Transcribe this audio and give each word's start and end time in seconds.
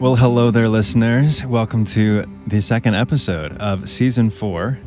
Well, 0.00 0.14
hello 0.14 0.52
there, 0.52 0.68
listeners. 0.68 1.44
Welcome 1.44 1.84
to 1.86 2.22
the 2.46 2.62
second 2.62 2.94
episode 2.94 3.56
of 3.58 3.88
season 3.88 4.30
four. 4.30 4.78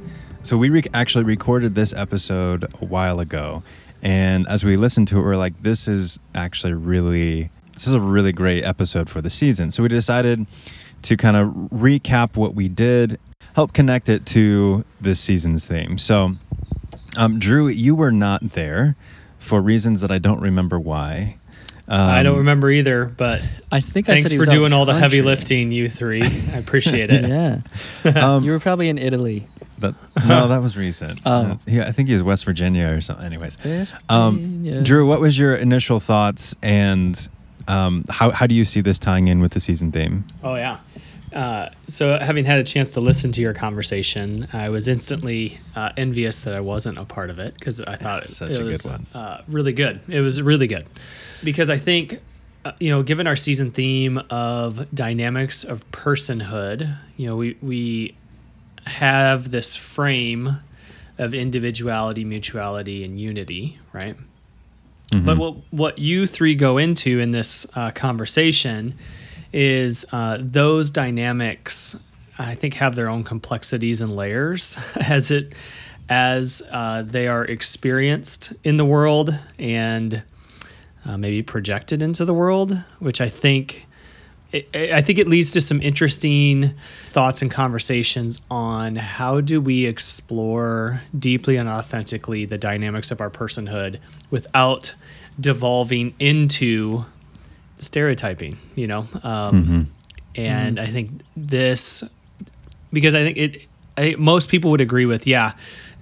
So, 0.42 0.56
we 0.58 0.70
re- 0.70 0.86
actually 0.94 1.26
recorded 1.26 1.76
this 1.76 1.94
episode 1.94 2.64
a 2.82 2.86
while 2.86 3.20
ago. 3.20 3.62
And 4.02 4.48
as 4.48 4.64
we 4.64 4.78
listened 4.78 5.10
to 5.10 5.18
it, 5.20 5.24
we 5.24 5.28
are 5.28 5.36
like, 5.36 5.64
this 5.64 5.90
is 5.90 6.18
actually 6.34 6.72
really, 6.76 7.50
this 7.74 7.88
is 7.88 7.94
a 7.94 8.00
really 8.00 8.32
great 8.32 8.64
episode 8.64 9.10
for 9.10 9.20
the 9.22 9.30
season. 9.30 9.70
So, 9.70 9.84
we 9.84 9.90
decided 9.90 10.48
to 11.02 11.18
kind 11.18 11.36
of 11.36 11.50
recap 11.72 12.38
what 12.38 12.56
we 12.56 12.70
did, 12.70 13.20
help 13.54 13.74
connect 13.74 14.08
it 14.08 14.26
to 14.28 14.86
this 15.02 15.20
season's 15.20 15.66
theme. 15.66 15.98
So, 15.98 16.36
um, 17.18 17.38
Drew, 17.38 17.68
you 17.68 17.96
were 17.96 18.14
not 18.14 18.52
there 18.52 18.96
for 19.40 19.60
reasons 19.60 20.00
that 20.00 20.10
I 20.10 20.20
don't 20.20 20.40
remember 20.40 20.80
why. 20.80 21.36
Um, 21.88 22.00
I 22.00 22.24
don't 22.24 22.38
remember 22.38 22.70
either, 22.70 23.06
but 23.06 23.42
I 23.72 23.80
think 23.80 24.06
thanks 24.06 24.32
I 24.32 24.38
for 24.38 24.46
doing 24.46 24.72
all 24.72 24.86
the 24.86 24.94
heavy 24.94 25.22
lifting, 25.22 25.72
you 25.72 25.90
three. 25.90 26.22
I 26.22 26.26
appreciate 26.58 27.10
it. 27.10 27.28
yeah, 27.28 27.62
um, 28.16 28.44
you 28.44 28.52
were 28.52 28.60
probably 28.60 28.90
in 28.90 28.98
Italy. 28.98 29.48
But 29.80 29.96
no, 30.28 30.48
that 30.48 30.62
was 30.62 30.78
recent. 30.78 31.20
Oh, 31.26 31.58
yeah, 31.66 31.88
I 31.88 31.92
think 31.92 32.08
he 32.08 32.14
was 32.14 32.24
West 32.24 32.46
Virginia 32.46 32.88
or 32.88 33.02
something. 33.02 33.26
Anyways, 33.26 33.58
um, 34.10 34.84
Drew, 34.84 35.08
what 35.08 35.20
was 35.20 35.38
your 35.38 35.56
initial 35.56 36.00
thoughts, 36.00 36.56
and 36.62 37.28
um, 37.68 38.06
how 38.10 38.30
how 38.30 38.48
do 38.48 38.54
you 38.56 38.64
see 38.64 38.82
this 38.82 39.00
tying 39.00 39.28
in 39.28 39.40
with 39.40 39.54
the 39.54 39.60
season 39.60 39.92
theme? 39.92 40.26
Oh 40.44 40.56
yeah. 40.56 40.80
Uh, 41.34 41.70
so, 41.88 42.20
having 42.20 42.44
had 42.44 42.60
a 42.60 42.64
chance 42.64 42.92
to 42.92 43.00
listen 43.00 43.32
to 43.32 43.42
your 43.42 43.54
conversation, 43.54 44.50
I 44.52 44.68
was 44.68 44.90
instantly 44.90 45.60
uh, 45.78 45.92
envious 45.96 46.42
that 46.42 46.54
I 46.54 46.60
wasn't 46.60 46.98
a 46.98 47.06
part 47.06 47.30
of 47.30 47.40
it 47.40 47.54
because 47.54 47.80
I 47.80 47.96
thought 47.96 48.26
it, 48.26 48.28
such 48.28 48.52
it 48.52 48.64
was 48.64 48.86
uh, 48.86 49.42
really 49.48 49.72
good. 49.72 50.02
It 50.10 50.20
was 50.20 50.42
really 50.42 50.68
good 50.68 50.86
because 51.44 51.70
I 51.70 51.78
think, 51.78 52.20
uh, 52.66 52.72
you 52.80 52.90
know, 52.90 53.04
given 53.04 53.28
our 53.28 53.36
season 53.36 53.72
theme 53.72 54.20
of 54.30 54.94
dynamics 54.94 55.64
of 55.64 55.90
personhood, 55.92 56.96
you 57.18 57.28
know, 57.28 57.36
we 57.36 57.58
we 57.62 58.16
have 58.86 59.52
this 59.52 59.76
frame 59.76 60.58
of 61.18 61.34
individuality, 61.34 62.26
mutuality, 62.26 63.04
and 63.04 63.20
unity, 63.20 63.78
right? 63.94 64.16
Mm-hmm. 65.12 65.26
But 65.26 65.38
what 65.38 65.56
what 65.72 66.00
you 66.00 66.28
three 66.28 66.56
go 66.56 66.78
into 66.78 67.20
in 67.20 67.32
this 67.32 67.68
uh, 67.76 67.92
conversation 67.92 68.96
is 69.54 70.06
uh, 70.12 70.38
those 70.40 70.92
dynamics 70.92 71.96
I 72.40 72.56
think 72.56 72.76
have 72.76 72.96
their 72.96 73.10
own 73.10 73.24
complexities 73.24 74.02
and 74.02 74.16
layers 74.16 74.78
as 75.10 75.32
it 75.32 75.54
as 76.10 76.62
uh, 76.72 77.04
they 77.04 77.28
are 77.28 77.46
experienced 77.46 78.54
in 78.64 78.78
the 78.78 78.86
world 78.86 79.38
and 79.58 80.24
uh, 81.12 81.18
maybe 81.18 81.42
projected 81.42 82.02
into 82.02 82.24
the 82.26 82.34
world, 82.34 82.78
which 83.00 83.20
I 83.20 83.28
think 83.28 83.88
it, 84.52 84.68
I 84.76 85.02
think 85.02 85.20
it 85.20 85.28
leads 85.28 85.52
to 85.52 85.62
some 85.62 85.82
interesting 85.82 86.74
thoughts 87.06 87.42
and 87.42 87.50
conversations 87.50 88.42
on 88.50 88.96
how 88.96 89.42
do 89.42 89.62
we 89.62 89.86
explore 89.86 91.02
deeply 91.18 91.58
and 91.58 91.70
authentically 91.70 92.46
the 92.46 92.58
dynamics 92.58 93.12
of 93.12 93.22
our 93.22 93.30
personhood 93.30 94.00
without 94.30 94.94
devolving 95.40 96.14
into 96.20 97.06
stereotyping, 97.80 98.58
you 98.76 98.88
know? 98.88 99.08
Um, 99.24 99.64
mm-hmm. 99.64 99.82
And 100.36 100.78
mm-hmm. 100.78 100.88
I 100.88 100.92
think 100.92 101.22
this, 101.36 102.04
because 102.92 103.16
I 103.16 103.24
think 103.24 103.38
it, 103.38 103.62
I 103.98 104.02
think 104.02 104.20
most 104.20 104.50
people 104.50 104.72
would 104.72 104.82
agree 104.82 105.06
with, 105.06 105.28
yeah, 105.28 105.54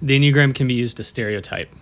the 0.02 0.18
Enneagram 0.18 0.54
can 0.54 0.66
be 0.66 0.74
used 0.74 0.96
to 0.98 1.04
stereotype. 1.04 1.72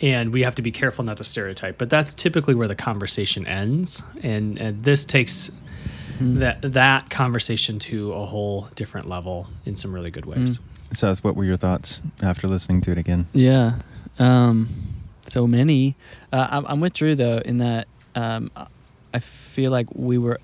And 0.00 0.32
we 0.32 0.42
have 0.42 0.54
to 0.56 0.62
be 0.62 0.72
careful 0.72 1.04
not 1.04 1.16
to 1.18 1.24
stereotype, 1.24 1.78
but 1.78 1.88
that's 1.88 2.14
typically 2.14 2.54
where 2.54 2.68
the 2.68 2.74
conversation 2.74 3.46
ends. 3.46 4.02
And, 4.22 4.58
and 4.58 4.84
this 4.84 5.04
takes 5.04 5.50
mm. 6.18 6.38
that 6.38 6.60
that 6.60 7.08
conversation 7.10 7.78
to 7.80 8.12
a 8.12 8.26
whole 8.26 8.68
different 8.74 9.08
level 9.08 9.48
in 9.64 9.76
some 9.76 9.94
really 9.94 10.10
good 10.10 10.26
ways. 10.26 10.58
Mm. 10.58 10.62
Seth, 10.92 11.24
what 11.24 11.34
were 11.34 11.44
your 11.44 11.56
thoughts 11.56 12.00
after 12.22 12.46
listening 12.46 12.80
to 12.82 12.92
it 12.92 12.98
again? 12.98 13.26
Yeah, 13.32 13.80
um, 14.18 14.68
so 15.26 15.46
many. 15.46 15.96
Uh, 16.32 16.46
I'm, 16.50 16.66
I'm 16.66 16.80
with 16.80 16.94
Drew 16.94 17.14
though 17.14 17.38
in 17.38 17.58
that 17.58 17.88
um, 18.14 18.50
I 19.12 19.18
feel 19.18 19.70
like 19.70 19.88
we 19.94 20.18
were 20.18 20.38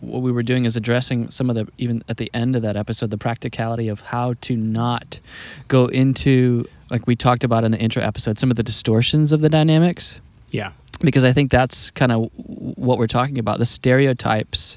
what 0.00 0.22
we 0.22 0.32
were 0.32 0.42
doing 0.42 0.64
is 0.64 0.76
addressing 0.76 1.30
some 1.30 1.50
of 1.50 1.56
the 1.56 1.68
even 1.76 2.02
at 2.08 2.16
the 2.16 2.30
end 2.32 2.56
of 2.56 2.62
that 2.62 2.76
episode 2.76 3.10
the 3.10 3.18
practicality 3.18 3.88
of 3.88 4.00
how 4.00 4.34
to 4.40 4.56
not 4.56 5.20
go 5.68 5.86
into 5.86 6.66
like 6.90 7.06
we 7.06 7.16
talked 7.16 7.44
about 7.44 7.64
in 7.64 7.70
the 7.70 7.78
intro 7.78 8.02
episode 8.02 8.38
some 8.38 8.50
of 8.50 8.56
the 8.56 8.62
distortions 8.62 9.32
of 9.32 9.40
the 9.40 9.48
dynamics. 9.48 10.20
Yeah. 10.50 10.72
Because 11.00 11.24
i 11.24 11.32
think 11.32 11.50
that's 11.50 11.90
kind 11.90 12.12
of 12.12 12.30
what 12.34 12.98
we're 12.98 13.06
talking 13.06 13.38
about. 13.38 13.58
The 13.58 13.66
stereotypes 13.66 14.76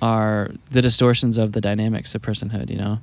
are 0.00 0.50
the 0.70 0.82
distortions 0.82 1.38
of 1.38 1.52
the 1.52 1.60
dynamics 1.60 2.14
of 2.14 2.22
personhood 2.22 2.70
you 2.70 2.76
know? 2.76 2.98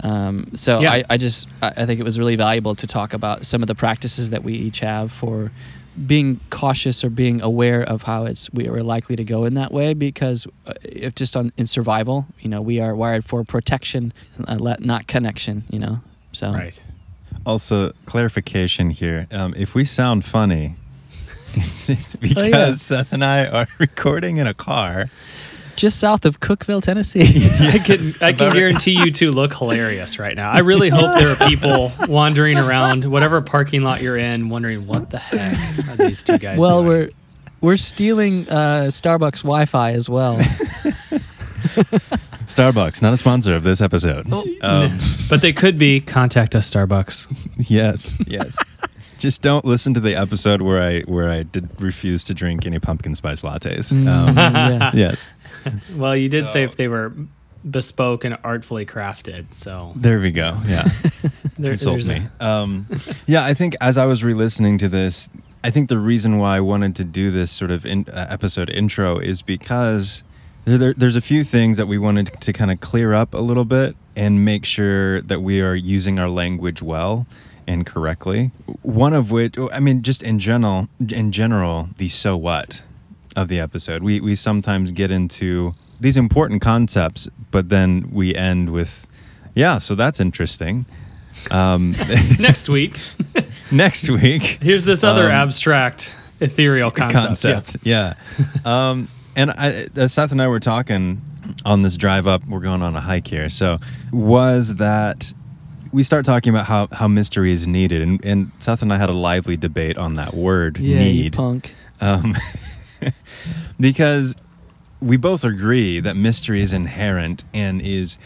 Um, 0.00 0.54
so 0.54 0.80
yeah. 0.80 0.92
I, 0.92 1.04
I 1.10 1.16
just 1.16 1.48
I 1.60 1.86
think 1.86 2.00
it 2.00 2.04
was 2.04 2.18
really 2.18 2.36
valuable 2.36 2.74
to 2.76 2.86
talk 2.86 3.12
about 3.12 3.44
some 3.44 3.62
of 3.62 3.66
the 3.66 3.74
practices 3.74 4.30
that 4.30 4.44
we 4.44 4.54
each 4.54 4.80
have 4.80 5.10
for 5.12 5.50
being 6.06 6.38
cautious 6.50 7.02
or 7.02 7.10
being 7.10 7.42
aware 7.42 7.82
of 7.82 8.02
how 8.02 8.24
it's 8.24 8.48
we 8.52 8.68
are 8.68 8.82
likely 8.82 9.16
to 9.16 9.24
go 9.24 9.44
in 9.44 9.54
that 9.54 9.72
way 9.72 9.94
because 9.94 10.46
uh, 10.66 10.72
if 10.82 11.14
just 11.16 11.36
on 11.36 11.52
in 11.56 11.66
survival 11.66 12.26
you 12.38 12.48
know 12.48 12.60
we 12.60 12.78
are 12.80 12.94
wired 12.94 13.24
for 13.24 13.42
protection 13.42 14.12
uh, 14.46 14.56
not 14.78 15.06
connection 15.08 15.64
you 15.70 15.78
know? 15.78 16.00
So 16.32 16.52
right 16.52 16.80
also 17.48 17.92
clarification 18.04 18.90
here 18.90 19.26
um, 19.32 19.54
if 19.56 19.74
we 19.74 19.84
sound 19.84 20.24
funny 20.24 20.76
it's, 21.54 21.88
it's 21.88 22.14
because 22.16 22.44
oh, 22.44 22.46
yeah. 22.46 22.72
seth 22.72 23.12
and 23.12 23.24
i 23.24 23.46
are 23.46 23.66
recording 23.78 24.36
in 24.36 24.46
a 24.46 24.54
car 24.54 25.08
just 25.76 26.00
south 26.00 26.24
of 26.24 26.40
Cookeville, 26.40 26.82
Tennessee. 26.82 27.20
I 27.60 27.78
can 27.78 28.00
I 28.20 28.32
can 28.32 28.52
guarantee 28.52 29.00
you 29.00 29.12
two 29.12 29.30
look 29.30 29.54
hilarious 29.54 30.18
right 30.18 30.34
now. 30.34 30.50
I 30.50 30.58
really 30.58 30.88
hope 30.88 31.16
there 31.20 31.28
are 31.28 31.48
people 31.48 31.90
wandering 32.08 32.58
around 32.58 33.04
whatever 33.04 33.40
parking 33.40 33.82
lot 33.82 34.02
you're 34.02 34.18
in, 34.18 34.48
wondering 34.48 34.88
what 34.88 35.10
the 35.10 35.18
heck 35.18 35.88
are 35.88 35.96
these 35.96 36.20
two 36.20 36.36
guys. 36.36 36.58
Well, 36.58 36.82
doing? 36.82 36.88
we're 36.88 37.10
we're 37.60 37.76
stealing 37.76 38.48
uh, 38.48 38.88
Starbucks 38.88 39.42
Wi-Fi 39.42 39.92
as 39.92 40.08
well. 40.08 40.38
Starbucks, 42.48 43.02
not 43.02 43.12
a 43.12 43.16
sponsor 43.16 43.54
of 43.54 43.62
this 43.62 43.80
episode. 43.80 44.26
Oh, 44.32 44.44
um, 44.62 44.96
but 45.28 45.42
they 45.42 45.52
could 45.52 45.78
be. 45.78 46.00
Contact 46.00 46.54
us, 46.54 46.70
Starbucks. 46.70 47.26
Yes, 47.68 48.16
yes. 48.26 48.56
Just 49.18 49.42
don't 49.42 49.64
listen 49.64 49.92
to 49.94 50.00
the 50.00 50.14
episode 50.14 50.62
where 50.62 50.80
I 50.80 51.00
where 51.02 51.28
I 51.28 51.42
did 51.42 51.68
refuse 51.80 52.24
to 52.24 52.34
drink 52.34 52.64
any 52.64 52.78
pumpkin 52.78 53.14
spice 53.14 53.42
lattes. 53.42 53.92
Mm, 53.92 54.08
um, 54.08 54.36
yeah. 54.36 54.90
Yes. 54.94 55.26
well, 55.94 56.16
you 56.16 56.28
did 56.28 56.46
so, 56.46 56.52
say 56.52 56.62
if 56.62 56.76
they 56.76 56.88
were 56.88 57.12
bespoke 57.68 58.24
and 58.24 58.38
artfully 58.44 58.86
crafted. 58.86 59.52
So 59.52 59.92
there 59.96 60.18
we 60.20 60.30
go. 60.30 60.56
Yeah, 60.66 60.88
there, 61.58 61.70
consult 61.72 62.06
me. 62.06 62.22
Um, 62.40 62.86
yeah, 63.26 63.44
I 63.44 63.54
think 63.54 63.76
as 63.80 63.98
I 63.98 64.06
was 64.06 64.22
re-listening 64.24 64.78
to 64.78 64.88
this, 64.88 65.28
I 65.64 65.70
think 65.70 65.88
the 65.88 65.98
reason 65.98 66.38
why 66.38 66.56
I 66.56 66.60
wanted 66.60 66.94
to 66.96 67.04
do 67.04 67.30
this 67.30 67.50
sort 67.50 67.70
of 67.70 67.84
in, 67.84 68.06
uh, 68.08 68.26
episode 68.30 68.70
intro 68.70 69.18
is 69.18 69.42
because 69.42 70.22
there, 70.76 70.94
there's 70.94 71.16
a 71.16 71.20
few 71.20 71.44
things 71.44 71.76
that 71.76 71.86
we 71.86 71.96
wanted 71.98 72.26
to, 72.40 72.52
kind 72.52 72.70
of 72.70 72.80
clear 72.80 73.14
up 73.14 73.32
a 73.32 73.38
little 73.38 73.64
bit 73.64 73.96
and 74.16 74.44
make 74.44 74.64
sure 74.64 75.22
that 75.22 75.40
we 75.40 75.60
are 75.60 75.74
using 75.74 76.18
our 76.18 76.28
language 76.28 76.82
well 76.82 77.26
and 77.66 77.86
correctly. 77.86 78.50
One 78.82 79.12
of 79.12 79.30
which, 79.30 79.56
I 79.72 79.80
mean, 79.80 80.02
just 80.02 80.22
in 80.22 80.38
general, 80.38 80.88
in 80.98 81.32
general, 81.32 81.90
the 81.96 82.08
so 82.08 82.36
what 82.36 82.82
of 83.36 83.48
the 83.48 83.60
episode. 83.60 84.02
We 84.02 84.20
we 84.20 84.34
sometimes 84.34 84.90
get 84.90 85.10
into 85.10 85.74
these 86.00 86.16
important 86.16 86.60
concepts, 86.60 87.28
but 87.50 87.68
then 87.68 88.10
we 88.10 88.34
end 88.34 88.70
with, 88.70 89.06
yeah, 89.54 89.78
so 89.78 89.94
that's 89.94 90.20
interesting. 90.20 90.86
Um, 91.50 91.94
next 92.38 92.68
week. 92.68 92.98
next 93.70 94.10
week. 94.10 94.58
Here's 94.60 94.84
this 94.84 95.04
other 95.04 95.26
um, 95.26 95.32
abstract, 95.32 96.14
ethereal 96.40 96.90
concept. 96.90 97.22
concept 97.22 97.76
yeah. 97.84 98.14
yeah. 98.38 98.46
um, 98.90 99.08
and 99.38 99.52
I, 99.52 99.86
uh, 99.96 100.08
Seth 100.08 100.32
and 100.32 100.42
I 100.42 100.48
were 100.48 100.58
talking 100.58 101.22
on 101.64 101.82
this 101.82 101.96
drive 101.96 102.26
up. 102.26 102.44
We're 102.46 102.60
going 102.60 102.82
on 102.82 102.96
a 102.96 103.00
hike 103.00 103.28
here. 103.28 103.48
So, 103.48 103.78
was 104.12 104.74
that 104.74 105.32
we 105.92 106.02
start 106.02 106.24
talking 106.26 106.50
about 106.50 106.66
how, 106.66 106.88
how 106.90 107.06
mystery 107.06 107.52
is 107.52 107.66
needed, 107.66 108.02
and, 108.02 108.22
and 108.24 108.50
Seth 108.58 108.82
and 108.82 108.92
I 108.92 108.98
had 108.98 109.08
a 109.08 109.14
lively 109.14 109.56
debate 109.56 109.96
on 109.96 110.14
that 110.14 110.34
word 110.34 110.78
yeah, 110.78 110.98
need. 110.98 111.34
punk. 111.34 111.74
Um, 112.00 112.36
because 113.80 114.34
we 115.00 115.16
both 115.16 115.44
agree 115.44 116.00
that 116.00 116.16
mystery 116.16 116.60
is 116.60 116.72
inherent 116.72 117.44
and 117.54 117.80
is 117.80 118.18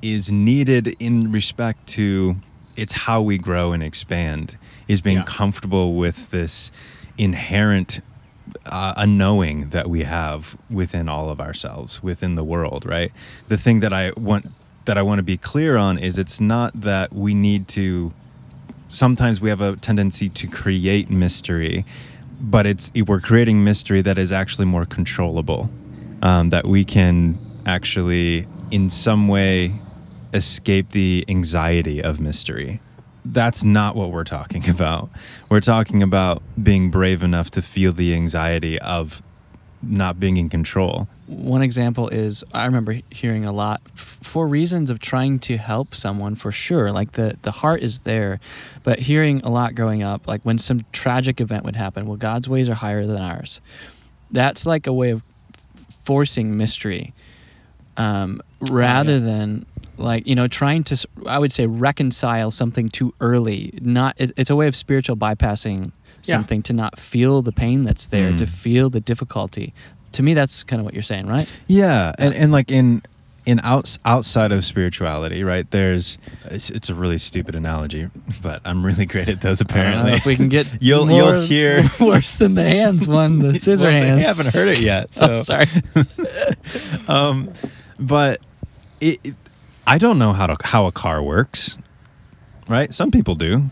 is 0.00 0.30
needed 0.30 0.94
in 1.00 1.32
respect 1.32 1.84
to 1.88 2.36
it's 2.76 2.92
how 2.92 3.20
we 3.20 3.36
grow 3.36 3.72
and 3.72 3.82
expand 3.82 4.56
is 4.86 5.00
being 5.00 5.16
yeah. 5.16 5.24
comfortable 5.24 5.94
with 5.94 6.30
this 6.30 6.70
inherent 7.18 8.00
uh, 8.66 9.06
knowing 9.06 9.70
that 9.70 9.88
we 9.88 10.02
have 10.02 10.56
within 10.70 11.08
all 11.08 11.30
of 11.30 11.40
ourselves 11.40 12.02
within 12.02 12.34
the 12.34 12.44
world 12.44 12.84
right 12.84 13.12
the 13.48 13.56
thing 13.56 13.80
that 13.80 13.92
i 13.92 14.12
want 14.16 14.46
that 14.84 14.98
i 14.98 15.02
want 15.02 15.18
to 15.18 15.22
be 15.22 15.36
clear 15.36 15.76
on 15.76 15.98
is 15.98 16.18
it's 16.18 16.40
not 16.40 16.78
that 16.80 17.12
we 17.12 17.34
need 17.34 17.68
to 17.68 18.12
sometimes 18.88 19.40
we 19.40 19.50
have 19.50 19.60
a 19.60 19.76
tendency 19.76 20.28
to 20.28 20.46
create 20.46 21.10
mystery 21.10 21.84
but 22.40 22.66
it's 22.66 22.92
we're 23.06 23.20
creating 23.20 23.64
mystery 23.64 24.00
that 24.00 24.18
is 24.18 24.32
actually 24.32 24.64
more 24.64 24.86
controllable 24.86 25.68
um, 26.22 26.50
that 26.50 26.66
we 26.66 26.84
can 26.84 27.38
actually, 27.66 28.46
in 28.70 28.90
some 28.90 29.28
way, 29.28 29.72
escape 30.34 30.90
the 30.90 31.24
anxiety 31.28 32.02
of 32.02 32.20
mystery. 32.20 32.80
That's 33.32 33.64
not 33.64 33.94
what 33.96 34.10
we're 34.10 34.24
talking 34.24 34.68
about. 34.70 35.10
We're 35.48 35.60
talking 35.60 36.02
about 36.02 36.42
being 36.60 36.90
brave 36.90 37.22
enough 37.22 37.50
to 37.50 37.62
feel 37.62 37.92
the 37.92 38.14
anxiety 38.14 38.78
of 38.78 39.22
not 39.82 40.18
being 40.18 40.36
in 40.36 40.48
control. 40.48 41.08
One 41.26 41.62
example 41.62 42.08
is 42.08 42.42
I 42.52 42.64
remember 42.64 43.00
hearing 43.10 43.44
a 43.44 43.52
lot 43.52 43.80
f- 43.94 44.18
for 44.22 44.48
reasons 44.48 44.90
of 44.90 44.98
trying 44.98 45.38
to 45.40 45.56
help 45.56 45.94
someone 45.94 46.34
for 46.34 46.50
sure. 46.50 46.90
Like 46.90 47.12
the, 47.12 47.36
the 47.42 47.52
heart 47.52 47.82
is 47.82 48.00
there, 48.00 48.40
but 48.82 49.00
hearing 49.00 49.40
a 49.42 49.50
lot 49.50 49.74
growing 49.74 50.02
up, 50.02 50.26
like 50.26 50.42
when 50.42 50.58
some 50.58 50.80
tragic 50.92 51.40
event 51.40 51.64
would 51.64 51.76
happen, 51.76 52.06
well, 52.06 52.16
God's 52.16 52.48
ways 52.48 52.68
are 52.68 52.74
higher 52.74 53.06
than 53.06 53.20
ours. 53.20 53.60
That's 54.30 54.66
like 54.66 54.86
a 54.86 54.92
way 54.92 55.10
of 55.10 55.22
forcing 56.02 56.56
mystery 56.56 57.14
um, 57.98 58.40
rather 58.70 59.14
yeah. 59.14 59.18
than 59.18 59.66
like 59.98 60.26
you 60.26 60.34
know 60.34 60.48
trying 60.48 60.84
to 60.84 61.08
i 61.26 61.38
would 61.38 61.52
say 61.52 61.66
reconcile 61.66 62.50
something 62.50 62.88
too 62.88 63.14
early. 63.20 63.78
Not 63.82 64.14
it, 64.18 64.32
it's 64.36 64.50
a 64.50 64.56
way 64.56 64.66
of 64.66 64.76
spiritual 64.76 65.16
bypassing 65.16 65.92
something 66.22 66.58
yeah. 66.58 66.64
to 66.64 66.72
not 66.72 66.98
feel 66.98 67.42
the 67.42 67.52
pain 67.52 67.84
that's 67.84 68.06
there 68.06 68.32
mm. 68.32 68.38
to 68.38 68.46
feel 68.46 68.90
the 68.90 69.00
difficulty. 69.00 69.72
To 70.12 70.22
me 70.22 70.34
that's 70.34 70.62
kind 70.62 70.80
of 70.80 70.84
what 70.84 70.94
you're 70.94 71.02
saying 71.02 71.26
right? 71.26 71.48
Yeah 71.66 72.12
and, 72.18 72.34
and 72.34 72.52
like 72.52 72.70
in 72.70 73.02
in 73.46 73.60
outs, 73.62 73.98
outside 74.04 74.52
of 74.52 74.62
spirituality 74.62 75.42
right 75.42 75.70
there's 75.70 76.18
it's, 76.44 76.68
it's, 76.68 76.90
a 76.90 76.94
really 76.94 77.16
stupid 77.16 77.54
analogy 77.54 78.10
but 78.42 78.60
i'm 78.66 78.84
really 78.84 79.06
great 79.06 79.26
at 79.26 79.40
those 79.40 79.62
apparently. 79.62 80.12
if 80.12 80.26
we 80.26 80.36
can 80.36 80.50
get 80.50 80.66
you'll 80.82 81.06
more, 81.06 81.32
you'll 81.32 81.40
hear 81.40 81.82
worse 82.00 82.32
than 82.32 82.54
the 82.54 82.62
hands 82.62 83.08
one 83.08 83.38
the 83.38 83.56
scissor 83.56 83.84
well, 83.84 84.02
hands. 84.02 84.26
I 84.26 84.28
haven't 84.28 84.52
heard 84.52 84.76
it 84.76 84.80
yet 84.80 85.14
so. 85.14 85.30
oh, 85.30 85.34
sorry. 85.34 85.64
Um 87.08 87.50
but 87.98 88.40
it, 89.00 89.18
it 89.24 89.34
I 89.88 89.96
don't 89.96 90.18
know 90.18 90.34
how 90.34 90.46
to 90.46 90.56
how 90.64 90.86
a 90.86 90.92
car 90.92 91.22
works. 91.22 91.78
Right? 92.68 92.92
Some 92.92 93.10
people 93.10 93.34
do. 93.34 93.70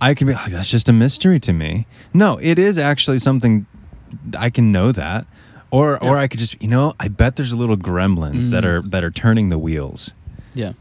I 0.00 0.14
can 0.14 0.26
be 0.26 0.32
like, 0.32 0.50
that's 0.50 0.70
just 0.70 0.88
a 0.88 0.92
mystery 0.92 1.38
to 1.40 1.52
me. 1.52 1.86
No, 2.14 2.38
it 2.38 2.58
is 2.58 2.78
actually 2.78 3.18
something 3.18 3.66
I 4.36 4.48
can 4.48 4.72
know 4.72 4.92
that. 4.92 5.26
Or 5.70 5.98
yeah. 6.00 6.08
or 6.08 6.16
I 6.16 6.26
could 6.26 6.40
just 6.40 6.60
you 6.62 6.68
know, 6.68 6.94
I 6.98 7.08
bet 7.08 7.36
there's 7.36 7.52
little 7.52 7.76
gremlins 7.76 8.44
mm. 8.44 8.50
that 8.50 8.64
are 8.64 8.80
that 8.82 9.04
are 9.04 9.10
turning 9.10 9.50
the 9.50 9.58
wheels. 9.58 10.14
Yeah. 10.54 10.72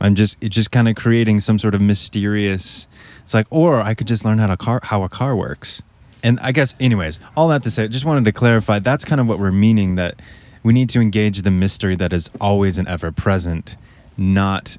I'm 0.00 0.16
just 0.16 0.36
it's 0.40 0.54
just 0.54 0.72
kind 0.72 0.88
of 0.88 0.96
creating 0.96 1.38
some 1.40 1.58
sort 1.58 1.74
of 1.74 1.80
mysterious 1.80 2.88
it's 3.22 3.34
like 3.34 3.46
or 3.50 3.80
I 3.80 3.94
could 3.94 4.08
just 4.08 4.24
learn 4.24 4.38
how 4.38 4.48
to 4.48 4.56
car 4.56 4.80
how 4.82 5.04
a 5.04 5.08
car 5.08 5.36
works. 5.36 5.80
And 6.24 6.40
I 6.40 6.50
guess 6.50 6.74
anyways, 6.80 7.20
all 7.36 7.46
that 7.48 7.62
to 7.62 7.70
say, 7.70 7.86
just 7.86 8.04
wanted 8.04 8.24
to 8.24 8.32
clarify 8.32 8.80
that's 8.80 9.04
kind 9.04 9.20
of 9.20 9.28
what 9.28 9.38
we're 9.38 9.52
meaning 9.52 9.94
that 9.94 10.20
we 10.64 10.72
need 10.72 10.88
to 10.90 11.00
engage 11.00 11.42
the 11.42 11.52
mystery 11.52 11.94
that 11.94 12.12
is 12.12 12.30
always 12.40 12.78
and 12.78 12.88
ever 12.88 13.12
present 13.12 13.76
not 14.18 14.76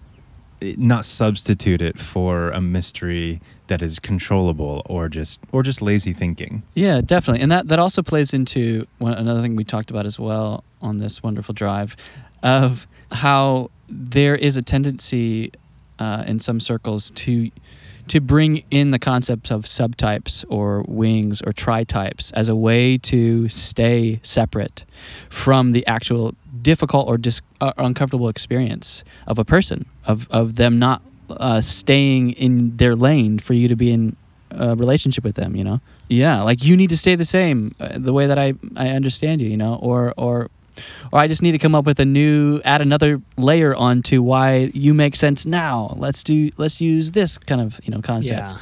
not 0.78 1.06
substitute 1.06 1.82
it 1.82 1.98
for 1.98 2.50
a 2.50 2.60
mystery 2.60 3.40
that 3.68 3.82
is 3.82 3.98
controllable 3.98 4.82
or 4.86 5.08
just 5.08 5.40
or 5.52 5.64
just 5.64 5.82
lazy 5.82 6.12
thinking. 6.14 6.64
Yeah, 6.76 7.02
definitely, 7.02 7.42
and 7.42 7.52
that 7.52 7.70
that 7.70 7.80
also 7.80 8.04
plays 8.04 8.34
into 8.34 8.86
one, 8.98 9.14
another 9.14 9.42
thing 9.42 9.56
we 9.56 9.64
talked 9.64 9.90
about 9.90 10.06
as 10.06 10.20
well 10.20 10.64
on 10.82 10.98
this 10.98 11.24
wonderful 11.24 11.54
drive, 11.54 11.96
of 12.44 12.88
how 13.12 13.72
there 13.88 14.36
is 14.36 14.58
a 14.58 14.62
tendency 14.62 15.52
uh, 15.98 16.24
in 16.28 16.40
some 16.40 16.60
circles 16.60 17.12
to 17.12 17.50
to 18.10 18.20
bring 18.20 18.64
in 18.72 18.92
the 18.92 19.00
concepts 19.00 19.52
of 19.52 19.66
subtypes 19.66 20.44
or 20.50 20.84
wings 20.88 21.42
or 21.44 21.54
tritypes 21.54 22.32
as 22.34 22.50
a 22.50 22.56
way 22.56 22.98
to 22.98 23.48
stay 23.50 24.20
separate 24.24 24.84
from 25.30 25.72
the 25.72 25.86
actual 25.88 26.36
difficult 26.62 27.08
or 27.08 27.18
dis- 27.18 27.42
uh, 27.62 27.72
uncomfortable 27.78 28.28
experience 28.28 29.04
of 29.28 29.40
a 29.40 29.46
person 29.46 29.86
of 30.06 30.28
of 30.32 30.56
them 30.56 30.78
not 30.80 31.02
uh, 31.30 31.62
staying 31.62 32.32
in 32.32 32.76
their 32.78 32.96
lane 32.96 33.38
for 33.40 33.54
you 33.54 33.68
to 33.68 33.76
be 33.76 33.92
in 33.92 34.16
a 34.52 34.76
relationship 34.76 35.24
with 35.24 35.36
them 35.36 35.56
you 35.56 35.64
know? 35.64 35.80
Yeah 36.08 36.42
like 36.42 36.64
you 36.64 36.76
need 36.76 36.90
to 36.90 36.98
stay 36.98 37.16
the 37.16 37.26
same 37.26 37.76
uh, 37.80 37.98
the 37.98 38.14
way 38.14 38.26
that 38.28 38.40
i 38.40 38.54
i 38.76 38.90
understand 38.90 39.42
you 39.42 39.50
you 39.50 39.58
know? 39.58 39.76
Or 39.76 40.14
or 40.18 40.50
or 41.12 41.20
I 41.20 41.28
just 41.28 41.42
need 41.42 41.52
to 41.52 41.60
come 41.60 41.76
up 41.76 41.86
with 41.86 42.00
a 42.00 42.06
new 42.06 42.62
add 42.64 42.82
another 42.82 43.22
layer 43.38 43.76
onto 43.76 44.22
why 44.22 44.72
you 44.74 44.94
make 44.94 45.16
sense 45.16 45.46
now. 45.46 45.96
Let's 45.98 46.24
do 46.24 46.52
let's 46.58 46.82
use 46.82 47.12
this 47.12 47.38
kind 47.38 47.62
of, 47.62 47.80
you 47.84 47.92
know, 47.92 48.02
concept. 48.02 48.40
Yeah. 48.40 48.58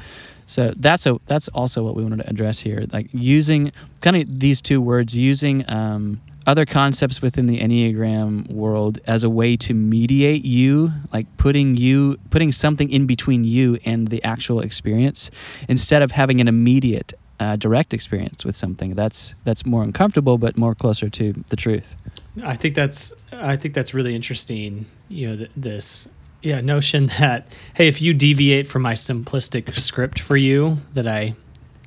So 0.47 0.73
that's 0.77 1.05
a 1.05 1.19
that's 1.25 1.49
also 1.49 1.83
what 1.83 1.95
we 1.95 2.03
wanted 2.03 2.23
to 2.23 2.29
address 2.29 2.59
here, 2.59 2.85
like 2.91 3.09
using 3.11 3.73
kind 4.01 4.15
of 4.15 4.39
these 4.39 4.61
two 4.61 4.79
words, 4.81 5.15
using 5.15 5.69
um, 5.69 6.21
other 6.47 6.65
concepts 6.65 7.21
within 7.21 7.45
the 7.47 7.59
enneagram 7.59 8.49
world 8.49 8.99
as 9.05 9.25
a 9.25 9.29
way 9.29 9.57
to 9.57 9.73
mediate 9.73 10.45
you, 10.45 10.93
like 11.11 11.27
putting 11.35 11.75
you 11.75 12.17
putting 12.29 12.53
something 12.53 12.89
in 12.89 13.05
between 13.05 13.43
you 13.43 13.77
and 13.83 14.07
the 14.07 14.23
actual 14.23 14.61
experience, 14.61 15.29
instead 15.67 16.01
of 16.01 16.11
having 16.11 16.39
an 16.39 16.47
immediate 16.47 17.13
uh, 17.41 17.57
direct 17.57 17.93
experience 17.93 18.45
with 18.45 18.55
something 18.55 18.95
that's 18.95 19.35
that's 19.43 19.65
more 19.65 19.83
uncomfortable 19.83 20.37
but 20.37 20.57
more 20.57 20.73
closer 20.73 21.09
to 21.09 21.33
the 21.49 21.57
truth. 21.57 21.95
I 22.43 22.55
think 22.55 22.75
that's 22.75 23.13
I 23.31 23.55
think 23.55 23.73
that's 23.73 23.93
really 23.93 24.15
interesting. 24.15 24.85
You 25.09 25.27
know, 25.27 25.35
th- 25.37 25.51
this 25.55 26.07
yeah 26.41 26.61
notion 26.61 27.07
that 27.19 27.47
hey, 27.75 27.87
if 27.87 28.01
you 28.01 28.13
deviate 28.13 28.67
from 28.67 28.81
my 28.81 28.93
simplistic 28.93 29.75
script 29.75 30.19
for 30.19 30.37
you 30.37 30.79
that 30.93 31.07
I 31.07 31.35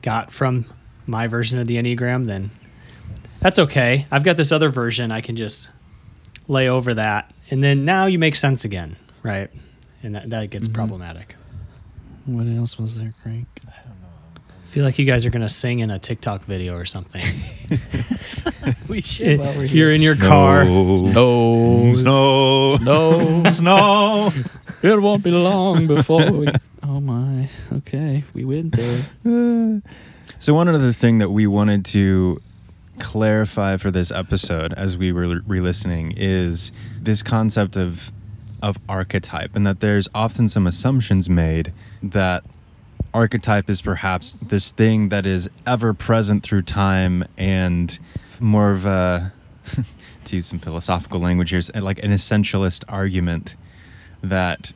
got 0.02 0.32
from 0.32 0.66
my 1.06 1.26
version 1.26 1.58
of 1.58 1.66
the 1.66 1.76
enneagram, 1.76 2.26
then 2.26 2.50
that's 3.40 3.58
okay. 3.58 4.06
I've 4.10 4.24
got 4.24 4.36
this 4.36 4.52
other 4.52 4.68
version. 4.68 5.10
I 5.10 5.20
can 5.20 5.36
just 5.36 5.68
lay 6.48 6.68
over 6.68 6.94
that, 6.94 7.32
and 7.50 7.62
then 7.62 7.84
now 7.84 8.06
you 8.06 8.18
make 8.18 8.34
sense 8.34 8.64
again, 8.64 8.96
right? 9.22 9.50
And 10.02 10.14
that, 10.14 10.30
that 10.30 10.50
gets 10.50 10.68
mm-hmm. 10.68 10.74
problematic. 10.74 11.36
What 12.26 12.46
else 12.46 12.78
was 12.78 12.98
there, 12.98 13.14
Creek? 13.22 13.46
Feel 14.70 14.84
like 14.84 15.00
you 15.00 15.04
guys 15.04 15.26
are 15.26 15.30
gonna 15.30 15.48
sing 15.48 15.80
in 15.80 15.90
a 15.90 15.98
TikTok 15.98 16.44
video 16.44 16.76
or 16.76 16.84
something. 16.84 17.22
we 18.88 19.00
should. 19.00 19.40
While 19.40 19.54
we're 19.56 19.64
You're 19.64 19.92
in 19.92 20.00
your 20.00 20.14
snow, 20.14 20.28
car. 20.28 20.64
No, 20.64 21.94
snow, 21.96 22.76
no, 22.76 23.50
snow. 23.50 24.32
it 24.82 25.02
won't 25.02 25.24
be 25.24 25.32
long 25.32 25.86
before 25.86 26.30
we. 26.30 26.48
Oh 26.82 26.98
my. 26.98 27.48
Okay, 27.72 28.24
we 28.32 28.44
went 28.44 28.74
there. 28.74 29.02
so 30.38 30.54
one 30.54 30.66
other 30.66 30.92
thing 30.92 31.18
that 31.18 31.28
we 31.28 31.46
wanted 31.46 31.84
to 31.86 32.40
clarify 32.98 33.76
for 33.76 33.90
this 33.90 34.10
episode, 34.10 34.72
as 34.72 34.96
we 34.96 35.12
were 35.12 35.40
re-listening, 35.46 36.14
is 36.16 36.72
this 37.00 37.22
concept 37.22 37.76
of 37.76 38.10
of 38.62 38.78
archetype, 38.88 39.54
and 39.54 39.64
that 39.66 39.80
there's 39.80 40.08
often 40.14 40.48
some 40.48 40.66
assumptions 40.66 41.28
made 41.28 41.72
that 42.02 42.44
archetype 43.12 43.68
is 43.68 43.82
perhaps 43.82 44.38
this 44.40 44.70
thing 44.70 45.08
that 45.08 45.26
is 45.26 45.48
ever 45.66 45.92
present 45.92 46.42
through 46.42 46.62
time 46.62 47.24
and 47.36 47.98
more 48.40 48.70
of 48.70 48.86
a 48.86 49.32
to 50.24 50.36
use 50.36 50.46
some 50.46 50.58
philosophical 50.58 51.20
language 51.20 51.50
here 51.50 51.60
like 51.76 52.02
an 52.02 52.10
essentialist 52.10 52.84
argument 52.88 53.56
that 54.22 54.72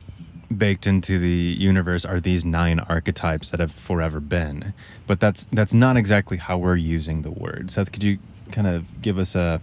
baked 0.55 0.87
into 0.87 1.17
the 1.17 1.55
universe 1.57 2.05
are 2.05 2.19
these 2.19 2.45
nine 2.45 2.79
archetypes 2.79 3.49
that 3.49 3.59
have 3.59 3.71
forever 3.71 4.19
been. 4.19 4.73
But 5.07 5.19
that's 5.19 5.45
that's 5.51 5.73
not 5.73 5.97
exactly 5.97 6.37
how 6.37 6.57
we're 6.57 6.75
using 6.75 7.21
the 7.21 7.31
word. 7.31 7.71
Seth 7.71 7.91
could 7.91 8.03
you 8.03 8.19
kind 8.51 8.67
of 8.67 9.01
give 9.01 9.17
us 9.17 9.35
a 9.35 9.61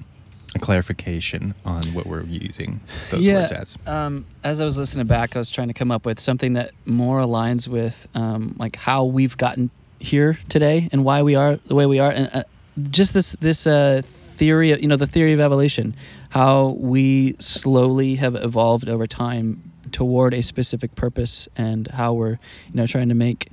a 0.54 0.58
clarification 0.58 1.54
on 1.64 1.82
what 1.94 2.06
we're 2.06 2.22
using 2.22 2.80
those 3.10 3.20
yeah, 3.20 3.40
words 3.40 3.52
as. 3.52 3.78
Um, 3.86 4.26
as 4.44 4.60
I 4.60 4.64
was 4.64 4.78
listening 4.78 5.06
back, 5.06 5.36
I 5.36 5.38
was 5.38 5.50
trying 5.50 5.68
to 5.68 5.74
come 5.74 5.90
up 5.90 6.04
with 6.04 6.20
something 6.20 6.54
that 6.54 6.72
more 6.84 7.20
aligns 7.20 7.68
with 7.68 8.08
um, 8.14 8.56
like 8.58 8.76
how 8.76 9.04
we've 9.04 9.36
gotten 9.36 9.70
here 9.98 10.38
today 10.48 10.88
and 10.92 11.04
why 11.04 11.22
we 11.22 11.34
are 11.34 11.56
the 11.66 11.74
way 11.74 11.86
we 11.86 11.98
are, 11.98 12.10
and 12.10 12.30
uh, 12.32 12.42
just 12.90 13.14
this 13.14 13.36
this 13.40 13.66
uh, 13.66 14.02
theory, 14.04 14.72
of, 14.72 14.80
you 14.80 14.88
know, 14.88 14.96
the 14.96 15.06
theory 15.06 15.32
of 15.32 15.40
evolution, 15.40 15.94
how 16.30 16.76
we 16.78 17.36
slowly 17.38 18.16
have 18.16 18.34
evolved 18.34 18.88
over 18.88 19.06
time 19.06 19.72
toward 19.92 20.34
a 20.34 20.42
specific 20.42 20.94
purpose, 20.94 21.48
and 21.56 21.88
how 21.88 22.12
we're 22.12 22.38
you 22.68 22.74
know 22.74 22.86
trying 22.86 23.08
to 23.08 23.14
make 23.14 23.48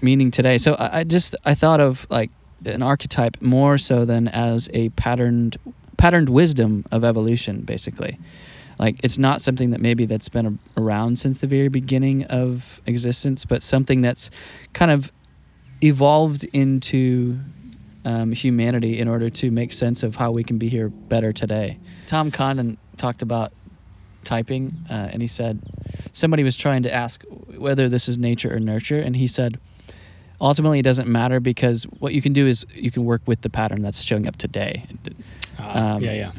meaning 0.00 0.30
today. 0.30 0.58
So 0.58 0.74
I, 0.74 1.00
I 1.00 1.04
just 1.04 1.34
I 1.44 1.54
thought 1.54 1.80
of 1.80 2.06
like 2.10 2.30
an 2.64 2.82
archetype 2.82 3.40
more 3.40 3.78
so 3.78 4.04
than 4.04 4.28
as 4.28 4.68
a 4.74 4.88
patterned 4.90 5.56
patterned 5.98 6.30
wisdom 6.30 6.86
of 6.90 7.04
evolution, 7.04 7.60
basically. 7.60 8.18
Like 8.78 9.00
it's 9.02 9.18
not 9.18 9.42
something 9.42 9.70
that 9.70 9.80
maybe 9.80 10.06
that's 10.06 10.28
been 10.28 10.58
around 10.76 11.18
since 11.18 11.40
the 11.40 11.46
very 11.46 11.68
beginning 11.68 12.24
of 12.24 12.80
existence, 12.86 13.44
but 13.44 13.62
something 13.62 14.00
that's 14.00 14.30
kind 14.72 14.90
of 14.90 15.12
evolved 15.82 16.44
into 16.52 17.38
um, 18.04 18.32
humanity 18.32 18.98
in 18.98 19.08
order 19.08 19.28
to 19.28 19.50
make 19.50 19.72
sense 19.72 20.02
of 20.02 20.16
how 20.16 20.30
we 20.30 20.44
can 20.44 20.58
be 20.58 20.68
here 20.68 20.88
better 20.88 21.32
today. 21.32 21.78
Tom 22.06 22.30
Condon 22.30 22.78
talked 22.96 23.20
about 23.20 23.52
typing, 24.24 24.72
uh, 24.88 25.10
and 25.12 25.20
he 25.20 25.28
said 25.28 25.60
somebody 26.12 26.44
was 26.44 26.56
trying 26.56 26.82
to 26.84 26.94
ask 26.94 27.24
whether 27.56 27.88
this 27.88 28.08
is 28.08 28.16
nature 28.16 28.54
or 28.54 28.60
nurture, 28.60 29.00
and 29.00 29.16
he 29.16 29.26
said 29.26 29.58
ultimately 30.40 30.78
it 30.78 30.82
doesn't 30.82 31.08
matter 31.08 31.40
because 31.40 31.84
what 31.98 32.14
you 32.14 32.22
can 32.22 32.32
do 32.32 32.46
is 32.46 32.64
you 32.72 32.90
can 32.90 33.04
work 33.04 33.22
with 33.26 33.40
the 33.40 33.50
pattern 33.50 33.82
that's 33.82 34.02
showing 34.02 34.26
up 34.26 34.36
today. 34.36 34.84
Uh, 35.58 35.62
um, 35.62 36.02
yeah, 36.02 36.12
yeah. 36.12 36.32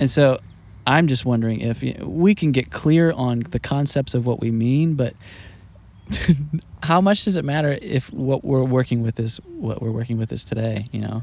And 0.00 0.10
so 0.10 0.38
I'm 0.86 1.06
just 1.06 1.24
wondering 1.24 1.60
if 1.60 1.82
you 1.82 1.94
know, 1.94 2.06
we 2.06 2.34
can 2.34 2.52
get 2.52 2.70
clear 2.70 3.12
on 3.12 3.40
the 3.50 3.58
concepts 3.58 4.14
of 4.14 4.26
what 4.26 4.40
we 4.40 4.50
mean, 4.50 4.94
but 4.94 5.14
how 6.82 7.00
much 7.00 7.24
does 7.24 7.36
it 7.36 7.44
matter 7.44 7.78
if 7.82 8.12
what 8.12 8.44
we're 8.44 8.64
working 8.64 9.02
with 9.02 9.20
is 9.20 9.38
what 9.44 9.82
we're 9.82 9.90
working 9.90 10.18
with 10.18 10.32
is 10.32 10.44
today, 10.44 10.86
you 10.92 11.00
know? 11.00 11.22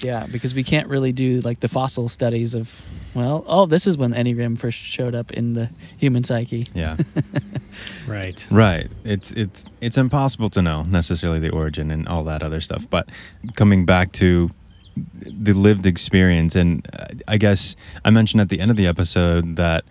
Yeah, 0.00 0.26
because 0.30 0.54
we 0.54 0.62
can't 0.62 0.88
really 0.88 1.12
do 1.12 1.40
like 1.40 1.60
the 1.60 1.68
fossil 1.68 2.08
studies 2.08 2.54
of, 2.54 2.82
well, 3.14 3.44
oh, 3.48 3.66
this 3.66 3.86
is 3.86 3.98
when 3.98 4.12
Enneagram 4.12 4.58
first 4.58 4.78
showed 4.78 5.14
up 5.14 5.32
in 5.32 5.54
the 5.54 5.70
human 5.98 6.22
psyche. 6.22 6.66
Yeah. 6.72 6.96
right. 8.06 8.46
Right. 8.50 8.88
It's 9.04 9.32
it's 9.32 9.64
it's 9.80 9.98
impossible 9.98 10.50
to 10.50 10.62
know 10.62 10.84
necessarily 10.84 11.40
the 11.40 11.50
origin 11.50 11.90
and 11.90 12.06
all 12.06 12.22
that 12.24 12.44
other 12.44 12.60
stuff. 12.60 12.88
But 12.88 13.08
coming 13.56 13.86
back 13.86 14.12
to 14.12 14.50
the 15.14 15.52
lived 15.52 15.86
experience. 15.86 16.56
And 16.56 16.86
I 17.26 17.36
guess 17.36 17.76
I 18.04 18.10
mentioned 18.10 18.40
at 18.40 18.48
the 18.48 18.60
end 18.60 18.70
of 18.70 18.76
the 18.76 18.86
episode 18.86 19.56
that 19.56 19.84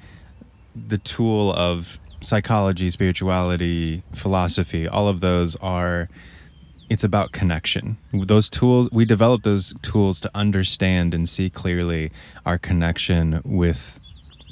the 0.76 0.98
tool 0.98 1.54
of 1.54 2.00
psychology, 2.22 2.90
spirituality, 2.90 4.04
philosophy, 4.14 4.88
all 4.88 5.08
of 5.08 5.20
those 5.20 5.56
are 5.58 6.10
it's 6.90 7.04
about 7.04 7.34
connection. 7.34 7.98
Those 8.14 8.50
tools 8.50 8.90
we 8.92 9.06
develop 9.06 9.44
those 9.44 9.74
tools 9.82 10.20
to 10.22 10.32
understand 10.34 11.14
and 11.14 11.28
see 11.28 11.50
clearly 11.50 12.12
our 12.46 12.58
connection 12.58 13.42
with 13.44 14.00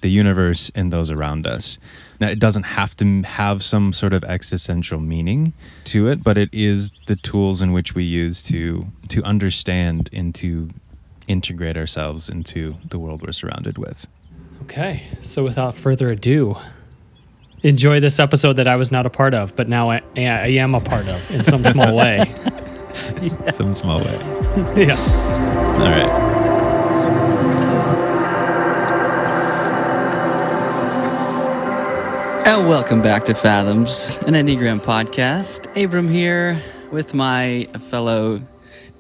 the 0.02 0.10
universe 0.10 0.72
and 0.76 0.92
those 0.92 1.10
around 1.10 1.48
us. 1.48 1.78
Now, 2.20 2.28
it 2.30 2.40
doesn't 2.40 2.64
have 2.64 2.96
to 2.98 3.24
have 3.24 3.64
some 3.64 3.92
sort 3.92 4.14
of 4.14 4.24
existential 4.24 5.00
meaning 5.00 5.54
to 5.86 6.08
it, 6.08 6.24
but 6.24 6.38
it 6.38 6.50
is 6.54 6.92
the 7.08 7.16
tools 7.16 7.62
in 7.62 7.72
which 7.74 7.96
we 7.96 8.04
use 8.04 8.42
to 8.44 8.86
to 9.10 9.24
understand 9.24 10.10
and 10.14 10.34
to 10.36 10.70
integrate 11.28 11.76
ourselves 11.78 12.30
into 12.30 12.76
the 12.90 13.00
world 13.00 13.22
we're 13.22 13.32
surrounded 13.32 13.78
with. 13.78 14.08
Okay, 14.64 15.04
so 15.22 15.44
without 15.44 15.76
further 15.76 16.10
ado, 16.12 16.56
enjoy 17.64 18.00
this 18.00 18.20
episode 18.20 18.54
that 18.54 18.68
I 18.68 18.76
was 18.76 18.92
not 18.92 19.06
a 19.06 19.10
part 19.10 19.34
of, 19.34 19.56
but 19.56 19.68
now 19.68 19.90
I, 19.92 20.02
I 20.16 20.48
am 20.48 20.76
a 20.76 20.80
part 20.80 21.08
of 21.08 21.32
in 21.32 21.44
some 21.44 21.64
small 21.64 21.96
way. 22.02 22.18
yes. 23.22 23.58
Some 23.58 23.76
small 23.76 24.00
way. 24.00 24.18
yeah. 24.86 24.96
All 25.80 25.90
right. 25.90 26.25
And 32.46 32.70
welcome 32.70 33.02
back 33.02 33.26
to 33.26 33.34
Fathoms, 33.34 34.08
an 34.28 34.36
Enneagram 34.36 34.80
podcast. 34.80 35.66
Abram 35.76 36.08
here 36.08 36.62
with 36.92 37.16
my 37.16 37.68
fellow 37.90 38.40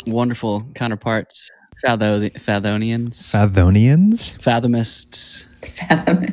wonderful 0.08 0.66
counterparts, 0.74 1.52
Fatho- 1.86 2.34
Fathonians. 2.34 3.32
Fathonians? 3.32 4.36
Fathomists. 4.40 5.46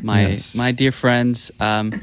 My, 0.03 0.23
yes. 0.23 0.57
my 0.57 0.73
dear 0.73 0.91
friends. 0.91 1.51
Um, 1.61 2.01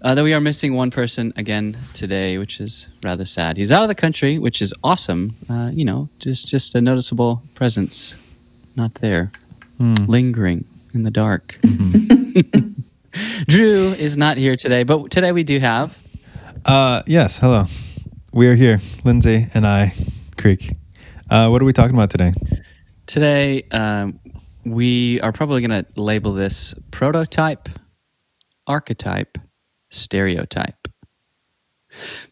uh, 0.00 0.14
though 0.14 0.24
we 0.24 0.32
are 0.32 0.40
missing 0.40 0.74
one 0.74 0.90
person 0.90 1.34
again 1.36 1.76
today, 1.92 2.38
which 2.38 2.58
is 2.58 2.88
rather 3.04 3.26
sad. 3.26 3.58
He's 3.58 3.70
out 3.70 3.82
of 3.82 3.88
the 3.88 3.94
country, 3.94 4.38
which 4.38 4.62
is 4.62 4.72
awesome. 4.82 5.36
Uh, 5.50 5.70
you 5.74 5.84
know, 5.84 6.08
just 6.20 6.48
just 6.48 6.74
a 6.74 6.80
noticeable 6.80 7.42
presence, 7.54 8.14
not 8.76 8.94
there, 8.94 9.30
mm. 9.78 10.08
lingering 10.08 10.64
in 10.94 11.02
the 11.02 11.10
dark. 11.10 11.58
Mm-hmm. 11.60 12.64
Drew 13.48 13.92
is 13.92 14.16
not 14.16 14.36
here 14.36 14.56
today, 14.56 14.82
but 14.82 15.10
today 15.10 15.32
we 15.32 15.42
do 15.42 15.58
have. 15.58 15.96
Uh, 16.64 17.02
yes, 17.06 17.38
hello. 17.38 17.66
We 18.32 18.48
are 18.48 18.54
here, 18.54 18.80
Lindsey 19.04 19.46
and 19.54 19.66
I, 19.66 19.94
Creek. 20.36 20.72
Uh, 21.30 21.48
what 21.48 21.62
are 21.62 21.64
we 21.64 21.72
talking 21.72 21.94
about 21.94 22.10
today? 22.10 22.32
Today, 23.06 23.62
um, 23.70 24.20
we 24.64 25.20
are 25.20 25.32
probably 25.32 25.66
going 25.66 25.84
to 25.84 26.00
label 26.00 26.32
this 26.34 26.74
prototype, 26.90 27.68
archetype, 28.66 29.38
stereotype. 29.90 30.88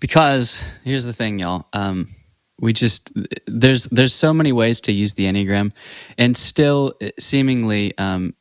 Because 0.00 0.62
here's 0.85 1.07
the 1.07 1.12
thing, 1.12 1.38
y'all. 1.38 1.66
Um, 1.73 2.14
we 2.61 2.73
just 2.73 3.12
there's 3.47 3.85
there's 3.85 4.14
so 4.14 4.33
many 4.33 4.52
ways 4.52 4.81
to 4.83 4.93
use 4.93 5.14
the 5.14 5.25
enneagram, 5.25 5.73
and 6.16 6.37
still 6.37 6.95
seemingly 7.19 7.97
um, 7.99 8.35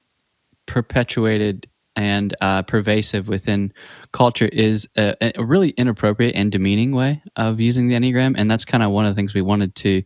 perpetuated 0.65 1.67
and 1.95 2.35
uh, 2.41 2.61
pervasive 2.63 3.27
within 3.27 3.73
culture 4.11 4.47
is 4.47 4.87
a, 4.97 5.15
a, 5.39 5.43
really 5.43 5.69
inappropriate 5.71 6.35
and 6.35 6.51
demeaning 6.51 6.91
way 6.93 7.21
of 7.35 7.59
using 7.59 7.87
the 7.87 7.95
Enneagram. 7.95 8.35
And 8.37 8.49
that's 8.49 8.65
kind 8.65 8.83
of 8.83 8.91
one 8.91 9.05
of 9.05 9.11
the 9.11 9.15
things 9.15 9.33
we 9.33 9.41
wanted 9.41 9.75
to 9.75 10.03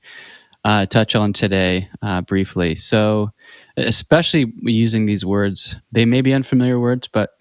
uh, 0.65 0.85
touch 0.85 1.15
on 1.15 1.33
today 1.33 1.89
uh, 2.01 2.21
briefly. 2.21 2.75
So, 2.75 3.31
especially 3.77 4.51
using 4.61 5.05
these 5.05 5.25
words, 5.25 5.75
they 5.91 6.05
may 6.05 6.21
be 6.21 6.33
unfamiliar 6.33 6.79
words, 6.79 7.07
but 7.07 7.31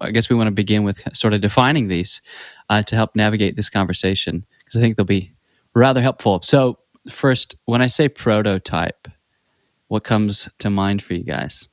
I 0.00 0.10
guess 0.10 0.30
we 0.30 0.36
want 0.36 0.46
to 0.46 0.52
begin 0.52 0.84
with 0.84 1.02
sort 1.16 1.34
of 1.34 1.40
defining 1.40 1.88
these 1.88 2.22
uh, 2.70 2.82
to 2.84 2.96
help 2.96 3.16
navigate 3.16 3.56
this 3.56 3.68
conversation 3.68 4.46
because 4.58 4.76
I 4.76 4.80
think 4.80 4.96
they'll 4.96 5.04
be 5.04 5.32
rather 5.74 6.00
helpful. 6.00 6.40
So, 6.42 6.78
first, 7.10 7.56
when 7.64 7.82
I 7.82 7.88
say 7.88 8.08
prototype, 8.08 9.08
what 9.88 10.04
comes 10.04 10.48
to 10.58 10.70
mind 10.70 11.02
for 11.02 11.14
you 11.14 11.24
guys? 11.24 11.68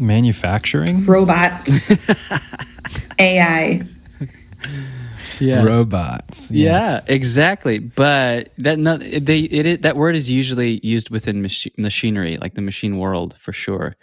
Manufacturing? 0.00 1.04
Robots. 1.04 1.92
Ai 3.18 3.86
yes. 5.40 5.64
robots 5.64 6.50
yes. 6.50 7.02
yeah 7.06 7.14
exactly. 7.14 7.78
But 7.78 8.52
that 8.58 8.78
not, 8.78 9.00
they 9.00 9.40
it, 9.40 9.82
that 9.82 9.96
word 9.96 10.14
is 10.14 10.30
usually 10.30 10.80
used 10.82 11.10
within 11.10 11.42
machi- 11.42 11.72
machinery 11.76 12.36
like 12.36 12.54
the 12.54 12.60
machine 12.60 12.98
world 12.98 13.36
for 13.40 13.52
sure. 13.52 13.96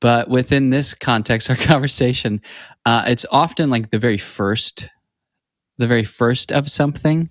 But 0.00 0.28
within 0.28 0.70
this 0.70 0.94
context 0.94 1.48
our 1.50 1.56
conversation 1.56 2.40
uh, 2.84 3.04
it's 3.06 3.26
often 3.30 3.70
like 3.70 3.90
the 3.90 3.98
very 3.98 4.18
first 4.18 4.88
the 5.78 5.86
very 5.86 6.04
first 6.04 6.52
of 6.52 6.70
something. 6.70 7.28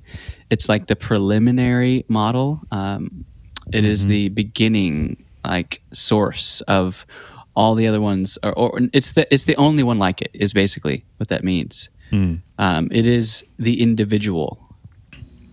It's 0.51 0.69
like 0.69 0.85
the 0.85 0.95
preliminary 0.95 2.05
model. 2.07 2.61
Um, 2.71 3.25
it 3.73 3.77
mm-hmm. 3.77 3.85
is 3.87 4.05
the 4.05 4.29
beginning 4.29 5.25
like 5.43 5.81
source 5.91 6.61
of 6.61 7.07
all 7.55 7.75
the 7.75 7.87
other 7.87 8.01
ones 8.01 8.37
are, 8.43 8.53
or 8.53 8.79
it's 8.93 9.13
the 9.13 9.31
it's 9.33 9.45
the 9.45 9.55
only 9.55 9.83
one 9.83 9.97
like 9.97 10.21
it 10.21 10.31
is 10.33 10.53
basically 10.53 11.05
what 11.17 11.29
that 11.29 11.43
means. 11.43 11.89
Mm. 12.11 12.41
Um, 12.57 12.89
it 12.91 13.07
is 13.07 13.45
the 13.57 13.81
individual. 13.81 14.59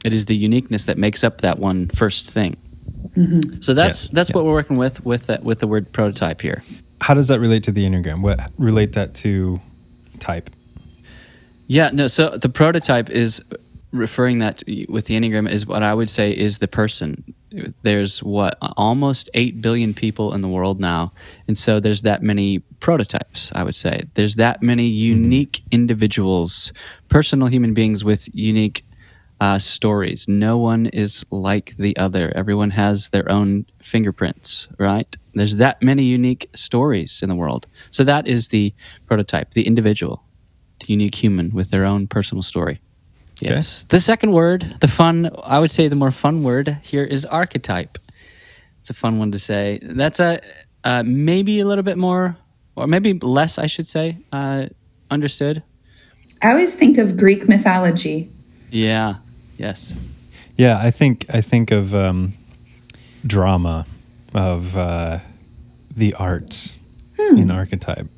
It 0.05 0.13
is 0.13 0.27
the 0.27 0.37
uniqueness 0.37 0.85
that 0.85 0.99
makes 0.99 1.23
up 1.23 1.41
that 1.43 1.59
one 1.59 1.89
first 1.91 2.31
thing. 2.31 2.57
Mm-hmm. 3.17 3.61
So 3.61 3.75
that's 3.75 4.05
yes. 4.05 4.13
that's 4.13 4.31
yeah. 4.31 4.37
what 4.37 4.45
we're 4.45 4.53
working 4.53 4.77
with 4.77 5.05
with 5.05 5.27
that 5.27 5.45
with 5.45 5.61
the 5.61 5.67
word 5.67 5.93
prototype 5.93 6.41
here. 6.41 6.63
How 7.01 7.15
does 7.15 7.29
that 7.29 7.41
relate 7.41 7.65
to 7.65 7.73
the 7.73 7.85
enneagram? 7.85 8.23
What 8.23 8.41
relate 8.59 8.93
that 8.93 9.15
to 9.17 9.61
type? 10.19 10.51
Yeah, 11.67 11.91
no. 11.93 12.07
So 12.07 12.31
the 12.31 12.49
prototype 12.49 13.11
is 13.11 13.43
referring 13.93 14.39
that 14.41 14.63
with 14.89 15.07
the 15.07 15.15
enneagram 15.15 15.49
is 15.49 15.67
what 15.67 15.83
I 15.83 15.95
would 15.95 16.11
say 16.11 16.37
is 16.37 16.59
the 16.59 16.69
person. 16.69 17.35
There's 17.83 18.23
what 18.23 18.57
almost 18.77 19.31
eight 19.35 19.61
billion 19.61 19.95
people 19.95 20.35
in 20.35 20.41
the 20.41 20.49
world 20.49 20.81
now, 20.81 21.13
and 21.47 21.57
so 21.57 21.81
there's 21.81 22.03
that 22.03 22.23
many 22.23 22.61
prototypes. 22.81 23.53
I 23.55 23.63
would 23.63 23.77
say 23.77 24.05
there's 24.15 24.37
that 24.37 24.63
many 24.63 24.89
mm-hmm. 24.89 25.23
unique 25.23 25.53
mm-hmm. 25.53 25.75
individuals, 25.75 26.73
personal 27.09 27.49
human 27.49 27.75
beings 27.75 28.05
with 28.05 28.29
unique 28.35 28.85
uh, 29.43 29.59
stories. 29.59 30.29
No 30.29 30.57
one 30.57 30.87
is 30.87 31.27
like 31.31 31.75
the 31.77 31.97
other. 31.97 32.33
Everyone 32.37 32.71
has 32.71 33.09
their 33.09 33.29
own 33.29 33.67
fingerprints, 33.81 34.69
right? 34.79 35.17
There's 35.35 35.57
that 35.57 35.83
many 35.83 36.05
unique 36.05 36.49
stories 36.55 37.23
in 37.23 37.29
the 37.29 37.35
world. 37.35 37.67
So 37.91 38.05
that 38.05 38.29
is 38.29 38.49
the 38.49 38.73
prototype, 39.07 39.51
the 39.51 39.67
individual, 39.67 40.23
the 40.79 40.87
unique 40.93 41.17
human 41.17 41.51
with 41.51 41.71
their 41.71 41.85
own 41.85 42.07
personal 42.07 42.43
story. 42.43 42.81
Yes. 43.43 43.83
Okay. 43.83 43.97
The 43.97 44.01
second 44.01 44.33
word, 44.33 44.77
the 44.81 44.89
fun, 44.89 45.31
I 45.43 45.59
would 45.59 45.71
say 45.71 45.89
the 45.89 45.97
more 45.97 46.11
fun 46.11 46.43
word 46.43 46.79
here 46.83 47.05
is 47.05 47.25
archetype. 47.25 47.99
It's 48.81 48.91
a 48.91 48.95
fun 48.95 49.19
one 49.19 49.33
to 49.33 49.39
say. 49.39 49.81
That's 49.83 50.21
a 50.21 50.41
uh, 50.85 51.03
maybe 51.05 51.61
a 51.61 51.67
little 51.67 51.85
bit 51.85 51.99
more, 51.99 52.37
or 52.77 52.87
maybe 52.87 53.15
less, 53.15 53.59
I 53.59 53.67
should 53.67 53.87
say, 53.87 54.19
uh, 54.33 54.67
understood. 55.11 55.63
I 56.43 56.51
always 56.51 56.75
think 56.75 56.99
of 56.99 57.17
Greek 57.17 57.49
mythology. 57.49 58.31
Yeah. 58.71 59.17
Yes. 59.59 59.95
Yeah, 60.57 60.79
I 60.79 60.91
think 60.91 61.27
I 61.33 61.41
think 61.41 61.71
of 61.71 61.95
um, 61.95 62.35
drama, 63.27 63.87
of 64.35 64.77
uh, 64.77 65.21
the 65.97 66.15
arts 66.15 66.77
hmm. 67.19 67.39
in 67.39 67.51
archetype, 67.51 68.09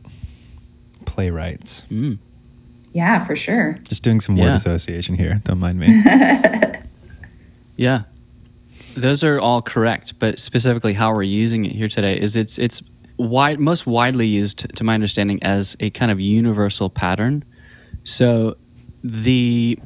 playwrights. 1.05 1.85
Mm. 1.91 2.19
Yeah, 2.95 3.25
for 3.25 3.35
sure. 3.35 3.79
Just 3.89 4.05
doing 4.05 4.21
some 4.21 4.37
word 4.37 4.45
yeah. 4.47 4.55
association 4.55 5.17
here. 5.17 5.41
Don't 5.45 5.59
mind 5.59 5.81
me. 5.81 5.89
yeah. 7.77 8.03
Those 8.97 9.25
are 9.25 9.41
all 9.41 9.61
correct, 9.61 10.19
but 10.21 10.39
specifically 10.39 10.93
how 10.93 11.13
we're 11.13 11.25
using 11.25 11.65
it 11.65 11.73
here 11.73 11.89
today 11.89 12.19
is 12.19 12.37
it's 12.37 12.57
it's 12.57 12.81
wide 13.17 13.59
most 13.59 13.85
widely 13.87 14.29
used 14.29 14.75
to 14.77 14.85
my 14.85 14.95
understanding 14.95 15.43
as 15.43 15.77
a 15.81 15.91
kind 15.91 16.13
of 16.13 16.21
universal 16.21 16.89
pattern. 16.89 17.45
So 18.05 18.57
the 19.03 19.77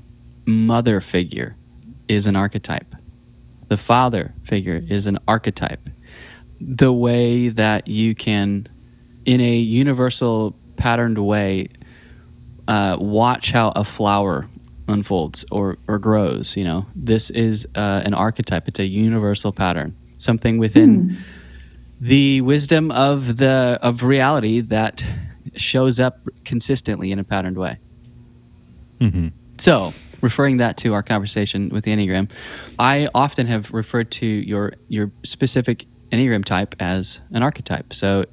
mother 0.44 1.00
figure 1.00 1.56
is 2.08 2.26
an 2.26 2.36
archetype. 2.36 2.94
The 3.68 3.78
father 3.78 4.34
figure 4.44 4.82
is 4.88 5.06
an 5.06 5.18
archetype. 5.26 5.88
the 6.60 6.92
way 6.92 7.48
that 7.48 7.86
you 7.88 8.14
can, 8.14 8.66
in 9.24 9.40
a 9.40 9.56
universal 9.56 10.54
patterned 10.76 11.18
way, 11.18 11.68
uh, 12.68 12.96
watch 13.00 13.50
how 13.50 13.72
a 13.75 13.84
flower 13.84 14.46
unfolds 14.87 15.44
or, 15.50 15.76
or 15.88 15.98
grows. 15.98 16.56
You 16.56 16.64
know, 16.64 16.87
this 16.94 17.30
is 17.30 17.66
uh, 17.75 18.02
an 18.04 18.14
archetype. 18.14 18.68
It's 18.68 18.78
a 18.78 18.87
universal 18.87 19.52
pattern, 19.52 19.96
something 20.16 20.58
within 20.58 21.10
mm. 21.10 21.16
the 22.00 22.42
wisdom 22.42 22.90
of 22.90 23.38
the 23.38 23.78
of 23.82 24.02
reality 24.02 24.60
that 24.60 25.04
shows 25.56 25.98
up 25.98 26.20
consistently 26.44 27.10
in 27.10 27.18
a 27.18 27.25
patterned 27.25 27.56
way. 27.56 27.78
Mm-hmm. 29.00 29.28
So, 29.58 29.92
referring 30.20 30.58
that 30.58 30.76
to 30.78 30.92
our 30.92 31.02
conversation 31.02 31.70
with 31.70 31.84
the 31.84 31.92
Enneagram, 31.92 32.30
I 32.78 33.08
often 33.14 33.46
have 33.46 33.72
referred 33.72 34.10
to 34.12 34.26
your 34.26 34.75
your 34.88 35.10
specific 35.25 35.87
Enneagram 36.12 36.44
type 36.44 36.74
as 36.80 37.20
an 37.32 37.42
archetype. 37.42 37.92
So, 37.92 38.24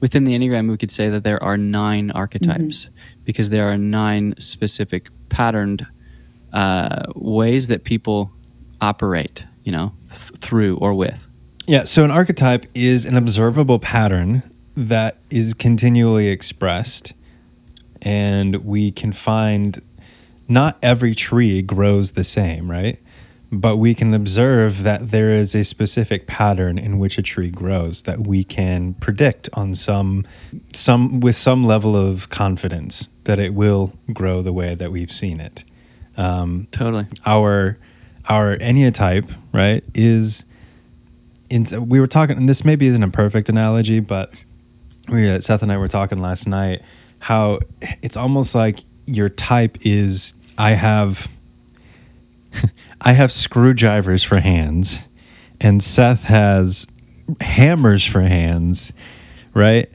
within 0.00 0.24
the 0.24 0.36
Enneagram, 0.36 0.70
we 0.70 0.76
could 0.76 0.90
say 0.90 1.08
that 1.10 1.24
there 1.24 1.42
are 1.42 1.56
nine 1.56 2.10
archetypes 2.10 2.86
mm-hmm. 2.86 3.22
because 3.24 3.50
there 3.50 3.68
are 3.68 3.76
nine 3.76 4.34
specific 4.38 5.08
patterned 5.28 5.86
uh, 6.52 7.04
ways 7.14 7.68
that 7.68 7.84
people 7.84 8.30
operate, 8.80 9.44
you 9.64 9.72
know, 9.72 9.92
th- 10.10 10.40
through 10.40 10.76
or 10.78 10.94
with. 10.94 11.28
Yeah. 11.66 11.84
So, 11.84 12.04
an 12.04 12.10
archetype 12.10 12.66
is 12.74 13.04
an 13.04 13.16
observable 13.16 13.78
pattern 13.78 14.42
that 14.74 15.18
is 15.30 15.54
continually 15.54 16.28
expressed, 16.28 17.12
and 18.00 18.56
we 18.64 18.90
can 18.90 19.12
find 19.12 19.82
not 20.48 20.78
every 20.82 21.14
tree 21.14 21.60
grows 21.60 22.12
the 22.12 22.24
same, 22.24 22.70
right? 22.70 22.98
But 23.50 23.78
we 23.78 23.94
can 23.94 24.12
observe 24.12 24.82
that 24.82 25.10
there 25.10 25.30
is 25.30 25.54
a 25.54 25.64
specific 25.64 26.26
pattern 26.26 26.76
in 26.76 26.98
which 26.98 27.16
a 27.16 27.22
tree 27.22 27.50
grows 27.50 28.02
that 28.02 28.26
we 28.26 28.44
can 28.44 28.94
predict 28.94 29.48
on 29.54 29.74
some 29.74 30.26
some 30.74 31.20
with 31.20 31.34
some 31.36 31.64
level 31.64 31.96
of 31.96 32.28
confidence 32.28 33.08
that 33.24 33.38
it 33.38 33.54
will 33.54 33.94
grow 34.12 34.42
the 34.42 34.52
way 34.52 34.74
that 34.74 34.92
we've 34.92 35.12
seen 35.12 35.40
it. 35.40 35.64
Um, 36.18 36.68
totally. 36.72 37.06
Our 37.24 37.78
our 38.28 38.56
enneatype, 38.58 39.32
right, 39.52 39.82
is 39.94 40.44
in, 41.48 41.64
we 41.88 41.98
were 42.00 42.06
talking, 42.06 42.36
and 42.36 42.48
this 42.48 42.64
maybe 42.64 42.86
isn't 42.86 43.02
a 43.02 43.08
perfect 43.08 43.48
analogy, 43.48 44.00
but 44.00 44.32
we, 45.08 45.30
uh, 45.30 45.40
Seth 45.40 45.62
and 45.62 45.72
I 45.72 45.78
were 45.78 45.88
talking 45.88 46.18
last 46.18 46.46
night 46.46 46.82
how 47.20 47.60
it's 48.02 48.16
almost 48.16 48.54
like 48.54 48.80
your 49.06 49.28
type 49.28 49.78
is 49.80 50.34
I 50.58 50.72
have 50.72 51.28
I 53.00 53.12
have 53.12 53.32
screwdrivers 53.32 54.22
for 54.22 54.40
hands, 54.40 55.08
and 55.60 55.82
Seth 55.82 56.24
has 56.24 56.86
hammers 57.40 58.04
for 58.04 58.22
hands, 58.22 58.92
right? 59.54 59.88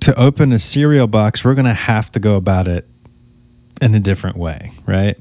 To 0.00 0.18
open 0.18 0.52
a 0.52 0.58
cereal 0.58 1.06
box, 1.06 1.44
we're 1.44 1.54
gonna 1.54 1.74
have 1.74 2.10
to 2.12 2.20
go 2.20 2.36
about 2.36 2.68
it 2.68 2.88
in 3.80 3.94
a 3.94 4.00
different 4.00 4.36
way, 4.36 4.72
right? 4.86 5.16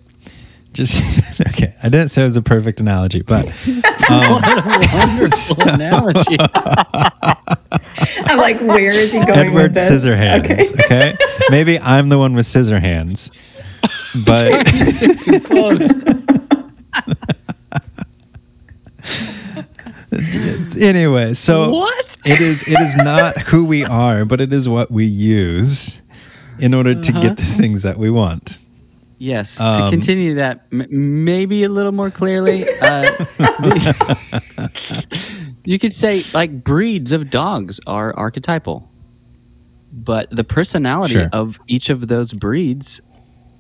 Just 0.74 1.42
okay. 1.48 1.76
I 1.84 1.90
didn't 1.90 2.10
say 2.10 2.24
it 2.24 2.26
was 2.26 2.38
a 2.38 2.42
perfect 2.42 2.80
analogy, 2.80 3.22
but 3.22 3.48
um, 4.10 4.32
what 4.32 4.48
a 4.48 4.90
wonderful 4.94 5.62
analogy. 5.70 6.38
I'm 8.26 8.38
like, 8.38 8.60
where 8.62 8.92
is 8.92 9.12
he 9.12 9.24
going 9.24 9.38
Edward 9.38 9.64
with 9.64 9.74
this? 9.76 10.06
Scissorhands. 10.06 10.74
Okay. 10.74 11.14
okay, 11.14 11.18
maybe 11.50 11.80
I'm 11.80 12.10
the 12.10 12.18
one 12.18 12.34
with 12.34 12.48
scissor 12.48 12.80
hands 12.80 13.30
but 14.26 14.66
anyway, 20.80 21.34
so 21.34 21.70
what? 21.70 22.18
it 22.26 22.42
is 22.42 22.68
it 22.68 22.80
is 22.80 22.96
not 22.96 23.38
who 23.38 23.66
we 23.66 23.84
are, 23.84 24.26
but 24.26 24.42
it 24.42 24.54
is 24.54 24.70
what 24.70 24.92
we 24.92 25.06
use 25.06 26.02
in 26.60 26.74
order 26.74 26.94
to 26.94 27.12
uh-huh. 27.12 27.22
get 27.22 27.38
the 27.38 27.44
things 27.44 27.84
that 27.84 27.98
we 27.98 28.10
want. 28.10 28.60
Yes. 29.18 29.60
Um, 29.60 29.84
to 29.84 29.90
continue 29.90 30.36
that, 30.36 30.66
m- 30.72 30.86
maybe 31.24 31.64
a 31.64 31.70
little 31.70 31.94
more 31.94 32.12
clearly, 32.12 32.68
uh, 32.82 33.26
you 35.64 35.80
could 35.80 35.94
say 35.94 36.24
like 36.34 36.64
breeds 36.64 37.12
of 37.12 37.30
dogs 37.30 37.80
are 37.88 38.14
archetypal, 38.18 38.90
but 39.94 40.30
the 40.30 40.44
personality 40.44 41.14
sure. 41.14 41.30
of 41.32 41.58
each 41.68 41.90
of 41.90 42.08
those 42.10 42.34
breeds 42.34 43.02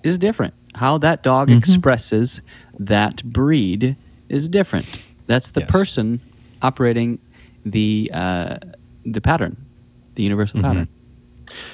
is 0.04 0.18
different. 0.18 0.54
How 0.76 0.98
that 1.00 1.24
dog 1.24 1.50
mm-hmm. 1.50 1.58
expresses 1.58 2.42
that 2.80 3.24
breed 3.24 3.96
is 4.30 4.50
different. 4.50 5.04
That's 5.28 5.52
the 5.52 5.62
yes. 5.62 5.72
person 5.72 6.20
operating 6.62 7.20
the 7.66 8.10
uh, 8.14 8.58
the 9.06 9.22
pattern, 9.22 9.58
the 10.16 10.24
universal 10.24 10.60
mm-hmm. 10.60 10.68
pattern. 10.68 10.88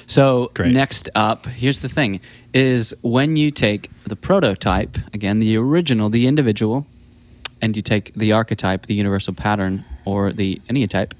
So 0.06 0.50
Great. 0.54 0.72
next 0.72 1.08
up, 1.14 1.46
here's 1.46 1.80
the 1.80 1.88
thing: 1.88 2.20
is 2.52 2.94
when 3.02 3.36
you 3.36 3.50
take 3.50 3.90
the 4.04 4.16
prototype 4.16 4.96
again, 5.14 5.38
the 5.38 5.56
original, 5.56 6.10
the 6.10 6.26
individual, 6.26 6.86
and 7.62 7.76
you 7.76 7.82
take 7.82 8.12
the 8.14 8.32
archetype, 8.32 8.86
the 8.86 8.94
universal 8.94 9.34
pattern, 9.34 9.84
or 10.04 10.32
the 10.32 10.60
enneatype, 10.68 11.12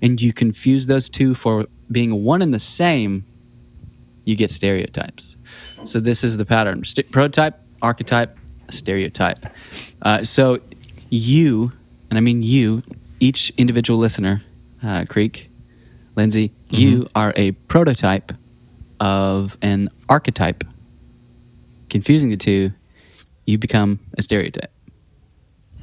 and 0.00 0.20
you 0.20 0.32
confuse 0.32 0.86
those 0.86 1.08
two 1.08 1.34
for 1.34 1.66
being 1.90 2.24
one 2.24 2.42
and 2.42 2.52
the 2.52 2.58
same, 2.58 3.24
you 4.24 4.34
get 4.36 4.50
stereotypes. 4.50 5.36
So 5.84 6.00
this 6.00 6.24
is 6.24 6.36
the 6.36 6.44
pattern: 6.44 6.84
St- 6.84 7.10
prototype, 7.10 7.58
archetype, 7.80 8.36
stereotype. 8.70 9.38
Uh, 10.02 10.22
so 10.22 10.58
you, 11.10 11.72
and 12.10 12.18
I 12.18 12.20
mean 12.20 12.42
you, 12.42 12.82
each 13.20 13.52
individual 13.56 13.98
listener, 13.98 14.42
uh, 14.82 15.04
Creek, 15.08 15.50
Lindsey, 16.16 16.48
mm-hmm. 16.48 16.76
you 16.76 17.08
are 17.14 17.32
a 17.36 17.52
prototype 17.52 18.32
of 19.00 19.56
an 19.62 19.88
archetype. 20.08 20.64
Confusing 21.90 22.30
the 22.30 22.36
two, 22.36 22.72
you 23.44 23.58
become 23.58 24.00
a 24.16 24.22
stereotype. 24.22 24.72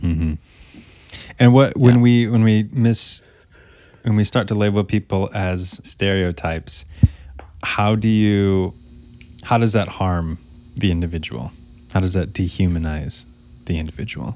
Mm-hmm. 0.01 0.35
And 1.37 1.53
what 1.53 1.77
when 1.77 1.95
yeah. 1.95 2.01
we 2.01 2.27
when 2.27 2.43
we 2.43 2.69
miss 2.71 3.21
when 4.03 4.15
we 4.15 4.23
start 4.23 4.47
to 4.47 4.55
label 4.55 4.83
people 4.83 5.29
as 5.33 5.81
stereotypes, 5.83 6.85
how 7.63 7.95
do 7.95 8.07
you 8.07 8.73
how 9.43 9.57
does 9.57 9.73
that 9.73 9.87
harm 9.87 10.37
the 10.75 10.91
individual? 10.91 11.51
How 11.93 11.99
does 11.99 12.13
that 12.13 12.33
dehumanize 12.33 13.25
the 13.65 13.77
individual? 13.77 14.35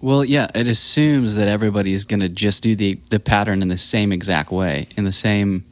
Well, 0.00 0.24
yeah, 0.24 0.50
it 0.54 0.66
assumes 0.66 1.36
that 1.36 1.46
everybody 1.46 1.92
is 1.92 2.04
going 2.04 2.20
to 2.20 2.28
just 2.28 2.62
do 2.62 2.74
the, 2.74 2.98
the 3.10 3.20
pattern 3.20 3.62
in 3.62 3.68
the 3.68 3.78
same 3.78 4.12
exact 4.12 4.50
way, 4.50 4.88
in 4.96 5.04
the 5.04 5.12
same, 5.12 5.64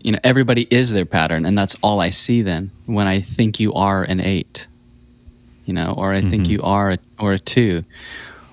you 0.00 0.12
know, 0.12 0.18
everybody 0.24 0.66
is 0.70 0.92
their 0.92 1.04
pattern, 1.04 1.44
and 1.44 1.56
that's 1.56 1.76
all 1.82 2.00
I 2.00 2.08
see 2.08 2.40
then 2.40 2.70
when 2.86 3.06
I 3.06 3.20
think 3.20 3.60
you 3.60 3.74
are 3.74 4.02
an 4.02 4.20
eight, 4.20 4.66
you 5.66 5.74
know, 5.74 5.92
or 5.96 6.14
I 6.14 6.20
mm-hmm. 6.20 6.30
think 6.30 6.48
you 6.48 6.62
are 6.62 6.92
a, 6.92 6.98
or 7.18 7.34
a 7.34 7.38
two. 7.38 7.84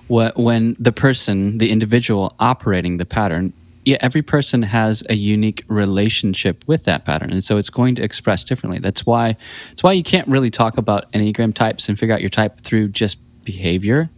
What, 0.08 0.36
when 0.36 0.76
the 0.78 0.92
person, 0.92 1.56
the 1.56 1.70
individual 1.70 2.34
operating 2.38 2.98
the 2.98 3.06
pattern, 3.06 3.54
yeah, 3.86 3.98
every 4.00 4.20
person 4.20 4.62
has 4.62 5.04
a 5.08 5.14
unique 5.14 5.64
relationship 5.68 6.64
with 6.66 6.84
that 6.84 7.04
pattern, 7.04 7.32
and 7.32 7.44
so 7.44 7.56
it's 7.56 7.70
going 7.70 7.94
to 7.94 8.02
express 8.02 8.42
differently. 8.42 8.80
That's 8.80 9.06
why 9.06 9.36
it's 9.70 9.82
why 9.82 9.92
you 9.92 10.02
can't 10.02 10.26
really 10.26 10.50
talk 10.50 10.76
about 10.76 11.10
enneagram 11.12 11.54
types 11.54 11.88
and 11.88 11.96
figure 11.96 12.12
out 12.12 12.20
your 12.20 12.28
type 12.28 12.60
through 12.60 12.88
just 12.88 13.18
behavior, 13.44 14.10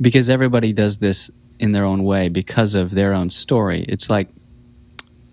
because 0.00 0.30
everybody 0.30 0.72
does 0.72 0.98
this 0.98 1.28
in 1.58 1.72
their 1.72 1.84
own 1.84 2.04
way 2.04 2.28
because 2.28 2.76
of 2.76 2.92
their 2.92 3.12
own 3.12 3.30
story. 3.30 3.84
It's 3.88 4.08
like 4.08 4.28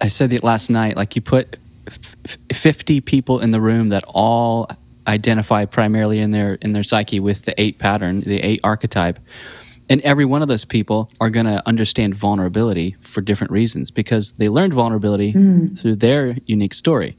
I 0.01 0.07
said 0.07 0.43
last 0.43 0.71
night. 0.71 0.97
Like 0.97 1.15
you 1.15 1.21
put 1.21 1.57
f- 1.87 2.37
fifty 2.51 2.99
people 2.99 3.41
in 3.41 3.51
the 3.51 3.61
room 3.61 3.89
that 3.89 4.03
all 4.07 4.67
identify 5.05 5.65
primarily 5.65 6.17
in 6.17 6.31
their 6.31 6.55
in 6.55 6.73
their 6.73 6.83
psyche 6.83 7.19
with 7.19 7.45
the 7.45 7.53
eight 7.61 7.77
pattern, 7.77 8.21
the 8.21 8.39
eight 8.39 8.59
archetype 8.63 9.19
and 9.89 10.01
every 10.01 10.25
one 10.25 10.41
of 10.41 10.47
those 10.47 10.65
people 10.65 11.11
are 11.19 11.29
going 11.29 11.45
to 11.45 11.61
understand 11.67 12.15
vulnerability 12.15 12.95
for 13.01 13.21
different 13.21 13.51
reasons 13.51 13.91
because 13.91 14.33
they 14.33 14.49
learned 14.49 14.73
vulnerability 14.73 15.33
mm. 15.33 15.79
through 15.79 15.95
their 15.95 16.37
unique 16.45 16.73
story. 16.73 17.17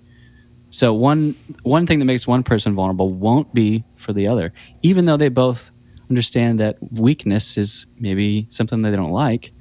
So 0.71 0.93
one 0.93 1.37
one 1.63 1.87
thing 1.87 2.01
that 2.01 2.05
makes 2.05 2.27
one 2.27 2.43
person 2.43 2.75
vulnerable 2.75 3.11
won't 3.11 3.55
be 3.55 3.85
for 3.95 4.13
the 4.13 4.27
other, 4.27 4.53
even 4.83 5.07
though 5.07 5.17
they 5.17 5.29
both 5.29 5.71
understand 6.11 6.59
that 6.61 6.77
weakness 6.93 7.57
is 7.57 7.87
maybe 7.99 8.47
something 8.51 8.83
that 8.83 8.91
they 8.91 8.97
don't 8.97 9.13
like. 9.13 9.53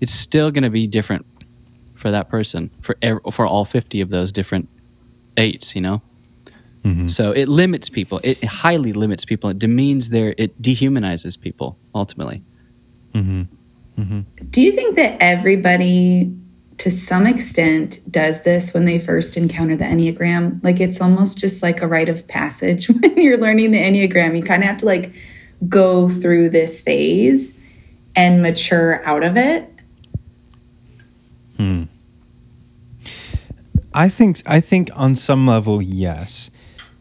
It's 0.00 0.12
still 0.12 0.50
going 0.50 0.62
to 0.64 0.70
be 0.70 0.86
different 0.86 1.26
for 1.94 2.10
that 2.10 2.28
person 2.28 2.70
for 2.80 2.96
for 3.30 3.46
all 3.46 3.64
50 3.64 4.00
of 4.00 4.10
those 4.10 4.32
different 4.32 4.68
eights, 5.36 5.74
you 5.74 5.80
know. 5.80 6.02
Mm-hmm. 6.84 7.08
So 7.08 7.32
it 7.32 7.48
limits 7.48 7.88
people. 7.88 8.20
It 8.24 8.42
highly 8.44 8.92
limits 8.92 9.24
people. 9.24 9.50
It 9.50 9.58
demeans 9.58 10.10
their. 10.10 10.34
It 10.38 10.60
dehumanizes 10.62 11.38
people 11.38 11.76
ultimately. 11.94 12.42
Mm-hmm. 13.14 13.42
Mm-hmm. 14.00 14.20
Do 14.50 14.62
you 14.62 14.72
think 14.72 14.96
that 14.96 15.16
everybody, 15.20 16.34
to 16.78 16.90
some 16.90 17.26
extent, 17.26 17.98
does 18.10 18.42
this 18.44 18.72
when 18.72 18.86
they 18.86 18.98
first 18.98 19.36
encounter 19.36 19.76
the 19.76 19.84
enneagram? 19.84 20.62
Like 20.64 20.80
it's 20.80 21.00
almost 21.00 21.38
just 21.38 21.62
like 21.62 21.82
a 21.82 21.86
rite 21.86 22.08
of 22.08 22.26
passage 22.28 22.88
when 22.90 23.16
you're 23.18 23.38
learning 23.38 23.72
the 23.72 23.78
enneagram. 23.78 24.36
You 24.36 24.42
kind 24.42 24.62
of 24.62 24.68
have 24.68 24.78
to 24.78 24.86
like 24.86 25.12
go 25.68 26.08
through 26.08 26.48
this 26.50 26.80
phase. 26.80 27.54
and 28.16 28.42
mature 28.42 29.04
out 29.06 29.22
of 29.22 29.36
it? 29.36 29.72
Hmm. 31.56 31.84
I 33.92 34.08
think 34.08 34.42
I 34.46 34.60
think 34.60 34.90
on 34.94 35.16
some 35.16 35.46
level 35.46 35.82
yes, 35.82 36.50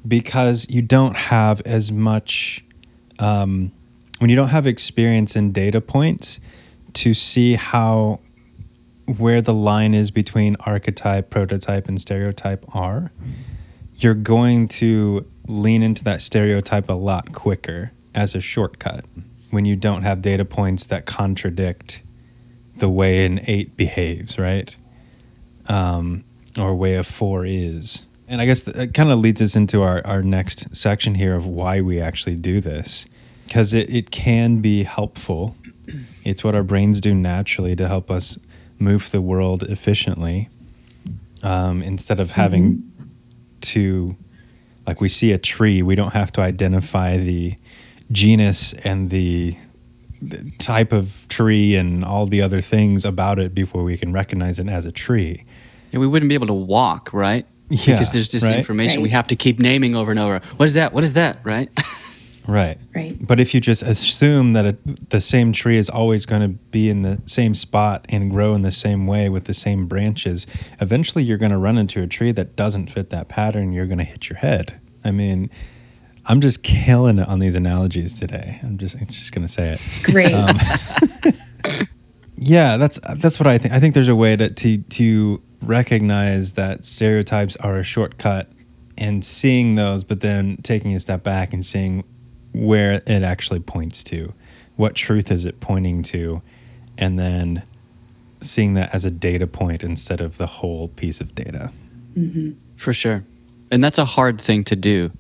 because 0.08 0.70
you 0.70 0.82
don't 0.82 1.16
have 1.16 1.62
as 1.62 1.92
much 1.92 2.64
um, 3.20 3.72
when 4.20 4.30
you 4.30 4.36
don't 4.36 4.50
have 4.50 4.68
experience 4.68 5.36
in 5.36 5.52
data 5.52 5.82
points 5.82 6.40
to 6.94 7.14
see 7.14 7.56
how 7.56 8.20
where 9.18 9.42
the 9.42 9.54
line 9.54 9.94
is 9.94 10.12
between 10.12 10.56
archetype, 10.62 11.30
prototype, 11.30 11.88
and 11.88 12.00
stereotype 12.00 12.64
are, 12.76 13.12
you're 13.96 14.14
going 14.14 14.68
to 14.68 15.26
lean 15.48 15.82
into 15.82 16.04
that 16.04 16.22
stereotype 16.22 16.90
a 16.90 16.94
lot 16.94 17.34
quicker 17.34 17.92
as 18.14 18.36
a 18.36 18.42
shortcut 18.42 19.04
when 19.50 19.66
you 19.66 19.76
don't 19.76 20.04
have 20.04 20.22
data 20.22 20.46
points 20.46 20.86
that 20.86 21.06
contradict 21.06 22.04
the 22.78 22.90
way 22.90 23.26
an 23.26 23.40
eight 23.48 23.76
behaves, 23.76 24.38
right? 24.38 24.76
Um, 25.68 26.24
or 26.58 26.76
way 26.76 26.96
a 26.96 27.04
four 27.04 27.46
is. 27.46 28.06
And 28.30 28.40
I 28.42 28.46
guess 28.46 28.62
that 28.62 28.94
kind 28.94 29.12
of 29.12 29.18
leads 29.18 29.42
us 29.42 29.56
into 29.56 29.82
our, 29.82 30.06
our 30.06 30.22
next 30.22 30.76
section 30.76 31.16
here 31.16 31.36
of 31.36 31.48
why 31.48 31.82
we 31.82 32.00
actually 32.00 32.36
do 32.36 32.62
this. 32.62 33.08
Because 33.46 33.74
it, 33.74 33.90
it 33.90 34.12
can 34.12 34.62
be 34.62 34.84
helpful. 34.84 35.56
It's 36.24 36.44
what 36.44 36.54
our 36.54 36.62
brains 36.62 37.02
do 37.02 37.16
naturally 37.16 37.76
to 37.76 37.88
help 37.88 38.12
us 38.12 38.38
move 38.78 39.10
the 39.10 39.20
world 39.20 39.64
efficiently 39.64 40.48
um, 41.42 41.82
instead 41.82 42.20
of 42.20 42.32
having 42.32 42.76
mm-hmm. 42.76 43.04
to, 43.62 44.16
like, 44.86 45.02
we 45.02 45.10
see 45.10 45.32
a 45.32 45.40
tree, 45.40 45.82
we 45.82 45.96
don't 45.96 46.14
have 46.14 46.32
to 46.34 46.42
identify 46.42 47.18
the 47.18 47.56
genus 48.12 48.74
and 48.74 49.10
the, 49.10 49.58
the 50.22 50.52
type 50.60 50.94
of 50.94 51.26
tree 51.30 51.76
and 51.76 52.06
all 52.06 52.28
the 52.28 52.44
other 52.44 52.62
things 52.62 53.06
about 53.06 53.40
it 53.40 53.56
before 53.56 53.84
we 53.84 53.98
can 53.98 54.14
recognize 54.14 54.60
it 54.60 54.70
as 54.70 54.86
a 54.86 54.92
tree. 54.92 55.46
Yeah, 55.92 56.00
we 56.00 56.06
wouldn't 56.06 56.30
be 56.30 56.36
able 56.36 56.48
to 56.48 56.54
walk, 56.54 57.12
right? 57.12 57.48
Yeah, 57.70 57.94
because 57.94 58.12
there's 58.12 58.32
this 58.32 58.44
right? 58.44 58.58
information 58.58 58.98
right. 58.98 59.04
we 59.04 59.10
have 59.10 59.28
to 59.28 59.36
keep 59.36 59.60
naming 59.60 59.96
over 59.96 60.12
and 60.12 60.20
over. 60.20 60.42
What 60.58 60.66
is 60.66 60.74
that? 60.74 60.92
What 60.94 61.04
is 61.04 61.14
that? 61.14 61.40
Right? 61.44 61.70
right. 62.48 62.78
Right. 62.96 63.16
But 63.26 63.40
if 63.40 63.54
you 63.54 63.62
just 63.62 63.84
assume 63.84 64.54
that 64.54 64.66
a, 64.66 64.78
the 65.10 65.22
same 65.22 65.54
tree 65.54 65.78
is 65.78 65.90
always 65.90 66.26
going 66.26 66.42
to 66.42 66.48
be 66.48 66.90
in 66.90 67.04
the 67.04 67.22
same 67.26 67.54
spot 67.54 68.06
and 68.10 68.32
grow 68.32 68.56
in 68.56 68.64
the 68.64 68.72
same 68.72 69.06
way 69.06 69.30
with 69.30 69.46
the 69.46 69.54
same 69.54 69.88
branches, 69.88 70.48
eventually 70.82 71.24
you're 71.24 71.38
going 71.38 71.52
to 71.52 71.58
run 71.58 71.78
into 71.78 72.02
a 72.02 72.08
tree 72.08 72.32
that 72.32 72.56
doesn't 72.56 72.88
fit 72.88 73.12
that 73.12 73.30
pattern. 73.30 73.72
You're 73.72 73.88
going 73.88 74.00
to 74.00 74.04
hit 74.04 74.30
your 74.30 74.40
head. 74.40 74.80
I 75.04 75.12
mean, 75.12 75.50
I'm 76.26 76.42
just 76.42 76.64
killing 76.64 77.20
it 77.20 77.28
on 77.28 77.40
these 77.40 77.56
analogies 77.56 78.14
today. 78.14 78.60
I'm 78.64 78.78
just 78.78 78.96
I'm 78.96 79.08
just 79.08 79.32
going 79.32 79.46
to 79.46 79.52
say 79.52 79.74
it. 79.74 79.82
Great. 80.04 80.34
Um, 80.34 80.56
yeah, 82.36 82.78
that's 82.78 83.00
that's 83.18 83.40
what 83.40 83.48
I 83.48 83.58
think. 83.58 83.74
I 83.74 83.80
think 83.80 83.94
there's 83.94 84.10
a 84.10 84.16
way 84.16 84.36
to 84.36 84.50
to 84.50 84.78
to 84.78 85.42
recognize 85.62 86.54
that 86.54 86.86
stereotypes 86.86 87.56
are 87.58 87.78
a 87.78 87.84
shortcut 87.84 88.50
and 88.98 89.24
seeing 89.24 89.76
those, 89.76 90.04
but 90.04 90.22
then 90.22 90.58
taking 90.58 90.96
a 90.96 91.00
step 91.00 91.24
back 91.24 91.54
and 91.54 91.66
seeing 91.66 92.04
where 92.54 92.94
it 92.94 93.24
actually 93.24 93.60
points 93.60 94.04
to. 94.06 94.34
What 94.76 94.96
truth 94.96 95.32
is 95.32 95.46
it 95.46 95.60
pointing 95.60 96.04
to? 96.04 96.42
And 96.98 97.18
then 97.18 97.64
seeing 98.42 98.74
that 98.76 98.94
as 98.94 99.06
a 99.06 99.12
data 99.12 99.48
point 99.48 99.84
instead 99.84 100.22
of 100.22 100.38
the 100.38 100.48
whole 100.48 100.90
piece 100.90 101.22
of 101.22 101.36
data. 101.36 101.72
Mm-hmm. 102.18 102.52
For 102.76 102.94
sure. 102.94 103.24
And 103.72 103.84
that's 103.84 103.98
a 103.98 104.06
hard 104.06 104.40
thing 104.40 104.64
to 104.66 104.76
do. 104.76 105.12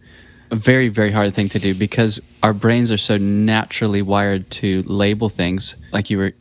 A 0.52 0.56
very, 0.56 0.88
very 0.88 1.12
hard 1.12 1.36
thing 1.36 1.49
to 1.49 1.60
do 1.60 1.75
because 1.75 2.19
our 2.41 2.54
brains 2.54 2.91
are 2.91 2.97
so 2.97 3.17
naturally 3.17 4.02
wired 4.02 4.49
to 4.52 4.84
label 4.88 5.30
things, 5.30 5.75
like 5.91 6.10
you 6.10 6.17
were 6.17 6.34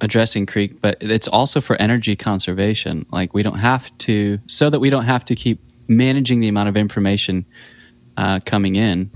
addressing 0.00 0.46
creek 0.46 0.80
but 0.80 0.96
it's 1.00 1.28
also 1.28 1.60
for 1.60 1.76
energy 1.76 2.16
conservation. 2.16 3.06
Like 3.10 3.34
we 3.34 3.42
don't 3.42 3.58
have 3.58 3.96
to 3.98 4.38
so 4.46 4.70
that 4.70 4.80
we 4.80 4.90
don't 4.90 5.04
have 5.04 5.24
to 5.26 5.34
keep 5.34 5.60
managing 5.88 6.40
the 6.40 6.48
amount 6.48 6.68
of 6.68 6.76
information 6.76 7.46
uh, 8.16 8.40
coming 8.44 8.76
in. 8.76 9.10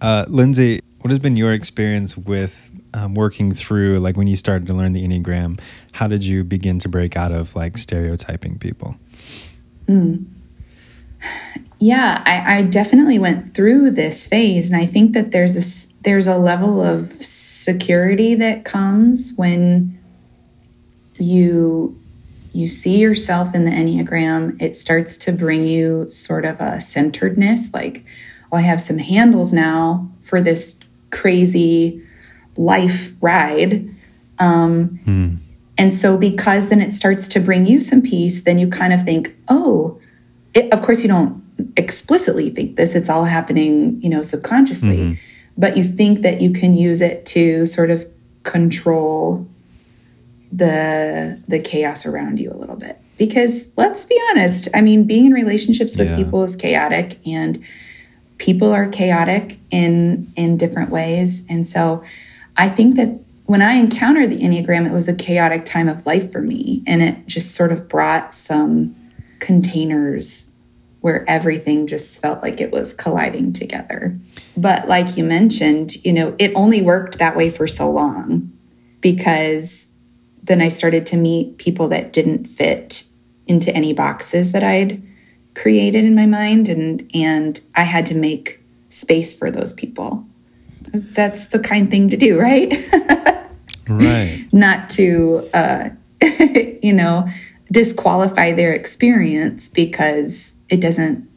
Uh, 0.00 0.24
lindsey 0.28 0.80
what 1.00 1.10
has 1.10 1.18
been 1.18 1.36
your 1.36 1.52
experience 1.52 2.16
with 2.16 2.70
um, 2.94 3.14
working 3.14 3.52
through 3.52 3.98
like 3.98 4.16
when 4.16 4.26
you 4.26 4.36
started 4.36 4.66
to 4.66 4.72
learn 4.72 4.92
the 4.92 5.06
enneagram 5.06 5.60
how 5.92 6.06
did 6.06 6.24
you 6.24 6.44
begin 6.44 6.78
to 6.78 6.88
break 6.88 7.16
out 7.16 7.32
of 7.32 7.54
like 7.56 7.76
stereotyping 7.76 8.58
people? 8.58 8.96
Mm. 9.86 10.26
yeah 11.78 12.22
I, 12.26 12.58
I 12.58 12.62
definitely 12.62 13.18
went 13.18 13.54
through 13.54 13.90
this 13.90 14.26
phase 14.26 14.70
and 14.70 14.80
i 14.80 14.86
think 14.86 15.14
that 15.14 15.30
there's 15.30 15.56
a 15.56 16.02
there's 16.02 16.26
a 16.26 16.38
level 16.38 16.80
of 16.80 17.06
security 17.06 18.34
that 18.36 18.64
comes 18.64 19.32
when 19.36 19.97
you 21.18 21.98
you 22.52 22.66
see 22.66 22.98
yourself 22.98 23.54
in 23.54 23.64
the 23.64 23.70
enneagram 23.70 24.60
it 24.60 24.74
starts 24.74 25.16
to 25.16 25.32
bring 25.32 25.64
you 25.64 26.08
sort 26.10 26.44
of 26.44 26.60
a 26.60 26.80
centeredness 26.80 27.72
like 27.74 28.04
oh 28.52 28.56
i 28.56 28.60
have 28.60 28.80
some 28.80 28.98
handles 28.98 29.52
now 29.52 30.08
for 30.20 30.40
this 30.40 30.78
crazy 31.10 32.02
life 32.56 33.14
ride 33.20 33.94
um, 34.40 35.00
hmm. 35.04 35.34
and 35.76 35.92
so 35.92 36.16
because 36.16 36.68
then 36.68 36.80
it 36.80 36.92
starts 36.92 37.26
to 37.28 37.40
bring 37.40 37.66
you 37.66 37.80
some 37.80 38.02
peace 38.02 38.42
then 38.42 38.58
you 38.58 38.68
kind 38.68 38.92
of 38.92 39.02
think 39.02 39.36
oh 39.48 40.00
it, 40.54 40.72
of 40.72 40.82
course 40.82 41.02
you 41.02 41.08
don't 41.08 41.42
explicitly 41.76 42.50
think 42.50 42.76
this 42.76 42.94
it's 42.94 43.08
all 43.08 43.24
happening 43.24 44.00
you 44.00 44.08
know 44.08 44.22
subconsciously 44.22 44.96
mm-hmm. 44.96 45.14
but 45.56 45.76
you 45.76 45.82
think 45.82 46.22
that 46.22 46.40
you 46.40 46.50
can 46.50 46.74
use 46.74 47.00
it 47.00 47.26
to 47.26 47.66
sort 47.66 47.90
of 47.90 48.06
control 48.44 49.46
the 50.52 51.42
the 51.48 51.60
chaos 51.60 52.06
around 52.06 52.40
you 52.40 52.50
a 52.50 52.56
little 52.56 52.76
bit. 52.76 52.98
Because 53.16 53.70
let's 53.76 54.04
be 54.04 54.20
honest 54.30 54.68
i 54.74 54.80
mean 54.80 55.04
being 55.04 55.26
in 55.26 55.32
relationships 55.32 55.96
with 55.96 56.08
yeah. 56.08 56.16
people 56.16 56.42
is 56.44 56.56
chaotic 56.56 57.18
and 57.26 57.58
people 58.38 58.72
are 58.72 58.88
chaotic 58.88 59.58
in 59.70 60.26
in 60.36 60.56
different 60.56 60.90
ways. 60.90 61.46
And 61.48 61.66
so 61.66 62.02
i 62.56 62.68
think 62.68 62.96
that 62.96 63.20
when 63.46 63.62
i 63.62 63.74
encountered 63.74 64.30
the 64.30 64.40
enneagram 64.40 64.86
it 64.86 64.92
was 64.92 65.08
a 65.08 65.14
chaotic 65.14 65.64
time 65.64 65.88
of 65.88 66.06
life 66.06 66.30
for 66.32 66.40
me. 66.40 66.82
And 66.86 67.02
it 67.02 67.26
just 67.26 67.54
sort 67.54 67.72
of 67.72 67.88
brought 67.88 68.32
some 68.32 68.94
containers 69.40 70.52
where 71.00 71.28
everything 71.28 71.86
just 71.86 72.20
felt 72.20 72.42
like 72.42 72.60
it 72.60 72.72
was 72.72 72.92
colliding 72.92 73.52
together. 73.52 74.18
But 74.56 74.88
like 74.88 75.16
you 75.16 75.24
mentioned 75.24 76.02
you 76.04 76.12
know 76.12 76.34
it 76.38 76.52
only 76.54 76.80
worked 76.80 77.18
that 77.18 77.36
way 77.36 77.50
for 77.50 77.66
so 77.66 77.90
long 77.90 78.52
because 79.00 79.92
then 80.48 80.60
I 80.60 80.68
started 80.68 81.06
to 81.06 81.16
meet 81.16 81.58
people 81.58 81.88
that 81.88 82.12
didn't 82.12 82.46
fit 82.46 83.04
into 83.46 83.74
any 83.74 83.92
boxes 83.92 84.52
that 84.52 84.64
I'd 84.64 85.02
created 85.54 86.04
in 86.04 86.14
my 86.14 86.26
mind 86.26 86.68
and 86.68 87.10
and 87.14 87.60
I 87.74 87.82
had 87.82 88.06
to 88.06 88.14
make 88.14 88.60
space 88.88 89.36
for 89.36 89.50
those 89.50 89.72
people. 89.72 90.26
That's 90.92 91.48
the 91.48 91.58
kind 91.58 91.90
thing 91.90 92.08
to 92.10 92.16
do, 92.16 92.40
right? 92.40 92.72
right. 93.88 94.46
Not 94.52 94.88
to 94.90 95.48
uh, 95.52 95.90
you 96.82 96.92
know, 96.92 97.28
disqualify 97.70 98.52
their 98.52 98.72
experience 98.72 99.68
because 99.68 100.56
it 100.68 100.80
doesn't 100.80 101.28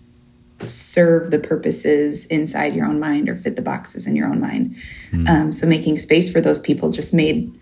serve 0.68 1.32
the 1.32 1.40
purposes 1.40 2.26
inside 2.26 2.76
your 2.76 2.86
own 2.86 3.00
mind 3.00 3.28
or 3.28 3.36
fit 3.36 3.56
the 3.56 3.62
boxes 3.62 4.08
in 4.08 4.16
your 4.16 4.28
own 4.28 4.40
mind. 4.40 4.76
Mm. 5.12 5.30
Um, 5.30 5.52
so 5.52 5.66
making 5.68 5.98
space 5.98 6.32
for 6.32 6.40
those 6.40 6.60
people 6.60 6.92
just 6.92 7.14
made 7.14 7.54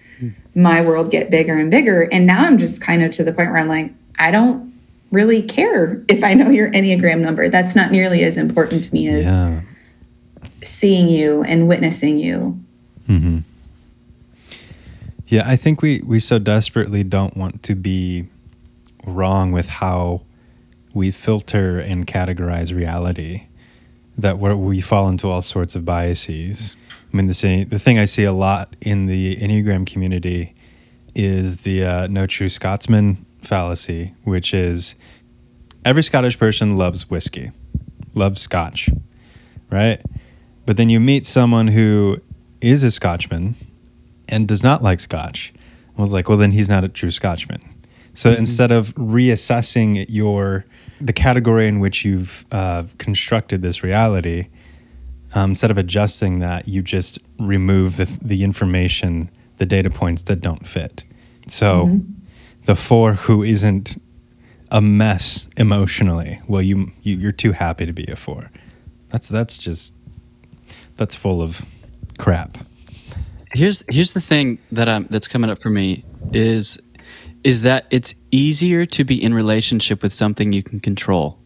my 0.55 0.81
world 0.81 1.11
get 1.11 1.29
bigger 1.29 1.57
and 1.57 1.71
bigger. 1.71 2.07
And 2.11 2.25
now 2.25 2.45
I'm 2.45 2.57
just 2.57 2.81
kind 2.81 3.01
of 3.03 3.11
to 3.11 3.23
the 3.23 3.33
point 3.33 3.51
where 3.51 3.59
I'm 3.59 3.67
like, 3.67 3.93
I 4.17 4.31
don't 4.31 4.73
really 5.11 5.41
care 5.41 6.03
if 6.07 6.23
I 6.23 6.33
know 6.33 6.49
your 6.49 6.71
Enneagram 6.71 7.19
number. 7.19 7.49
That's 7.49 7.75
not 7.75 7.91
nearly 7.91 8.23
as 8.23 8.37
important 8.37 8.83
to 8.85 8.93
me 8.93 9.07
as 9.07 9.27
yeah. 9.27 9.61
seeing 10.63 11.09
you 11.09 11.43
and 11.43 11.67
witnessing 11.67 12.17
you. 12.17 12.59
Mm-hmm. 13.07 13.39
Yeah, 15.27 15.43
I 15.45 15.55
think 15.55 15.81
we, 15.81 16.01
we 16.01 16.19
so 16.19 16.39
desperately 16.39 17.03
don't 17.03 17.37
want 17.37 17.61
to 17.63 17.75
be 17.75 18.27
wrong 19.05 19.51
with 19.51 19.67
how 19.67 20.21
we 20.93 21.11
filter 21.11 21.79
and 21.79 22.07
categorize 22.07 22.75
reality 22.75 23.43
that 24.17 24.39
we 24.39 24.81
fall 24.81 25.07
into 25.07 25.29
all 25.29 25.41
sorts 25.41 25.75
of 25.75 25.85
biases. 25.85 26.75
I 27.11 27.17
mean, 27.17 27.27
the, 27.27 27.65
the 27.67 27.79
thing 27.79 27.97
I 27.97 28.05
see 28.05 28.23
a 28.23 28.31
lot 28.33 28.75
in 28.81 29.07
the 29.07 29.35
Enneagram 29.37 29.85
community 29.85 30.53
is 31.15 31.57
the 31.57 31.83
uh, 31.83 32.07
no 32.07 32.27
true 32.27 32.49
Scotsman 32.49 33.25
fallacy, 33.41 34.13
which 34.23 34.53
is 34.53 34.95
every 35.83 36.03
Scottish 36.03 36.37
person 36.37 36.77
loves 36.77 37.09
whiskey, 37.09 37.51
loves 38.13 38.41
scotch, 38.41 38.89
right? 39.71 40.01
But 40.65 40.77
then 40.77 40.89
you 40.89 40.99
meet 40.99 41.25
someone 41.25 41.69
who 41.69 42.19
is 42.61 42.83
a 42.83 42.91
Scotchman 42.91 43.55
and 44.27 44.47
does 44.47 44.63
not 44.63 44.83
like 44.83 44.99
scotch. 44.99 45.53
I 45.97 46.01
was 46.01 46.13
like, 46.13 46.29
well, 46.29 46.37
then 46.37 46.51
he's 46.51 46.69
not 46.69 46.83
a 46.83 46.87
true 46.89 47.11
Scotchman. 47.11 47.61
So 48.13 48.29
mm-hmm. 48.29 48.39
instead 48.39 48.71
of 48.71 48.93
reassessing 48.95 50.05
your 50.09 50.65
the 51.01 51.13
category 51.13 51.67
in 51.67 51.79
which 51.79 52.03
you've 52.03 52.45
uh, 52.51 52.83
constructed 52.97 53.61
this 53.61 53.83
reality, 53.83 54.47
um, 55.33 55.51
instead 55.51 55.71
of 55.71 55.77
adjusting 55.77 56.39
that, 56.39 56.67
you 56.67 56.81
just 56.81 57.19
remove 57.37 57.97
the, 57.97 58.17
the 58.21 58.43
information 58.43 59.29
the 59.57 59.65
data 59.65 59.89
points 59.89 60.23
that 60.23 60.41
don't 60.41 60.65
fit. 60.65 61.03
So 61.47 61.85
mm-hmm. 61.85 62.11
the 62.63 62.75
four 62.75 63.13
who 63.13 63.43
isn't 63.43 64.01
a 64.71 64.81
mess 64.81 65.47
emotionally, 65.57 66.39
well, 66.47 66.61
you, 66.61 66.91
you 67.03 67.17
you're 67.17 67.31
too 67.31 67.51
happy 67.51 67.85
to 67.85 67.93
be 67.93 68.05
a 68.05 68.15
four. 68.15 68.49
That's 69.09 69.27
that's 69.27 69.57
just 69.57 69.93
that's 70.97 71.15
full 71.15 71.41
of 71.41 71.65
crap. 72.17 72.57
Here's 73.53 73.83
here's 73.89 74.13
the 74.13 74.21
thing 74.21 74.59
that 74.71 74.87
um 74.87 75.07
that's 75.09 75.27
coming 75.27 75.49
up 75.49 75.59
for 75.59 75.69
me 75.69 76.05
is 76.31 76.79
is 77.43 77.61
that 77.63 77.85
it's 77.89 78.13
easier 78.31 78.85
to 78.85 79.03
be 79.03 79.21
in 79.21 79.33
relationship 79.33 80.03
with 80.03 80.13
something 80.13 80.53
you 80.53 80.63
can 80.63 80.79
control. 80.79 81.39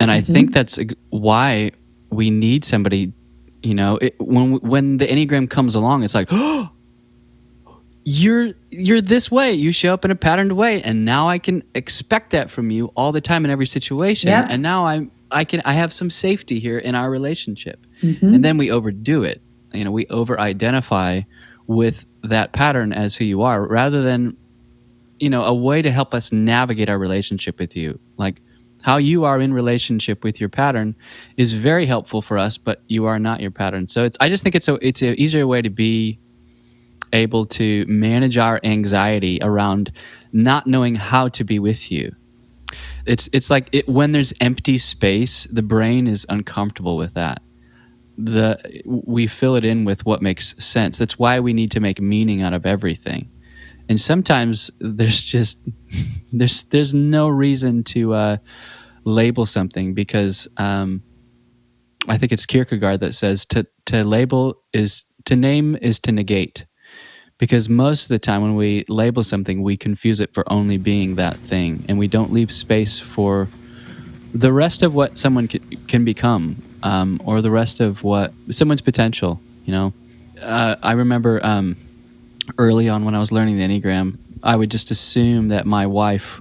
And 0.00 0.10
I 0.10 0.20
mm-hmm. 0.20 0.32
think 0.32 0.52
that's 0.52 0.78
why 1.10 1.72
we 2.14 2.30
need 2.30 2.64
somebody, 2.64 3.12
you 3.62 3.74
know, 3.74 3.96
it, 3.96 4.14
when 4.18 4.54
when 4.60 4.96
the 4.98 5.06
Enneagram 5.06 5.48
comes 5.48 5.74
along, 5.74 6.02
it's 6.02 6.14
like, 6.14 6.28
"Oh, 6.30 6.70
you're 8.04 8.52
you're 8.70 9.00
this 9.00 9.30
way. 9.30 9.52
You 9.52 9.72
show 9.72 9.92
up 9.92 10.04
in 10.04 10.10
a 10.10 10.16
patterned 10.16 10.52
way, 10.52 10.82
and 10.82 11.04
now 11.04 11.28
I 11.28 11.38
can 11.38 11.62
expect 11.74 12.30
that 12.30 12.50
from 12.50 12.70
you 12.70 12.86
all 12.96 13.12
the 13.12 13.20
time 13.20 13.44
in 13.44 13.50
every 13.50 13.66
situation. 13.66 14.28
Yeah. 14.28 14.46
And 14.48 14.62
now 14.62 14.86
I'm 14.86 15.10
I 15.30 15.44
can 15.44 15.62
I 15.64 15.74
have 15.74 15.92
some 15.92 16.10
safety 16.10 16.60
here 16.60 16.78
in 16.78 16.94
our 16.94 17.10
relationship. 17.10 17.86
Mm-hmm. 18.02 18.34
And 18.34 18.44
then 18.44 18.58
we 18.58 18.70
overdo 18.70 19.24
it. 19.24 19.40
You 19.72 19.84
know, 19.84 19.90
we 19.90 20.06
over 20.06 20.38
identify 20.38 21.22
with 21.66 22.06
that 22.22 22.52
pattern 22.52 22.92
as 22.92 23.16
who 23.16 23.24
you 23.24 23.42
are 23.42 23.66
rather 23.66 24.02
than 24.02 24.36
you 25.18 25.30
know 25.30 25.44
a 25.44 25.54
way 25.54 25.82
to 25.82 25.90
help 25.90 26.12
us 26.14 26.32
navigate 26.32 26.88
our 26.88 26.98
relationship 26.98 27.58
with 27.58 27.76
you 27.76 27.98
like 28.16 28.40
how 28.84 28.98
you 28.98 29.24
are 29.24 29.40
in 29.40 29.54
relationship 29.54 30.22
with 30.22 30.38
your 30.40 30.48
pattern 30.48 30.94
is 31.36 31.52
very 31.52 31.86
helpful 31.86 32.20
for 32.20 32.36
us 32.38 32.58
but 32.58 32.82
you 32.86 33.06
are 33.06 33.18
not 33.18 33.40
your 33.40 33.50
pattern 33.50 33.88
so 33.88 34.04
it's 34.04 34.18
i 34.20 34.28
just 34.28 34.42
think 34.42 34.54
it's 34.54 34.68
a 34.68 34.74
it's 34.86 35.02
an 35.02 35.14
easier 35.18 35.46
way 35.46 35.62
to 35.62 35.70
be 35.70 36.18
able 37.12 37.44
to 37.44 37.84
manage 37.86 38.36
our 38.36 38.60
anxiety 38.64 39.38
around 39.40 39.92
not 40.32 40.66
knowing 40.66 40.94
how 40.94 41.28
to 41.28 41.44
be 41.44 41.58
with 41.58 41.90
you 41.90 42.14
it's 43.06 43.28
it's 43.32 43.50
like 43.50 43.68
it, 43.72 43.88
when 43.88 44.12
there's 44.12 44.32
empty 44.40 44.78
space 44.78 45.44
the 45.50 45.62
brain 45.62 46.06
is 46.06 46.26
uncomfortable 46.28 46.96
with 46.96 47.14
that 47.14 47.40
the 48.16 48.82
we 48.84 49.26
fill 49.26 49.56
it 49.56 49.64
in 49.64 49.84
with 49.84 50.04
what 50.06 50.22
makes 50.22 50.54
sense. 50.64 50.98
That's 50.98 51.18
why 51.18 51.40
we 51.40 51.52
need 51.52 51.70
to 51.72 51.80
make 51.80 52.00
meaning 52.00 52.42
out 52.42 52.52
of 52.52 52.66
everything. 52.66 53.30
And 53.88 54.00
sometimes 54.00 54.70
there's 54.78 55.24
just 55.24 55.58
there's 56.32 56.64
there's 56.64 56.94
no 56.94 57.28
reason 57.28 57.84
to 57.84 58.14
uh, 58.14 58.36
label 59.04 59.46
something 59.46 59.94
because 59.94 60.48
um, 60.56 61.02
I 62.08 62.18
think 62.18 62.32
it's 62.32 62.46
Kierkegaard 62.46 63.00
that 63.00 63.14
says 63.14 63.46
to 63.46 63.66
to 63.86 64.04
label 64.04 64.62
is 64.72 65.04
to 65.26 65.36
name 65.36 65.76
is 65.76 65.98
to 66.00 66.12
negate. 66.12 66.66
Because 67.36 67.68
most 67.68 68.04
of 68.04 68.08
the 68.08 68.20
time 68.20 68.42
when 68.42 68.54
we 68.54 68.84
label 68.88 69.24
something, 69.24 69.62
we 69.62 69.76
confuse 69.76 70.20
it 70.20 70.32
for 70.32 70.50
only 70.52 70.78
being 70.78 71.16
that 71.16 71.36
thing, 71.36 71.84
and 71.88 71.98
we 71.98 72.06
don't 72.06 72.32
leave 72.32 72.50
space 72.50 73.00
for 73.00 73.48
the 74.32 74.52
rest 74.52 74.82
of 74.82 74.94
what 74.94 75.18
someone 75.18 75.48
can, 75.48 75.60
can 75.88 76.04
become 76.04 76.62
um, 76.82 77.20
or 77.24 77.42
the 77.42 77.50
rest 77.50 77.80
of 77.80 78.02
what 78.02 78.32
someone's 78.50 78.80
potential. 78.80 79.40
You 79.64 79.72
know, 79.72 79.92
uh, 80.40 80.76
I 80.82 80.92
remember 80.92 81.44
um, 81.44 81.76
early 82.58 82.88
on 82.88 83.04
when 83.04 83.14
I 83.14 83.18
was 83.18 83.32
learning 83.32 83.58
the 83.58 83.64
Enneagram, 83.64 84.18
I 84.42 84.56
would 84.56 84.70
just 84.70 84.90
assume 84.90 85.48
that 85.48 85.66
my 85.66 85.86
wife 85.86 86.40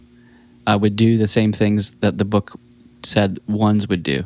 uh, 0.68 0.78
would 0.80 0.96
do 0.96 1.18
the 1.18 1.28
same 1.28 1.54
things 1.54 1.92
that 2.02 2.18
the 2.18 2.26
book 2.26 2.54
said 3.04 3.40
ones 3.48 3.88
would 3.88 4.04
do. 4.04 4.24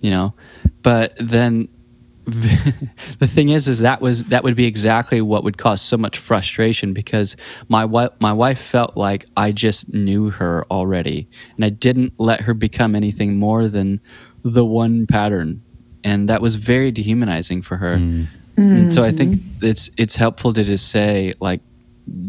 You 0.00 0.10
know, 0.10 0.34
but 0.82 1.14
then 1.18 1.68
the 2.24 3.26
thing 3.26 3.48
is 3.48 3.66
is 3.66 3.80
that 3.80 4.00
was 4.00 4.24
that 4.24 4.44
would 4.44 4.54
be 4.54 4.66
exactly 4.66 5.20
what 5.22 5.42
would 5.42 5.56
cause 5.56 5.80
so 5.80 5.96
much 5.96 6.18
frustration 6.18 6.92
because 6.92 7.36
my 7.68 7.84
wife 7.84 8.10
my 8.20 8.32
wife 8.32 8.60
felt 8.60 8.96
like 8.96 9.26
I 9.36 9.50
just 9.50 9.92
knew 9.94 10.30
her 10.30 10.66
already 10.70 11.26
and 11.56 11.64
I 11.64 11.70
didn't 11.70 12.12
let 12.18 12.42
her 12.42 12.52
become 12.52 12.94
anything 12.94 13.38
more 13.38 13.66
than 13.68 14.00
the 14.44 14.64
one 14.64 15.06
pattern, 15.06 15.62
and 16.04 16.28
that 16.28 16.42
was 16.42 16.54
very 16.54 16.90
dehumanizing 16.90 17.62
for 17.62 17.76
her. 17.76 17.96
Mm. 17.96 18.28
And 18.58 18.92
so 18.92 19.04
I 19.04 19.12
think 19.12 19.36
mm-hmm. 19.36 19.66
it's 19.66 19.90
it's 19.96 20.16
helpful 20.16 20.52
to 20.52 20.64
just 20.64 20.90
say 20.90 21.32
like, 21.40 21.60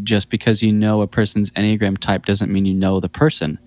just 0.02 0.30
because 0.30 0.62
you 0.62 0.72
know 0.72 1.02
a 1.02 1.06
person's 1.06 1.50
enneagram 1.52 1.98
type 1.98 2.26
doesn't 2.26 2.50
mean 2.50 2.66
you 2.66 2.74
know 2.74 3.00
the 3.00 3.08
person. 3.08 3.58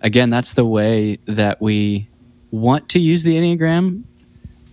Again, 0.00 0.30
that's 0.30 0.54
the 0.54 0.64
way 0.64 1.18
that 1.26 1.60
we 1.60 2.08
want 2.50 2.88
to 2.90 2.98
use 2.98 3.22
the 3.24 3.36
enneagram, 3.36 4.04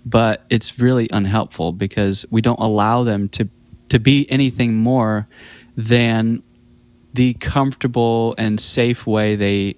but 0.06 0.44
it's 0.50 0.80
really 0.80 1.10
unhelpful 1.12 1.72
because 1.74 2.26
we 2.30 2.42
don't 2.42 2.60
allow 2.60 3.04
them 3.04 3.30
to 3.30 3.50
to 3.90 4.00
be 4.00 4.30
anything 4.32 4.76
more 4.76 5.28
than 5.78 6.42
the 7.14 7.34
comfortable 7.36 8.36
and 8.38 8.60
safe 8.60 9.06
way 9.06 9.36
they 9.36 9.76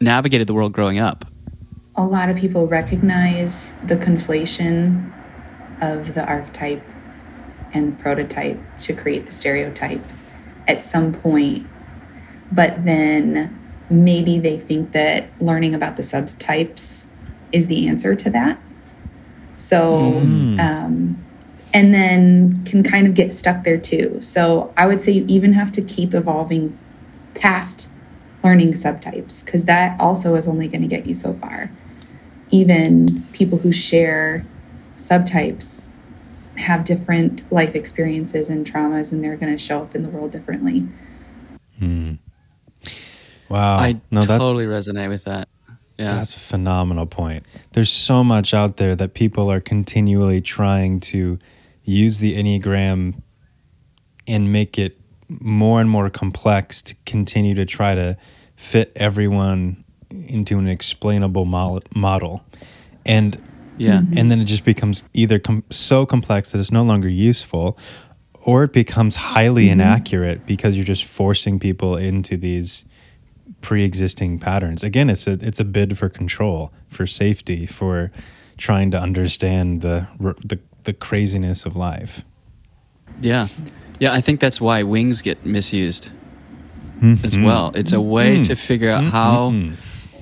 navigated 0.00 0.46
the 0.46 0.54
world 0.54 0.72
growing 0.72 0.98
up 0.98 1.24
a 1.98 2.04
lot 2.04 2.30
of 2.30 2.36
people 2.36 2.68
recognize 2.68 3.74
the 3.86 3.96
conflation 3.96 5.12
of 5.82 6.14
the 6.14 6.24
archetype 6.24 6.84
and 7.74 7.92
the 7.92 8.02
prototype 8.02 8.58
to 8.78 8.94
create 8.94 9.26
the 9.26 9.32
stereotype 9.32 10.04
at 10.68 10.80
some 10.80 11.12
point, 11.12 11.66
but 12.52 12.84
then 12.84 13.58
maybe 13.90 14.38
they 14.38 14.58
think 14.58 14.92
that 14.92 15.28
learning 15.40 15.74
about 15.74 15.96
the 15.96 16.02
subtypes 16.02 17.08
is 17.50 17.66
the 17.66 17.88
answer 17.88 18.14
to 18.14 18.30
that. 18.30 18.60
So, 19.56 20.22
mm. 20.22 20.60
um, 20.60 21.24
and 21.74 21.92
then 21.92 22.64
can 22.64 22.84
kind 22.84 23.06
of 23.06 23.14
get 23.14 23.32
stuck 23.32 23.64
there 23.64 23.78
too. 23.78 24.20
So, 24.20 24.72
I 24.76 24.86
would 24.86 25.00
say 25.00 25.12
you 25.12 25.24
even 25.26 25.54
have 25.54 25.72
to 25.72 25.82
keep 25.82 26.14
evolving 26.14 26.78
past 27.34 27.90
learning 28.44 28.72
subtypes 28.74 29.44
because 29.44 29.64
that 29.64 29.98
also 30.00 30.36
is 30.36 30.46
only 30.46 30.68
going 30.68 30.82
to 30.82 30.86
get 30.86 31.06
you 31.06 31.14
so 31.14 31.32
far 31.32 31.70
even 32.50 33.06
people 33.32 33.58
who 33.58 33.72
share 33.72 34.44
subtypes 34.96 35.92
have 36.58 36.84
different 36.84 37.50
life 37.52 37.74
experiences 37.74 38.50
and 38.50 38.66
traumas 38.66 39.12
and 39.12 39.22
they're 39.22 39.36
going 39.36 39.52
to 39.52 39.58
show 39.58 39.82
up 39.82 39.94
in 39.94 40.02
the 40.02 40.08
world 40.08 40.30
differently. 40.30 40.86
Hmm. 41.78 42.14
Wow. 43.48 43.78
I 43.78 44.00
no, 44.10 44.20
totally 44.20 44.66
resonate 44.66 45.08
with 45.08 45.24
that. 45.24 45.48
Yeah. 45.96 46.12
That's 46.12 46.36
a 46.36 46.40
phenomenal 46.40 47.06
point. 47.06 47.44
There's 47.72 47.90
so 47.90 48.22
much 48.22 48.54
out 48.54 48.76
there 48.76 48.94
that 48.96 49.14
people 49.14 49.50
are 49.50 49.60
continually 49.60 50.40
trying 50.40 51.00
to 51.00 51.38
use 51.82 52.18
the 52.18 52.36
Enneagram 52.36 53.22
and 54.26 54.52
make 54.52 54.78
it 54.78 54.98
more 55.28 55.80
and 55.80 55.88
more 55.90 56.08
complex 56.10 56.82
to 56.82 56.94
continue 57.06 57.54
to 57.54 57.64
try 57.64 57.94
to 57.94 58.16
fit 58.56 58.92
everyone 58.94 59.84
into 60.10 60.58
an 60.58 60.68
explainable 60.68 61.44
model 61.44 62.44
and 63.04 63.42
yeah. 63.78 64.02
And 64.16 64.30
then 64.30 64.40
it 64.40 64.44
just 64.44 64.64
becomes 64.64 65.04
either 65.14 65.38
com- 65.38 65.64
so 65.70 66.04
complex 66.04 66.52
that 66.52 66.58
it's 66.58 66.70
no 66.70 66.82
longer 66.82 67.08
useful 67.08 67.78
or 68.42 68.64
it 68.64 68.72
becomes 68.72 69.16
highly 69.16 69.64
mm-hmm. 69.64 69.80
inaccurate 69.80 70.46
because 70.46 70.76
you're 70.76 70.84
just 70.84 71.04
forcing 71.04 71.58
people 71.58 71.96
into 71.96 72.36
these 72.36 72.84
pre-existing 73.60 74.38
patterns. 74.38 74.82
Again 74.82 75.10
it's 75.10 75.26
a 75.26 75.32
it's 75.32 75.60
a 75.60 75.64
bid 75.64 75.98
for 75.98 76.08
control 76.08 76.72
for 76.88 77.06
safety 77.06 77.66
for 77.66 78.10
trying 78.56 78.90
to 78.90 79.00
understand 79.00 79.80
the 79.80 80.06
the, 80.44 80.58
the 80.84 80.92
craziness 80.92 81.64
of 81.64 81.76
life. 81.76 82.24
Yeah. 83.20 83.48
Yeah 84.00 84.12
i 84.12 84.20
think 84.20 84.38
that's 84.38 84.60
why 84.60 84.84
wings 84.84 85.22
get 85.22 85.44
misused 85.44 86.10
mm-hmm. 87.00 87.24
as 87.24 87.36
well. 87.36 87.72
It's 87.74 87.92
a 87.92 88.00
way 88.00 88.34
mm-hmm. 88.34 88.42
to 88.42 88.56
figure 88.56 88.90
out 88.90 89.04
how 89.04 89.50
mm-hmm 89.50 89.74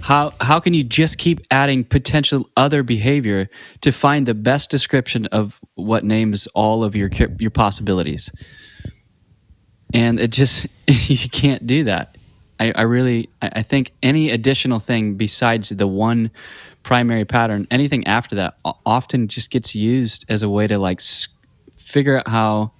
how 0.07 0.33
how 0.40 0.61
can 0.61 0.73
you 0.73 0.85
just 0.85 1.19
keep 1.19 1.40
adding 1.51 1.83
potential 1.83 2.49
other 2.57 2.85
behavior 2.85 3.51
to 3.81 3.90
find 3.90 4.25
the 4.25 4.35
best 4.35 4.71
description 4.71 5.27
of 5.27 5.61
what 5.75 6.05
names 6.05 6.47
all 6.55 6.85
of 6.85 6.95
your 6.95 7.11
your 7.40 7.51
possibilities? 7.51 8.31
And 9.92 10.21
it 10.21 10.31
just 10.31 10.69
you 10.87 11.29
can't 11.29 11.66
do 11.66 11.83
that. 11.85 12.16
I, 12.59 12.73
I 12.73 12.83
really 12.83 13.29
i 13.42 13.61
think 13.61 13.92
any 14.03 14.31
additional 14.31 14.79
thing 14.79 15.16
besides 15.16 15.69
the 15.69 15.87
one 15.87 16.31
primary 16.83 17.27
pattern 17.27 17.66
anything 17.71 18.07
after 18.07 18.35
that 18.37 18.57
often 18.87 19.29
just 19.29 19.51
gets 19.51 19.75
used 19.75 20.25
as 20.31 20.42
a 20.42 20.49
way 20.49 20.66
to 20.66 20.79
like 20.79 21.03
figure 21.77 22.16
out 22.16 22.29
how 22.29 22.73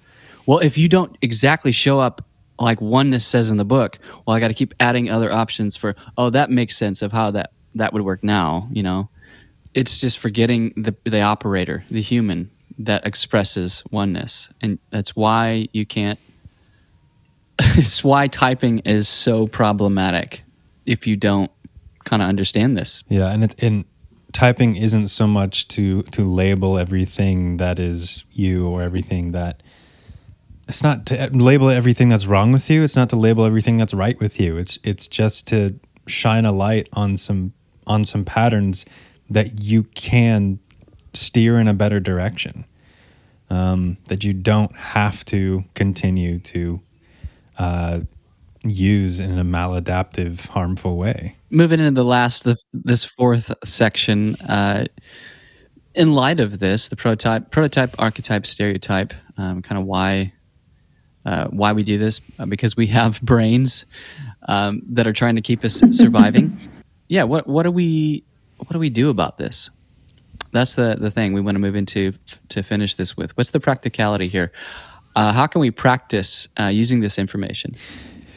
well 0.47 0.57
if 0.57 0.79
you 0.79 0.89
don't 0.89 1.15
exactly 1.21 1.71
show 1.71 1.99
up 1.99 2.26
like 2.59 2.81
oneness 2.81 3.25
says 3.25 3.51
in 3.51 3.57
the 3.57 3.65
book 3.65 3.99
well 4.25 4.35
i 4.35 4.39
got 4.39 4.47
to 4.47 4.53
keep 4.53 4.73
adding 4.79 5.09
other 5.09 5.31
options 5.31 5.77
for 5.77 5.95
oh 6.17 6.29
that 6.29 6.49
makes 6.49 6.75
sense 6.75 7.01
of 7.01 7.11
how 7.11 7.31
that 7.31 7.51
that 7.75 7.93
would 7.93 8.01
work 8.01 8.23
now 8.23 8.67
you 8.71 8.83
know? 8.83 9.09
It's 9.73 9.99
just 9.99 10.19
forgetting 10.19 10.73
the 10.75 10.95
the 11.03 11.21
operator 11.21 11.83
the 11.89 12.01
human 12.01 12.51
that 12.79 13.05
expresses 13.05 13.83
oneness. 13.91 14.49
And 14.61 14.79
that's 14.91 15.15
why 15.15 15.67
you 15.73 15.85
can't 15.85 16.19
it's 17.59 18.03
why 18.03 18.27
typing 18.27 18.79
is 18.79 19.07
so 19.07 19.47
problematic 19.47 20.43
if 20.85 21.07
you 21.07 21.15
don't 21.15 21.51
kind 22.05 22.21
of 22.21 22.29
understand 22.29 22.77
this. 22.77 23.03
Yeah 23.09 23.29
and 23.31 23.43
it 23.43 23.63
and 23.63 23.85
typing 24.31 24.75
isn't 24.75 25.07
so 25.07 25.27
much 25.27 25.67
to 25.69 26.03
to 26.03 26.23
label 26.23 26.77
everything 26.77 27.57
that 27.57 27.79
is 27.79 28.25
you 28.31 28.67
or 28.67 28.81
everything 28.81 29.31
that 29.31 29.63
it's 30.67 30.83
not 30.83 31.05
to 31.07 31.29
label 31.31 31.69
everything 31.69 32.09
that's 32.09 32.25
wrong 32.25 32.51
with 32.51 32.69
you. 32.69 32.83
It's 32.83 32.95
not 32.95 33.09
to 33.09 33.15
label 33.15 33.45
everything 33.45 33.77
that's 33.77 33.93
right 33.93 34.19
with 34.19 34.39
you. 34.39 34.57
It's 34.57 34.79
it's 34.83 35.07
just 35.07 35.47
to 35.47 35.79
shine 36.07 36.45
a 36.45 36.51
light 36.51 36.89
on 36.93 37.17
some 37.17 37.53
on 37.85 38.03
some 38.03 38.25
patterns 38.25 38.85
that 39.29 39.63
you 39.63 39.83
can 39.83 40.59
steer 41.13 41.59
in 41.59 41.67
a 41.67 41.73
better 41.73 41.99
direction. 41.99 42.65
Um, 43.49 43.97
that 44.09 44.25
you 44.25 44.33
don't 44.33 44.75
have 44.75 45.23
to 45.25 45.63
continue 45.73 46.39
to 46.39 46.81
uh, 47.57 48.01
use 48.65 49.21
in 49.21 49.37
a 49.37 49.43
maladaptive, 49.45 50.47
harmful 50.49 50.97
way. 50.97 51.37
Moving 51.49 51.79
into 51.79 51.91
the 51.91 52.03
last, 52.03 52.43
the, 52.43 52.61
this 52.73 53.05
fourth 53.05 53.53
section, 53.63 54.35
uh, 54.41 54.87
in 55.95 56.13
light 56.13 56.41
of 56.41 56.59
this, 56.59 56.89
the 56.89 56.97
prototype, 56.97 57.49
prototype, 57.49 57.95
archetype, 57.97 58.45
stereotype, 58.45 59.13
um, 59.37 59.61
kind 59.61 59.79
of 59.79 59.87
why 59.87 60.33
uh, 61.27 61.47
why 61.49 61.73
we 61.73 61.83
do 61.83 61.97
this 61.97 62.21
uh, 62.39 62.45
because 62.45 62.77
we 62.77 62.87
have 62.87 63.21
brains 63.33 63.85
um, 64.47 64.81
that 64.89 65.05
are 65.05 65.13
trying 65.13 65.35
to 65.35 65.41
keep 65.41 65.63
us 65.63 65.83
surviving. 65.91 66.57
yeah, 67.09 67.23
what 67.23 67.47
what 67.47 67.63
do 67.63 67.71
we 67.71 68.23
what 68.57 68.71
do 68.71 68.79
we 68.79 68.89
do 68.89 69.09
about 69.09 69.37
this? 69.37 69.69
That's 70.53 70.75
the 70.75 70.95
the 70.99 71.11
thing 71.11 71.33
we 71.33 71.41
want 71.41 71.55
to 71.55 71.59
move 71.59 71.75
into 71.75 72.13
f- 72.29 72.39
to 72.49 72.63
finish 72.63 72.95
this 72.95 73.17
with. 73.17 73.35
What's 73.35 73.51
the 73.51 73.59
practicality 73.59 74.27
here? 74.27 74.51
Uh, 75.15 75.33
how 75.33 75.47
can 75.47 75.59
we 75.59 75.69
practice 75.71 76.47
uh, 76.59 76.67
using 76.67 77.01
this 77.01 77.19
information? 77.19 77.75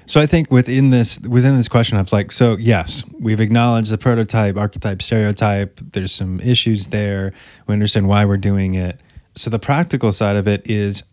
So 0.07 0.21
I 0.21 0.27
think 0.27 0.51
within 0.51 0.91
this 0.91 1.21
within 1.21 1.57
this 1.57 1.69
question, 1.69 1.97
I 1.97 2.03
was 2.03 2.13
like, 2.13 2.33
so 2.33 2.57
yes, 2.57 3.05
we've 3.21 3.41
acknowledged 3.41 3.93
the 3.93 3.99
prototype, 3.99 4.57
archetype, 4.57 5.01
stereotype. 5.01 5.79
There's 5.93 6.11
some 6.11 6.41
issues 6.41 6.89
there. 6.89 7.33
We 7.69 7.75
understand 7.75 8.09
why 8.09 8.25
we're 8.25 8.37
doing 8.37 8.75
it. 8.75 8.99
So 9.37 9.49
the 9.49 9.61
practical 9.61 10.11
side 10.11 10.35
of 10.35 10.49
it 10.49 10.69
is, 10.69 11.05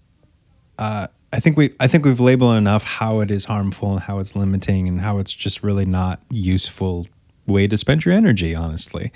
uh, 0.79 1.07
I 1.37 1.39
think 1.39 1.55
we 1.55 1.71
I 1.79 1.87
think 1.87 2.03
we've 2.03 2.19
labeled 2.19 2.57
enough 2.57 2.83
how 2.83 3.19
it 3.19 3.29
is 3.29 3.45
harmful 3.45 3.91
and 3.91 3.99
how 3.99 4.17
it's 4.17 4.35
limiting 4.35 4.87
and 4.87 5.01
how 5.01 5.19
it's 5.19 5.31
just 5.31 5.61
really 5.61 5.85
not 5.85 6.19
useful 6.31 7.07
way 7.45 7.67
to 7.67 7.77
spend 7.77 8.05
your 8.05 8.15
energy, 8.15 8.55
honestly. 8.55 9.11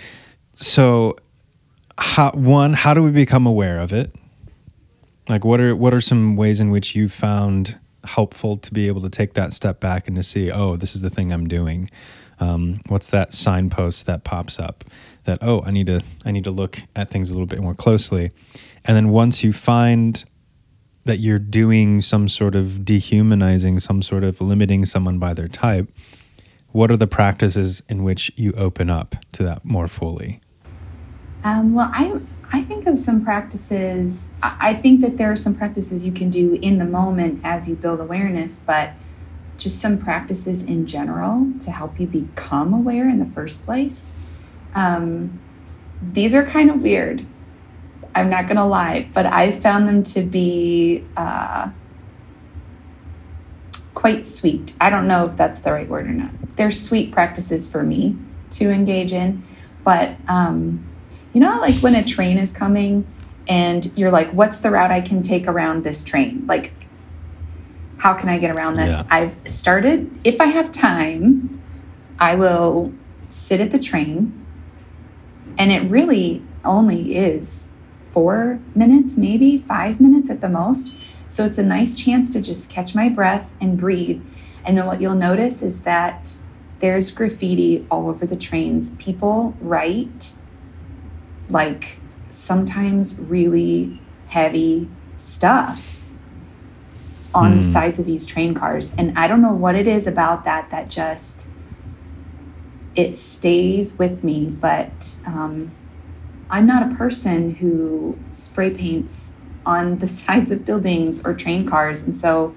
So 0.54 1.18
how 1.98 2.30
one, 2.34 2.74
how 2.74 2.94
do 2.94 3.02
we 3.02 3.10
become 3.10 3.48
aware 3.48 3.80
of 3.80 3.92
it? 3.92 4.14
Like 5.30 5.44
what 5.44 5.60
are 5.60 5.76
what 5.76 5.96
are 5.96 6.00
some 6.00 6.36
ways 6.36 6.60
in 6.60 6.70
which 6.70 6.96
you 6.96 7.10
found 7.10 7.80
helpful 8.04 8.56
to 8.56 8.72
be 8.72 8.88
able 8.88 9.02
to 9.02 9.10
take 9.10 9.34
that 9.34 9.52
step 9.52 9.80
back 9.80 10.08
and 10.08 10.16
to 10.16 10.22
see, 10.22 10.52
oh, 10.52 10.76
this 10.76 10.94
is 10.94 11.02
the 11.02 11.10
thing 11.10 11.34
I'm 11.34 11.48
doing. 11.48 11.90
Um, 12.40 12.82
what's 12.88 13.10
that 13.10 13.34
signpost 13.34 14.06
that 14.06 14.24
pops 14.24 14.60
up 14.60 14.84
that 15.24 15.40
oh, 15.42 15.64
I 15.66 15.72
need 15.72 15.88
to 15.88 16.02
I 16.24 16.30
need 16.30 16.44
to 16.44 16.52
look 16.52 16.84
at 16.96 17.10
things 17.10 17.32
a 17.32 17.34
little 17.34 17.48
bit 17.48 17.62
more 17.62 17.74
closely. 17.74 18.30
And 18.86 18.96
then 18.96 19.10
once 19.10 19.44
you 19.44 19.54
find 19.54 20.24
that 21.06 21.18
you're 21.18 21.40
doing 21.40 22.02
some 22.02 22.30
sort 22.30 22.56
of 22.56 22.86
dehumanizing, 22.86 23.80
some 23.80 24.02
sort 24.02 24.24
of 24.24 24.40
limiting 24.40 24.86
someone 24.86 25.18
by 25.18 25.34
their 25.34 25.48
type, 25.48 25.90
what 26.72 26.92
are 26.92 26.98
the 26.98 27.08
practices 27.08 27.82
in 27.90 28.04
which 28.04 28.32
you 28.36 28.54
open 28.54 28.90
up 28.90 29.16
to 29.34 29.44
that 29.44 29.66
more 29.66 29.88
fully? 29.88 30.40
Um, 31.44 31.74
well, 31.74 31.90
I 31.94 32.20
I 32.54 32.62
think 32.62 32.86
of 32.86 33.00
some 33.00 33.24
practices. 33.24 34.34
I 34.44 34.74
think 34.74 35.02
that 35.02 35.18
there 35.18 35.32
are 35.32 35.36
some 35.36 35.56
practices 35.56 36.06
you 36.06 36.12
can 36.12 36.30
do 36.30 36.60
in 36.62 36.78
the 36.78 36.86
moment 36.86 37.42
as 37.44 37.68
you 37.68 37.76
build 37.76 38.00
awareness, 38.00 38.60
but 38.60 38.92
just 39.58 39.80
some 39.80 39.98
practices 39.98 40.62
in 40.64 40.86
general 40.86 41.54
to 41.62 41.72
help 41.72 42.00
you 42.00 42.08
become 42.08 42.74
aware 42.74 43.08
in 43.10 43.20
the 43.20 43.26
first 43.26 43.64
place. 43.64 44.12
Um, 44.76 45.40
these 46.02 46.36
are 46.36 46.44
kind 46.44 46.70
of 46.70 46.84
weird. 46.84 47.26
I'm 48.14 48.30
not 48.30 48.48
going 48.48 48.58
to 48.58 48.66
lie, 48.66 49.10
but 49.14 49.26
I 49.26 49.52
found 49.52 49.88
them 49.88 50.04
to 50.04 50.22
be 50.22 51.06
uh, 51.16 51.70
quite 53.94 54.26
sweet. 54.26 54.76
I 54.82 54.90
don't 54.90 55.08
know 55.08 55.26
if 55.28 55.38
that's 55.38 55.60
the 55.62 55.72
right 55.72 55.88
word 55.88 56.08
or 56.08 56.14
not. 56.14 56.32
They're 56.56 56.72
sweet 56.72 57.12
practices 57.12 57.72
for 57.72 57.84
me 57.84 58.18
to 58.52 58.70
engage 58.70 59.14
in, 59.14 59.44
but 59.84 60.16
um, 60.28 60.86
you 61.34 61.40
know, 61.40 61.60
like 61.60 61.76
when 61.76 61.96
a 61.96 62.04
train 62.04 62.38
is 62.38 62.52
coming 62.52 63.08
and 63.48 63.92
you're 63.96 64.12
like, 64.12 64.32
what's 64.32 64.60
the 64.60 64.72
route 64.72 64.92
I 64.92 65.02
can 65.02 65.24
take 65.24 65.48
around 65.48 65.84
this 65.84 66.04
train? 66.04 66.46
Like, 66.48 66.74
how 67.98 68.14
can 68.14 68.30
I 68.30 68.40
get 68.40 68.56
around 68.56 68.76
this? 68.76 68.92
Yeah. 68.92 69.08
I've 69.10 69.38
started, 69.50 70.12
if 70.24 70.42
I 70.42 70.46
have 70.46 70.72
time, 70.72 71.62
I 72.20 72.36
will 72.36 72.94
sit 73.30 73.62
at 73.62 73.72
the 73.72 73.80
train, 73.80 74.46
and 75.58 75.72
it 75.72 75.90
really 75.90 76.44
only 76.66 77.16
is 77.16 77.76
four 78.12 78.60
minutes, 78.76 79.18
maybe 79.18 79.58
five 79.58 80.00
minutes 80.00 80.30
at 80.30 80.42
the 80.42 80.50
most. 80.50 80.96
So 81.28 81.46
it's 81.46 81.58
a 81.58 81.64
nice 81.64 81.98
chance 81.98 82.34
to 82.34 82.42
just 82.42 82.70
catch 82.70 82.94
my 82.94 83.10
breath 83.10 83.52
and 83.62 83.78
breathe. 83.78 84.22
And 84.66 84.78
then 84.78 84.86
what 84.86 85.02
you'll 85.02 85.16
notice 85.16 85.62
is 85.62 85.84
that 85.84 86.36
there's 86.80 87.12
graffiti 87.12 87.86
all 87.90 88.10
over 88.10 88.26
the 88.26 88.36
trains. 88.36 88.96
People 88.96 89.56
write 89.62 90.34
like 91.50 92.00
sometimes 92.30 93.20
really 93.20 94.02
heavy 94.28 94.90
stuff 95.18 96.02
on 97.34 97.52
mm. 97.52 97.58
the 97.58 97.64
hmm. 97.64 97.72
sides 97.72 98.00
of 98.00 98.06
these 98.06 98.26
train 98.26 98.54
cars. 98.54 98.94
And 98.96 99.18
I 99.18 99.28
don't 99.28 99.42
know 99.42 99.54
what 99.54 99.76
it 99.76 99.88
is 99.88 100.08
about 100.08 100.44
that 100.46 100.70
that 100.72 100.90
just 100.90 101.48
it 102.96 103.16
stays 103.16 103.98
with 103.98 104.24
me. 104.24 104.50
But 104.50 105.16
um, 105.26 105.72
I'm 106.52 106.68
not 106.68 106.92
a 106.92 106.96
person 106.96 107.56
who 107.56 108.20
spray 108.32 108.70
paints 108.70 109.34
on 109.66 110.00
the 110.00 110.08
sides 110.20 110.52
of 110.52 110.66
buildings 110.66 111.26
or 111.26 111.34
train 111.34 111.68
cars, 111.68 112.04
and 112.04 112.16
so 112.16 112.56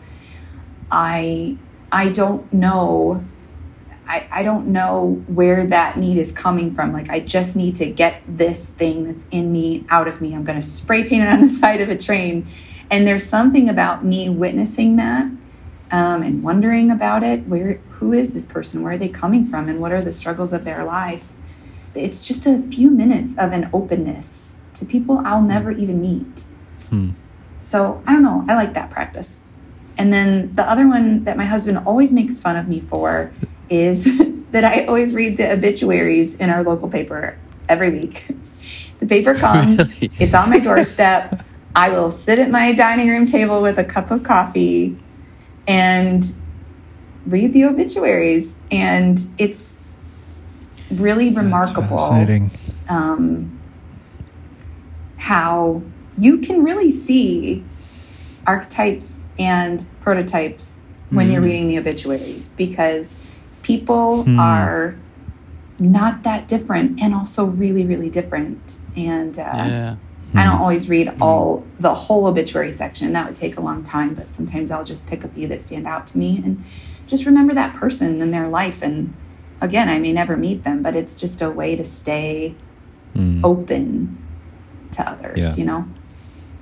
I 0.91 1.57
I 1.91 2.11
don't 2.11 2.53
know 2.53 3.25
I, 4.07 4.27
I 4.31 4.43
don't 4.43 4.69
know 4.69 5.23
where 5.29 5.67
that 5.67 5.97
need 5.97 6.19
is 6.19 6.33
coming 6.33 6.75
from. 6.75 6.93
Like, 6.93 7.09
I 7.09 7.21
just 7.21 7.57
need 7.57 7.77
to 7.77 7.87
get 7.87 8.23
this 8.29 8.69
thing 8.69 9.05
that's 9.05 9.27
in 9.31 9.51
me 9.53 9.85
out 9.89 10.09
of 10.09 10.21
me. 10.21 10.35
I'm 10.35 10.45
going 10.45 10.61
to 10.61 10.67
spray 10.67 11.09
paint 11.09 11.25
it 11.25 11.29
on 11.29 11.41
the 11.41 11.49
side 11.61 11.81
of 11.81 11.89
a 11.89 11.97
train. 11.97 12.47
And 12.91 13.07
there's 13.07 13.25
something 13.25 13.69
about 13.69 14.05
me 14.05 14.29
witnessing 14.29 14.97
that 14.97 15.25
um, 15.91 16.23
and 16.23 16.43
wondering 16.43 16.91
about 16.91 17.23
it. 17.23 17.47
Where, 17.47 17.75
who 17.91 18.13
is 18.13 18.35
this 18.35 18.45
person? 18.45 18.83
Where 18.83 18.93
are 18.93 18.99
they 18.99 19.09
coming 19.09 19.47
from? 19.47 19.69
And 19.69 19.81
what 19.81 19.93
are 19.93 20.03
the 20.03 20.13
struggles 20.13 20.53
of 20.53 20.65
their 20.65 20.85
life? 20.85 21.33
It's 21.95 22.27
just 22.27 22.47
a 22.47 22.59
few 22.59 22.91
minutes 22.91 23.37
of 23.39 23.53
an 23.53 23.71
openness 23.73 24.61
to 24.75 24.85
people 24.85 25.23
I'll 25.25 25.41
hmm. 25.41 25.49
never 25.49 25.71
even 25.71 26.01
meet. 26.01 26.45
Hmm. 26.89 27.11
So 27.61 28.03
I 28.07 28.13
don't 28.13 28.23
know. 28.23 28.45
I 28.49 28.55
like 28.55 28.75
that 28.75 28.91
practice. 28.91 29.45
And 29.97 30.13
then 30.13 30.55
the 30.55 30.69
other 30.69 30.89
one 30.89 31.25
that 31.25 31.37
my 31.37 31.45
husband 31.45 31.79
always 31.87 32.13
makes 32.13 32.41
fun 32.41 32.57
of 32.57 32.69
me 32.69 32.81
for 32.81 33.33
is 33.71 34.21
that 34.51 34.65
I 34.65 34.85
always 34.85 35.15
read 35.15 35.37
the 35.37 35.53
obituaries 35.53 36.37
in 36.37 36.51
our 36.51 36.63
local 36.63 36.89
paper 36.89 37.39
every 37.69 37.91
week. 37.91 38.29
The 39.01 39.07
paper 39.07 39.35
comes, 39.35 39.79
really? 40.01 40.13
it's 40.21 40.33
on 40.35 40.49
my 40.49 40.61
doorstep. 40.61 41.45
I 41.75 41.91
will 41.91 42.11
sit 42.11 42.39
at 42.39 42.49
my 42.49 42.73
dining 42.73 43.09
room 43.11 43.27
table 43.27 43.61
with 43.61 43.77
a 43.77 43.85
cup 43.85 44.13
of 44.13 44.23
coffee 44.23 44.97
and 45.67 46.25
read 47.27 47.53
the 47.53 47.65
obituaries. 47.65 48.59
And 48.71 49.19
it's 49.37 49.84
really 50.91 51.31
remarkable 51.31 52.11
um, 52.89 53.61
how 55.17 55.83
you 56.19 56.39
can 56.39 56.63
really 56.63 56.91
see 56.91 57.65
archetypes 58.47 59.25
and 59.39 59.87
prototypes 60.01 60.83
when 61.11 61.29
mm. 61.29 61.33
you're 61.33 61.43
reading 61.43 61.69
the 61.69 61.79
obituaries 61.79 62.49
because 62.49 63.19
people 63.63 64.25
hmm. 64.25 64.39
are 64.39 64.95
not 65.79 66.23
that 66.23 66.47
different 66.47 67.01
and 67.01 67.15
also 67.15 67.47
really 67.47 67.85
really 67.85 68.11
different 68.11 68.79
and 68.97 69.39
uh, 69.39 69.43
yeah. 69.43 69.97
hmm. 70.31 70.39
i 70.39 70.45
don't 70.45 70.61
always 70.61 70.89
read 70.89 71.09
hmm. 71.09 71.23
all 71.23 71.65
the 71.81 71.95
whole 71.95 72.27
obituary 72.27 72.71
section 72.71 73.13
that 73.13 73.27
would 73.27 73.35
take 73.35 73.57
a 73.57 73.61
long 73.61 73.83
time 73.83 74.15
but 74.15 74.29
sometimes 74.29 74.71
i'll 74.71 74.85
just 74.85 75.09
pick 75.09 75.25
a 75.25 75.29
few 75.29 75.49
that 75.49 75.61
stand 75.61 75.87
out 75.87 76.07
to 76.07 76.19
me 76.19 76.41
and 76.45 76.63
just 77.07 77.27
remember 77.27 77.55
that 77.55 77.75
person 77.75 78.21
and 78.21 78.33
their 78.33 78.49
life 78.49 78.83
and 78.83 79.15
again 79.65 79.89
i 79.89 79.99
may 79.99 80.13
never 80.13 80.37
meet 80.37 80.65
them 80.65 80.83
but 80.83 80.95
it's 80.95 81.17
just 81.17 81.43
a 81.43 81.51
way 81.51 81.75
to 81.75 81.85
stay 81.85 82.55
hmm. 83.15 83.45
open 83.45 84.17
to 84.91 85.09
others 85.09 85.39
yeah. 85.39 85.55
you 85.57 85.65
know 85.65 85.87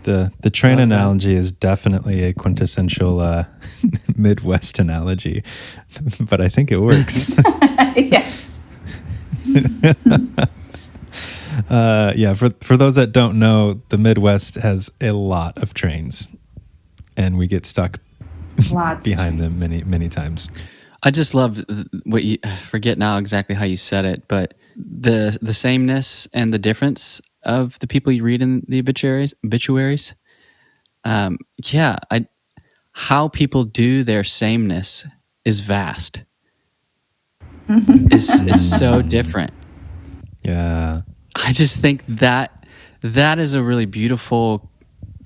the 0.02 0.32
the 0.40 0.50
train 0.50 0.74
okay. 0.74 0.82
analogy 0.82 1.34
is 1.34 1.52
definitely 1.52 2.22
a 2.22 2.32
quintessential 2.32 3.20
uh, 3.20 3.44
Midwest 4.16 4.78
analogy, 4.78 5.42
but 6.20 6.40
I 6.40 6.48
think 6.48 6.70
it 6.70 6.80
works. 6.80 7.28
yes. 7.96 8.50
uh, 11.70 12.12
yeah, 12.16 12.34
for 12.34 12.50
for 12.60 12.76
those 12.76 12.94
that 12.96 13.12
don't 13.12 13.38
know, 13.38 13.80
the 13.88 13.98
Midwest 13.98 14.56
has 14.56 14.90
a 15.00 15.12
lot 15.12 15.62
of 15.62 15.74
trains, 15.74 16.28
and 17.16 17.38
we 17.38 17.46
get 17.46 17.66
stuck 17.66 18.00
Lots 18.70 19.04
behind 19.04 19.40
them 19.40 19.58
many 19.58 19.84
many 19.84 20.08
times. 20.08 20.48
I 21.02 21.10
just 21.10 21.34
love 21.34 21.62
what 22.04 22.24
you 22.24 22.38
forget 22.62 22.98
now 22.98 23.16
exactly 23.18 23.54
how 23.54 23.64
you 23.64 23.76
said 23.76 24.04
it, 24.04 24.28
but 24.28 24.54
the 24.76 25.38
the 25.42 25.54
sameness 25.54 26.26
and 26.32 26.52
the 26.52 26.58
difference 26.58 27.20
of 27.42 27.78
the 27.80 27.86
people 27.86 28.12
you 28.12 28.22
read 28.22 28.42
in 28.42 28.64
the 28.68 28.78
obituaries. 28.78 29.34
Obituaries. 29.44 30.14
Um, 31.04 31.38
yeah, 31.64 31.96
I 32.10 32.26
how 32.92 33.28
people 33.28 33.64
do 33.64 34.04
their 34.04 34.24
sameness 34.24 35.06
is 35.44 35.60
vast. 35.60 36.22
it's, 37.68 38.40
it's 38.42 38.78
so 38.78 39.02
different. 39.02 39.52
Yeah. 40.44 41.02
I 41.34 41.52
just 41.52 41.80
think 41.80 42.04
that 42.06 42.66
that 43.00 43.38
is 43.38 43.54
a 43.54 43.62
really 43.62 43.86
beautiful 43.86 44.70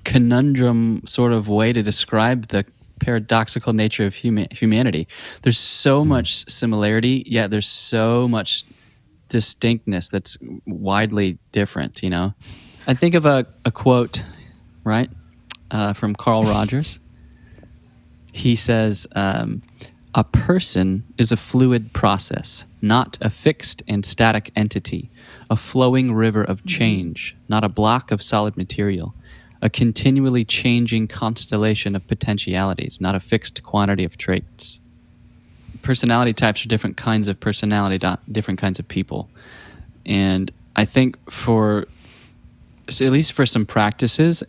conundrum 0.05 1.01
sort 1.05 1.33
of 1.33 1.49
way 1.49 1.73
to 1.73 1.83
describe 1.83 2.47
the 2.47 2.65
paradoxical 3.07 3.71
nature 3.71 4.05
of 4.05 4.13
huma- 4.13 4.51
humanity. 4.51 5.07
There's 5.43 5.57
so 5.57 6.03
mm. 6.03 6.07
much 6.07 6.43
similarity, 6.49 7.23
yet 7.25 7.49
there's 7.51 7.69
so 7.69 8.27
much 8.27 8.65
distinctness 9.29 10.09
that's 10.09 10.37
widely 10.65 11.37
different, 11.53 12.03
you 12.03 12.09
know? 12.09 12.33
I 12.85 12.93
think 12.95 13.15
of 13.15 13.25
a, 13.25 13.45
a 13.63 13.71
quote, 13.71 14.21
right, 14.83 15.09
uh, 15.71 15.93
from 15.93 16.15
Carl 16.15 16.43
Rogers. 16.55 16.99
He 18.33 18.57
says, 18.57 19.07
um, 19.15 19.61
A 20.13 20.25
person 20.25 21.05
is 21.17 21.31
a 21.31 21.37
fluid 21.37 21.93
process, 21.93 22.65
not 22.81 23.17
a 23.21 23.29
fixed 23.29 23.83
and 23.87 24.05
static 24.05 24.51
entity, 24.57 25.09
a 25.49 25.55
flowing 25.55 26.13
river 26.13 26.43
of 26.43 26.57
mm-hmm. 26.57 26.67
change, 26.67 27.37
not 27.47 27.63
a 27.63 27.69
block 27.69 28.11
of 28.11 28.21
solid 28.21 28.57
material, 28.57 29.15
a 29.61 29.69
continually 29.69 30.45
changing 30.45 31.07
constellation 31.07 31.95
of 31.95 32.07
potentialities, 32.07 33.01
not 33.01 33.15
a 33.15 33.19
fixed 33.19 33.63
quantity 33.63 34.03
of 34.03 34.17
traits. 34.17 34.79
Personality 35.81 36.33
types 36.33 36.63
are 36.65 36.67
different 36.67 36.97
kinds 36.97 37.27
of 37.27 37.39
personality, 37.39 37.99
different 38.31 38.59
kinds 38.59 38.77
of 38.79 38.87
people. 38.87 39.29
And 40.05 40.51
I 40.75 40.85
think 40.85 41.17
for, 41.31 41.87
so 42.89 43.05
at 43.05 43.11
least 43.11 43.33
for 43.33 43.45
some 43.45 43.65
practices, 43.65 44.43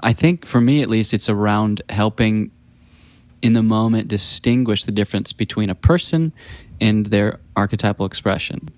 I 0.00 0.12
think 0.12 0.44
for 0.44 0.60
me 0.60 0.82
at 0.82 0.90
least, 0.90 1.14
it's 1.14 1.28
around 1.28 1.82
helping 1.88 2.50
in 3.40 3.54
the 3.54 3.62
moment 3.62 4.08
distinguish 4.08 4.84
the 4.84 4.92
difference 4.92 5.32
between 5.32 5.70
a 5.70 5.74
person 5.74 6.32
and 6.80 7.06
their 7.06 7.40
archetypal 7.56 8.04
expression. 8.06 8.68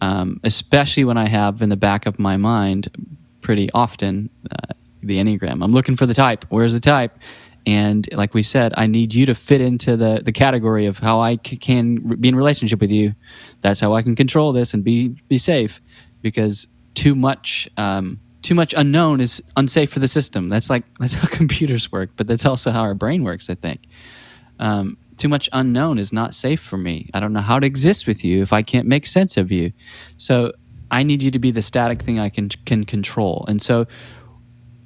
Um, 0.00 0.40
especially 0.44 1.04
when 1.04 1.16
I 1.16 1.28
have 1.28 1.62
in 1.62 1.68
the 1.68 1.76
back 1.76 2.06
of 2.06 2.18
my 2.18 2.36
mind 2.36 2.88
pretty 3.40 3.70
often 3.72 4.30
uh, 4.50 4.72
the 5.06 5.18
Enneagram. 5.18 5.62
I'm 5.62 5.72
looking 5.72 5.96
for 5.96 6.06
the 6.06 6.14
type. 6.14 6.44
Where's 6.48 6.72
the 6.72 6.80
type? 6.80 7.18
And 7.66 8.06
like 8.12 8.34
we 8.34 8.42
said, 8.42 8.74
I 8.76 8.86
need 8.86 9.14
you 9.14 9.26
to 9.26 9.34
fit 9.34 9.60
into 9.60 9.96
the, 9.96 10.20
the 10.22 10.32
category 10.32 10.86
of 10.86 10.98
how 10.98 11.20
I 11.20 11.38
c- 11.44 11.56
can 11.56 11.96
be 12.20 12.28
in 12.28 12.36
relationship 12.36 12.80
with 12.80 12.92
you. 12.92 13.14
That's 13.62 13.80
how 13.80 13.94
I 13.94 14.02
can 14.02 14.14
control 14.14 14.52
this 14.52 14.74
and 14.74 14.84
be 14.84 15.08
be 15.28 15.38
safe. 15.38 15.80
Because 16.20 16.68
too 16.94 17.14
much 17.14 17.68
um, 17.76 18.20
too 18.42 18.54
much 18.54 18.74
unknown 18.76 19.20
is 19.20 19.42
unsafe 19.56 19.90
for 19.90 19.98
the 19.98 20.08
system. 20.08 20.48
That's 20.48 20.68
like 20.68 20.84
that's 21.00 21.14
how 21.14 21.26
computers 21.28 21.90
work, 21.90 22.10
but 22.16 22.26
that's 22.26 22.44
also 22.44 22.70
how 22.70 22.82
our 22.82 22.94
brain 22.94 23.24
works. 23.24 23.48
I 23.48 23.54
think 23.54 23.86
um, 24.58 24.98
too 25.16 25.28
much 25.28 25.48
unknown 25.52 25.98
is 25.98 26.12
not 26.12 26.34
safe 26.34 26.60
for 26.60 26.76
me. 26.76 27.08
I 27.14 27.20
don't 27.20 27.32
know 27.32 27.40
how 27.40 27.58
to 27.58 27.66
exist 27.66 28.06
with 28.06 28.24
you 28.24 28.42
if 28.42 28.52
I 28.52 28.62
can't 28.62 28.86
make 28.86 29.06
sense 29.06 29.36
of 29.38 29.50
you. 29.50 29.72
So 30.18 30.52
I 30.90 31.02
need 31.02 31.22
you 31.22 31.30
to 31.30 31.38
be 31.38 31.50
the 31.50 31.62
static 31.62 32.02
thing 32.02 32.18
I 32.18 32.28
can 32.28 32.50
can 32.66 32.84
control. 32.84 33.46
And 33.48 33.60
so 33.60 33.86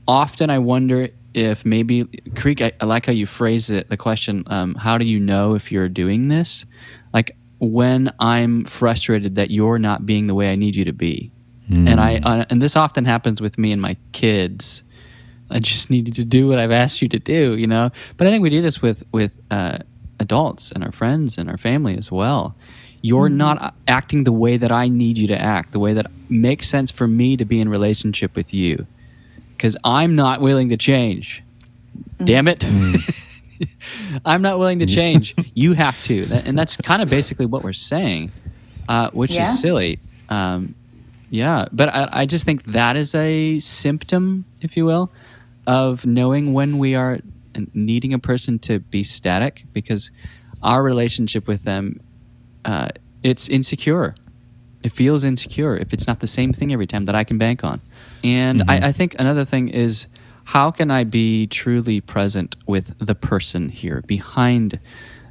often 0.09 0.48
I 0.50 0.59
wonder 0.59 1.11
if 1.34 1.64
maybe 1.64 2.02
Creek. 2.34 2.62
I, 2.62 2.72
I 2.80 2.86
like 2.86 3.06
how 3.06 3.12
you 3.12 3.26
phrase 3.26 3.70
it. 3.70 3.90
The 3.90 3.96
question: 3.96 4.44
um, 4.48 4.74
How 4.74 4.98
do 4.98 5.04
you 5.04 5.20
know 5.20 5.54
if 5.54 5.70
you're 5.70 5.88
doing 5.88 6.28
this? 6.28 6.64
Like 7.12 7.36
when 7.61 8.12
I'm 8.18 8.64
frustrated 8.64 9.34
that 9.36 9.50
you're 9.50 9.78
not 9.78 10.06
being 10.06 10.26
the 10.26 10.34
way 10.34 10.50
I 10.50 10.56
need 10.56 10.74
you 10.74 10.84
to 10.86 10.92
be, 10.92 11.30
mm. 11.70 11.88
and 11.88 12.00
I 12.00 12.16
uh, 12.16 12.44
and 12.50 12.61
this 12.61 12.74
often 12.74 13.04
happens 13.04 13.40
with 13.40 13.59
me 13.59 13.70
and 13.70 13.80
my 13.80 13.96
kids. 14.12 14.82
I 15.50 15.61
just 15.61 15.88
needed 15.88 16.14
to 16.14 16.24
do 16.24 16.46
what 16.46 16.59
I've 16.59 16.70
asked 16.70 17.00
you 17.00 17.09
to 17.09 17.18
do, 17.18 17.56
you 17.56 17.66
know. 17.66 17.90
But 18.16 18.26
I 18.26 18.30
think 18.30 18.42
we 18.42 18.50
do 18.50 18.62
this 18.62 18.82
with 18.82 19.04
with 19.12 19.38
uh, 19.50 19.78
adults 20.18 20.72
and 20.72 20.82
our 20.82 20.92
friends 20.92 21.38
and 21.38 21.48
our 21.48 21.59
family 21.59 21.96
as 21.96 22.11
well. 22.11 22.56
You're 23.00 23.28
mm-hmm. 23.28 23.36
not 23.36 23.74
acting 23.86 24.24
the 24.24 24.32
way 24.32 24.56
that 24.56 24.72
I 24.72 24.88
need 24.88 25.18
you 25.18 25.28
to 25.28 25.40
act, 25.40 25.70
the 25.70 25.78
way 25.78 25.92
that 25.94 26.11
makes 26.28 26.68
sense 26.68 26.90
for 26.90 27.06
me 27.06 27.36
to 27.36 27.44
be 27.44 27.61
in 27.61 27.68
relationship 27.68 28.34
with 28.34 28.52
you 28.52 28.86
because 29.59 29.76
I'm 29.82 30.14
not 30.14 30.40
willing 30.40 30.68
to 30.68 30.76
change. 30.76 31.42
Mm. 32.18 32.26
Damn 32.26 32.48
it. 32.48 32.61
Mm. 32.61 33.68
I'm 34.24 34.40
not 34.40 34.61
willing 34.61 34.78
to 34.78 34.86
change. 34.86 35.34
you 35.54 35.72
have 35.72 36.00
to. 36.04 36.26
And 36.46 36.56
that's 36.56 36.76
kind 36.76 37.02
of 37.02 37.11
basically 37.11 37.44
what 37.44 37.64
we're 37.64 37.72
saying, 37.72 38.30
uh, 38.88 39.11
which 39.11 39.32
yeah. 39.32 39.42
is 39.42 39.61
silly. 39.61 39.98
Um, 40.28 40.76
yeah. 41.28 41.66
But 41.72 41.88
I, 41.88 42.09
I 42.12 42.26
just 42.26 42.44
think 42.44 42.62
that 42.64 42.94
is 42.94 43.16
a 43.16 43.59
symptom, 43.59 44.44
if 44.61 44.76
you 44.76 44.86
will, 44.86 45.11
of 45.66 46.06
knowing 46.06 46.52
when 46.52 46.78
we 46.78 46.94
are 46.94 47.18
needing 47.74 48.14
a 48.14 48.18
person 48.20 48.61
to 48.61 48.78
be 48.78 49.02
static 49.02 49.64
because 49.72 50.12
our 50.62 50.84
relationship 50.84 51.48
with 51.48 51.64
them, 51.64 52.00
uh, 52.64 52.90
it's 53.24 53.48
insecure. 53.48 54.14
It 54.84 54.92
feels 54.92 55.24
insecure 55.24 55.76
if 55.76 55.92
it's 55.92 56.06
not 56.06 56.20
the 56.20 56.28
same 56.28 56.52
thing 56.52 56.72
every 56.72 56.86
time 56.86 57.06
that 57.06 57.16
I 57.16 57.24
can 57.24 57.38
bank 57.38 57.64
on. 57.64 57.80
And 58.24 58.60
mm-hmm. 58.60 58.70
I, 58.70 58.88
I 58.88 58.92
think 58.92 59.16
another 59.18 59.44
thing 59.44 59.68
is 59.68 60.06
how 60.44 60.70
can 60.70 60.90
I 60.90 61.04
be 61.04 61.46
truly 61.46 62.00
present 62.00 62.56
with 62.66 62.98
the 62.98 63.14
person 63.14 63.68
here 63.68 64.02
behind 64.06 64.80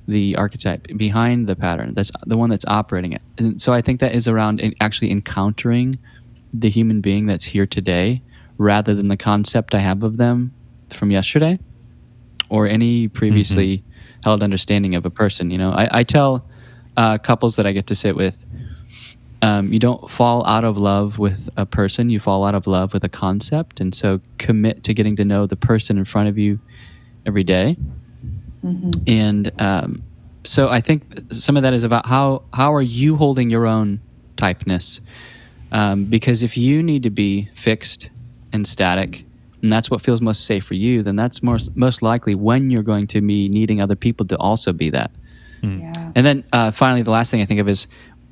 the 0.07 0.35
archetype, 0.35 0.87
behind 0.95 1.47
the 1.47 1.55
pattern? 1.55 1.93
That's 1.95 2.11
the 2.25 2.37
one 2.37 2.49
that's 2.49 2.65
operating 2.67 3.13
it. 3.13 3.21
And 3.37 3.59
so 3.59 3.73
I 3.73 3.81
think 3.81 3.99
that 3.99 4.13
is 4.13 4.27
around 4.27 4.61
actually 4.79 5.11
encountering 5.11 5.97
the 6.53 6.69
human 6.69 7.01
being 7.01 7.25
that's 7.25 7.45
here 7.45 7.65
today 7.65 8.21
rather 8.57 8.93
than 8.93 9.07
the 9.07 9.17
concept 9.17 9.75
I 9.75 9.79
have 9.79 10.03
of 10.03 10.17
them 10.17 10.53
from 10.89 11.11
yesterday 11.11 11.59
or 12.49 12.67
any 12.67 13.07
previously 13.07 13.79
mm-hmm. 13.79 14.21
held 14.23 14.43
understanding 14.43 14.95
of 14.95 15.05
a 15.05 15.09
person. 15.09 15.51
You 15.51 15.57
know, 15.57 15.71
I, 15.71 15.99
I 15.99 16.03
tell 16.03 16.47
uh, 16.95 17.17
couples 17.17 17.55
that 17.57 17.65
I 17.65 17.71
get 17.71 17.87
to 17.87 17.95
sit 17.95 18.15
with 18.15 18.45
um, 19.41 19.71
you 19.71 19.79
don't 19.79 20.09
fall 20.09 20.45
out 20.45 20.63
of 20.63 20.77
love 20.77 21.19
with 21.19 21.49
a 21.57 21.65
person, 21.65 22.09
you 22.09 22.19
fall 22.19 22.43
out 22.45 22.55
of 22.55 22.65
love 22.67 22.93
with 22.93 23.03
a 23.03 23.09
concept. 23.09 23.79
And 23.79 23.93
so 23.93 24.19
commit 24.37 24.83
to 24.83 24.93
getting 24.93 25.15
to 25.17 25.25
know 25.25 25.45
the 25.45 25.55
person 25.55 25.97
in 25.97 26.05
front 26.05 26.29
of 26.29 26.37
you 26.37 26.59
every 27.25 27.43
day. 27.43 27.77
Mm-hmm. 28.65 28.91
And 29.07 29.51
um, 29.59 30.03
so 30.43 30.69
I 30.69 30.81
think 30.81 31.03
some 31.31 31.55
of 31.57 31.63
that 31.63 31.73
is 31.73 31.83
about 31.83 32.05
how, 32.05 32.43
how 32.53 32.73
are 32.73 32.81
you 32.81 33.15
holding 33.15 33.49
your 33.49 33.67
own 33.67 34.01
typeness? 34.37 34.99
Um, 35.71 36.05
because 36.05 36.43
if 36.43 36.57
you 36.57 36.81
need 36.81 37.03
to 37.03 37.09
be 37.09 37.49
fixed 37.53 38.09
and 38.53 38.65
static, 38.65 39.25
and 39.61 39.73
that's 39.73 39.91
what 39.91 40.01
feels 40.01 40.21
most 40.21 40.45
safe 40.45 40.63
for 40.63 40.75
you, 40.75 41.03
then 41.03 41.15
that's 41.15 41.43
most, 41.43 41.75
most 41.75 42.01
likely 42.01 42.35
when 42.35 42.69
you're 42.69 42.83
going 42.83 43.07
to 43.07 43.21
be 43.21 43.49
needing 43.49 43.81
other 43.81 43.95
people 43.95 44.25
to 44.27 44.37
also 44.37 44.71
be 44.71 44.89
that. 44.91 45.11
Mm. 45.61 45.81
Yeah. 45.81 46.11
And 46.15 46.25
then 46.25 46.43
uh, 46.53 46.71
finally, 46.71 47.01
the 47.01 47.11
last 47.11 47.31
thing 47.31 47.41
I 47.41 47.45
think 47.45 47.59
of 47.59 47.67
is 47.67 47.87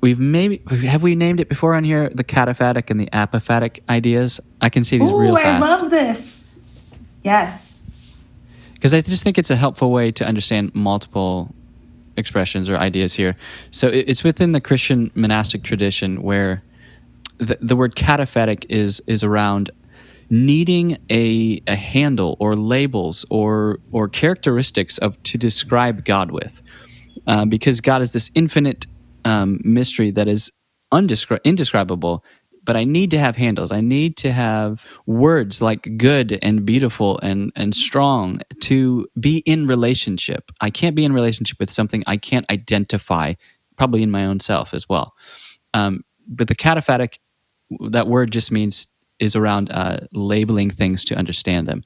we've 0.05 0.19
maybe 0.19 0.61
have 0.85 1.01
we 1.01 1.15
named 1.15 1.39
it 1.39 1.49
before 1.49 1.73
on 1.73 1.83
here 1.83 2.11
the 2.13 2.23
cataphatic 2.23 2.91
and 2.91 2.99
the 2.99 3.07
apophatic 3.07 3.79
ideas. 3.89 4.39
I 4.61 4.69
can 4.69 4.83
see 4.83 4.99
these 4.99 5.09
Ooh, 5.09 5.17
real 5.17 5.35
fast. 5.35 5.47
I 5.47 5.59
love 5.59 5.89
this. 5.89 6.55
Yes. 7.23 7.73
Because 8.75 8.93
I 8.93 9.01
just 9.01 9.23
think 9.23 9.39
it's 9.39 9.49
a 9.49 9.55
helpful 9.55 9.91
way 9.91 10.11
to 10.11 10.23
understand 10.23 10.75
multiple 10.75 11.49
expressions 12.17 12.69
or 12.69 12.77
ideas 12.77 13.15
here. 13.15 13.35
So 13.71 13.87
it's 13.87 14.23
within 14.23 14.51
the 14.51 14.61
Christian 14.61 15.09
monastic 15.15 15.63
tradition 15.63 16.21
where 16.21 16.61
the, 17.39 17.57
the 17.59 17.75
word 17.75 17.95
cataphatic 17.95 18.67
is 18.69 19.01
is 19.07 19.23
around 19.23 19.71
needing 20.29 20.99
a, 21.09 21.63
a 21.65 21.75
handle 21.75 22.37
or 22.39 22.55
labels 22.55 23.25
or 23.31 23.79
or 23.91 24.07
characteristics 24.07 24.99
of 24.99 25.21
to 25.23 25.39
describe 25.39 26.05
God 26.05 26.29
with. 26.29 26.61
Uh, 27.25 27.43
because 27.43 27.81
God 27.81 28.03
is 28.03 28.11
this 28.13 28.29
infinite 28.35 28.85
um, 29.25 29.59
mystery 29.63 30.11
that 30.11 30.27
is 30.27 30.51
undescri- 30.93 31.43
indescribable 31.43 32.23
but 32.65 32.75
I 32.75 32.83
need 32.83 33.11
to 33.11 33.19
have 33.19 33.37
handles. 33.37 33.71
I 33.71 33.79
need 33.79 34.17
to 34.17 34.31
have 34.33 34.85
words 35.05 35.61
like 35.61 35.97
good 35.97 36.39
and 36.41 36.65
beautiful 36.65 37.19
and 37.19 37.51
and 37.55 37.73
strong 37.73 38.41
to 38.61 39.07
be 39.19 39.37
in 39.45 39.67
relationship. 39.67 40.51
I 40.59 40.71
can't 40.71 40.95
be 40.95 41.05
in 41.05 41.13
relationship 41.13 41.59
with 41.59 41.69
something 41.69 42.03
I 42.07 42.17
can't 42.17 42.49
identify, 42.51 43.33
probably 43.77 44.01
in 44.03 44.11
my 44.11 44.25
own 44.25 44.39
self 44.39 44.73
as 44.73 44.89
well. 44.89 45.13
Um, 45.73 46.03
but 46.27 46.47
the 46.47 46.55
cataphatic, 46.55 47.19
that 47.89 48.07
word 48.07 48.31
just 48.31 48.51
means 48.51 48.87
is 49.19 49.35
around 49.35 49.71
uh, 49.71 49.99
labeling 50.11 50.69
things 50.69 51.05
to 51.05 51.15
understand 51.15 51.67
them, 51.67 51.83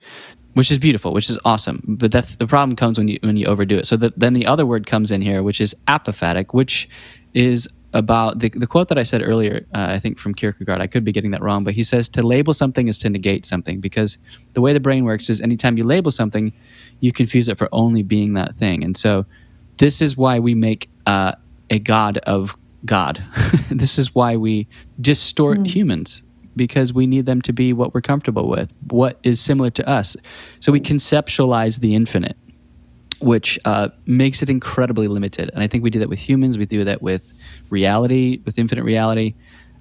which 0.53 0.71
is 0.71 0.79
beautiful, 0.79 1.13
which 1.13 1.29
is 1.29 1.37
awesome. 1.45 1.83
But 1.87 2.11
that's 2.11 2.37
the 2.37 2.47
problem 2.47 2.75
comes 2.75 2.97
when 2.97 3.09
you 3.09 3.19
when 3.21 3.35
you 3.35 3.45
overdo 3.47 3.77
it. 3.77 3.87
So 3.87 3.97
the, 3.97 4.13
then 4.15 4.33
the 4.33 4.45
other 4.45 4.65
word 4.65 4.87
comes 4.87 5.11
in 5.11 5.21
here, 5.21 5.43
which 5.43 5.59
is 5.59 5.75
apophatic, 5.87 6.53
which 6.53 6.87
is 7.33 7.67
about 7.93 8.39
the, 8.39 8.49
the 8.49 8.67
quote 8.67 8.87
that 8.89 8.97
I 8.97 9.03
said 9.03 9.21
earlier, 9.21 9.65
uh, 9.73 9.87
I 9.89 9.99
think 9.99 10.19
from 10.19 10.35
Kierkegaard. 10.35 10.81
I 10.81 10.87
could 10.87 11.03
be 11.03 11.11
getting 11.11 11.31
that 11.31 11.41
wrong, 11.41 11.63
but 11.63 11.73
he 11.73 11.83
says 11.83 12.07
to 12.09 12.23
label 12.23 12.53
something 12.53 12.87
is 12.87 12.99
to 12.99 13.09
negate 13.09 13.45
something 13.45 13.79
because 13.79 14.17
the 14.53 14.61
way 14.61 14.73
the 14.73 14.79
brain 14.79 15.05
works 15.05 15.29
is 15.29 15.41
anytime 15.41 15.77
you 15.77 15.83
label 15.83 16.11
something, 16.11 16.53
you 16.99 17.11
confuse 17.11 17.49
it 17.49 17.57
for 17.57 17.67
only 17.71 18.03
being 18.03 18.33
that 18.33 18.55
thing. 18.55 18.83
And 18.83 18.95
so 18.95 19.25
this 19.77 20.01
is 20.01 20.15
why 20.15 20.39
we 20.39 20.53
make 20.53 20.89
uh, 21.07 21.33
a 21.69 21.79
god 21.79 22.19
of 22.19 22.55
God. 22.85 23.23
this 23.71 23.97
is 23.97 24.13
why 24.13 24.35
we 24.35 24.67
distort 25.01 25.59
mm. 25.59 25.67
humans 25.67 26.21
because 26.55 26.91
we 26.93 27.07
need 27.07 27.25
them 27.25 27.41
to 27.41 27.53
be 27.53 27.71
what 27.73 27.93
we're 27.93 28.01
comfortable 28.01 28.49
with, 28.49 28.73
what 28.89 29.17
is 29.23 29.39
similar 29.39 29.69
to 29.69 29.87
us. 29.87 30.17
So 30.59 30.71
we 30.71 30.81
conceptualize 30.81 31.79
the 31.79 31.95
infinite 31.95 32.35
which 33.21 33.59
uh, 33.65 33.89
makes 34.05 34.41
it 34.41 34.49
incredibly 34.49 35.07
limited. 35.07 35.49
And 35.53 35.61
I 35.61 35.67
think 35.67 35.83
we 35.83 35.89
do 35.89 35.99
that 35.99 36.09
with 36.09 36.19
humans. 36.19 36.57
We 36.57 36.65
do 36.65 36.83
that 36.85 37.01
with 37.01 37.33
reality, 37.69 38.41
with 38.45 38.57
infinite 38.57 38.83
reality. 38.83 39.35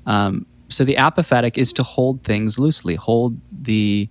Um, 0.07 0.47
so 0.69 0.85
the 0.85 0.97
apophatic 0.97 1.57
is 1.57 1.73
to 1.75 1.83
hold 1.83 2.25
things 2.25 2.59
loosely, 2.59 2.95
hold 2.95 3.39
the 3.51 4.09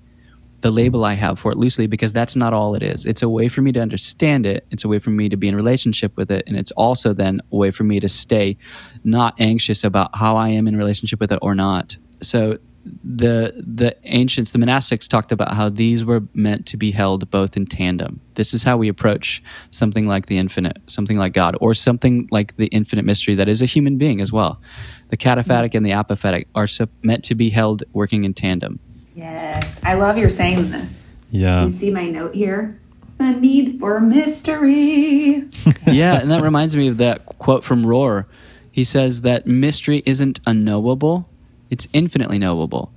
the 0.62 0.72
label 0.72 1.06
I 1.06 1.14
have 1.14 1.38
for 1.38 1.52
it 1.52 1.58
loosely 1.58 1.86
because 1.86 2.12
that's 2.12 2.36
not 2.36 2.52
all 2.52 2.74
it 2.74 2.82
is. 2.82 3.06
It's 3.06 3.22
a 3.22 3.30
way 3.30 3.48
for 3.48 3.62
me 3.62 3.72
to 3.74 3.80
understand 3.80 4.48
it. 4.48 4.66
It's 4.72 4.84
a 4.84 4.88
way 4.88 4.98
for 4.98 5.12
me 5.12 5.30
to 5.30 5.38
be 5.38 5.48
in 5.48 5.56
relationship 5.56 6.18
with 6.18 6.32
it, 6.32 6.46
and 6.48 6.58
it's 6.58 6.72
also 6.72 7.14
then 7.14 7.42
a 7.52 7.56
way 7.56 7.70
for 7.70 7.84
me 7.84 8.00
to 8.00 8.10
stay 8.10 8.58
not 9.04 9.36
anxious 9.40 9.84
about 9.84 10.16
how 10.16 10.36
I 10.36 10.50
am 10.50 10.68
in 10.68 10.76
relationship 10.76 11.20
with 11.20 11.32
it 11.32 11.38
or 11.44 11.54
not. 11.54 11.96
So 12.24 12.58
the 13.04 13.54
the 13.58 13.96
ancients, 14.04 14.52
the 14.52 14.60
monastics 14.60 15.08
talked 15.08 15.32
about 15.32 15.54
how 15.54 15.70
these 15.70 16.04
were 16.06 16.24
meant 16.34 16.66
to 16.68 16.78
be 16.78 16.92
held 16.92 17.30
both 17.30 17.58
in 17.58 17.66
tandem. 17.66 18.22
This 18.36 18.54
is 18.54 18.64
how 18.64 18.78
we 18.78 18.88
approach 18.88 19.42
something 19.72 20.08
like 20.08 20.28
the 20.28 20.38
infinite, 20.38 20.78
something 20.88 21.18
like 21.18 21.34
God, 21.34 21.56
or 21.62 21.74
something 21.74 22.28
like 22.32 22.56
the 22.58 22.68
infinite 22.68 23.06
mystery 23.06 23.36
that 23.36 23.48
is 23.48 23.62
a 23.62 23.66
human 23.66 23.98
being 23.98 24.22
as 24.22 24.32
well. 24.32 24.62
The 25.10 25.18
cataphatic 25.18 25.74
and 25.74 25.86
the 25.86 25.92
apophatic 25.92 26.48
are 26.56 26.68
so, 26.68 26.88
meant 27.02 27.24
to 27.26 27.36
be 27.36 27.50
held 27.50 27.84
working 27.94 28.24
in 28.24 28.34
tandem. 28.34 28.80
Yes, 29.16 29.84
I 29.84 29.96
love 29.96 30.18
your 30.18 30.30
saying 30.30 30.70
this. 30.70 31.04
Yeah. 31.32 31.64
You 31.64 31.72
see 31.72 31.92
my 31.92 32.08
note 32.08 32.36
here? 32.36 32.80
The 33.18 33.32
need 33.32 33.80
for 33.80 34.00
mystery. 34.00 35.48
yeah, 35.88 36.20
and 36.20 36.30
that 36.30 36.44
reminds 36.44 36.76
me 36.76 36.88
of 36.88 36.98
that 36.98 37.26
quote 37.26 37.64
from 37.64 37.84
Rohr. 37.84 38.26
He 38.72 38.84
says 38.84 39.22
that 39.22 39.48
mystery 39.48 40.04
isn't 40.06 40.40
unknowable, 40.46 41.28
it's 41.70 41.88
infinitely 41.94 42.40
knowable. 42.40 42.92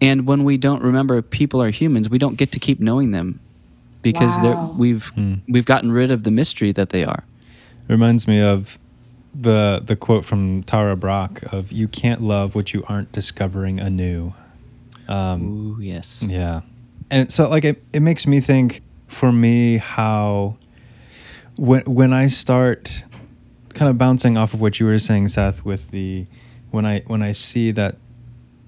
And 0.00 0.26
when 0.26 0.44
we 0.44 0.56
don't 0.56 0.82
remember 0.82 1.20
people 1.22 1.62
are 1.62 1.70
humans, 1.70 2.08
we 2.08 2.18
don't 2.18 2.36
get 2.36 2.52
to 2.52 2.58
keep 2.58 2.80
knowing 2.80 3.12
them 3.12 3.40
because 4.02 4.38
wow. 4.40 4.74
we've 4.78 5.12
mm. 5.16 5.40
we've 5.48 5.66
gotten 5.66 5.92
rid 5.92 6.10
of 6.10 6.24
the 6.24 6.30
mystery 6.30 6.72
that 6.72 6.90
they 6.90 7.04
are. 7.04 7.24
Reminds 7.88 8.26
me 8.26 8.40
of 8.40 8.78
the 9.34 9.82
the 9.84 9.96
quote 9.96 10.24
from 10.24 10.62
Tara 10.62 10.96
Brach 10.96 11.42
of 11.52 11.70
"You 11.72 11.88
can't 11.88 12.22
love 12.22 12.54
what 12.54 12.72
you 12.72 12.84
aren't 12.88 13.12
discovering 13.12 13.78
anew." 13.78 14.32
Um, 15.08 15.76
Ooh, 15.78 15.82
yes. 15.82 16.22
Yeah, 16.26 16.62
and 17.10 17.30
so 17.30 17.48
like 17.48 17.64
it, 17.64 17.82
it 17.92 18.00
makes 18.00 18.26
me 18.26 18.40
think 18.40 18.82
for 19.06 19.32
me 19.32 19.78
how 19.78 20.56
when 21.56 21.82
when 21.82 22.12
I 22.12 22.28
start 22.28 23.04
kind 23.74 23.88
of 23.88 23.98
bouncing 23.98 24.36
off 24.36 24.54
of 24.54 24.60
what 24.60 24.80
you 24.80 24.86
were 24.86 24.98
saying, 24.98 25.28
Seth, 25.28 25.64
with 25.64 25.90
the 25.90 26.26
when 26.70 26.86
I 26.86 27.00
when 27.06 27.22
I 27.22 27.32
see 27.32 27.70
that 27.72 27.96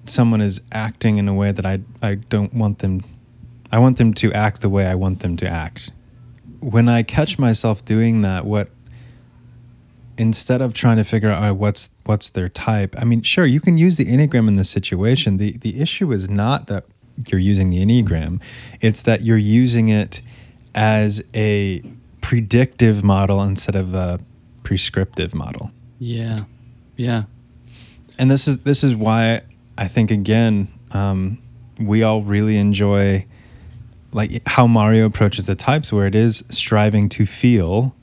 someone 0.05 0.41
is 0.41 0.61
acting 0.71 1.17
in 1.17 1.27
a 1.27 1.33
way 1.33 1.51
that 1.51 1.65
I 1.65 1.79
I 2.01 2.15
don't 2.15 2.53
want 2.53 2.79
them 2.79 3.03
I 3.71 3.79
want 3.79 3.97
them 3.97 4.13
to 4.15 4.31
act 4.33 4.61
the 4.61 4.69
way 4.69 4.85
I 4.85 4.95
want 4.95 5.21
them 5.21 5.35
to 5.37 5.49
act. 5.49 5.91
When 6.59 6.87
I 6.87 7.03
catch 7.03 7.39
myself 7.39 7.83
doing 7.83 8.21
that, 8.21 8.45
what 8.45 8.69
instead 10.17 10.61
of 10.61 10.73
trying 10.73 10.97
to 10.97 11.03
figure 11.03 11.31
out 11.31 11.43
oh, 11.43 11.53
what's 11.53 11.89
what's 12.05 12.29
their 12.29 12.49
type, 12.49 12.95
I 12.97 13.03
mean, 13.03 13.21
sure, 13.23 13.45
you 13.45 13.59
can 13.59 13.77
use 13.77 13.95
the 13.95 14.05
Enneagram 14.05 14.47
in 14.47 14.55
this 14.57 14.69
situation. 14.69 15.37
The 15.37 15.57
the 15.57 15.81
issue 15.81 16.11
is 16.11 16.29
not 16.29 16.67
that 16.67 16.85
you're 17.27 17.39
using 17.39 17.69
the 17.69 17.83
Enneagram, 17.83 18.41
it's 18.81 19.01
that 19.03 19.21
you're 19.21 19.37
using 19.37 19.89
it 19.89 20.21
as 20.75 21.23
a 21.33 21.83
predictive 22.21 23.03
model 23.03 23.41
instead 23.43 23.75
of 23.75 23.93
a 23.93 24.19
prescriptive 24.63 25.33
model. 25.33 25.71
Yeah. 25.99 26.45
Yeah. 26.95 27.23
And 28.17 28.29
this 28.29 28.47
is 28.47 28.59
this 28.59 28.83
is 28.83 28.95
why 28.95 29.41
I 29.77 29.87
think 29.87 30.11
again, 30.11 30.67
um, 30.91 31.39
we 31.79 32.03
all 32.03 32.21
really 32.21 32.57
enjoy 32.57 33.25
like 34.11 34.47
how 34.47 34.67
Mario 34.67 35.05
approaches 35.05 35.47
the 35.47 35.55
types, 35.55 35.91
where 35.91 36.05
it 36.05 36.15
is 36.15 36.43
striving 36.49 37.09
to 37.09 37.25
feel, 37.25 37.95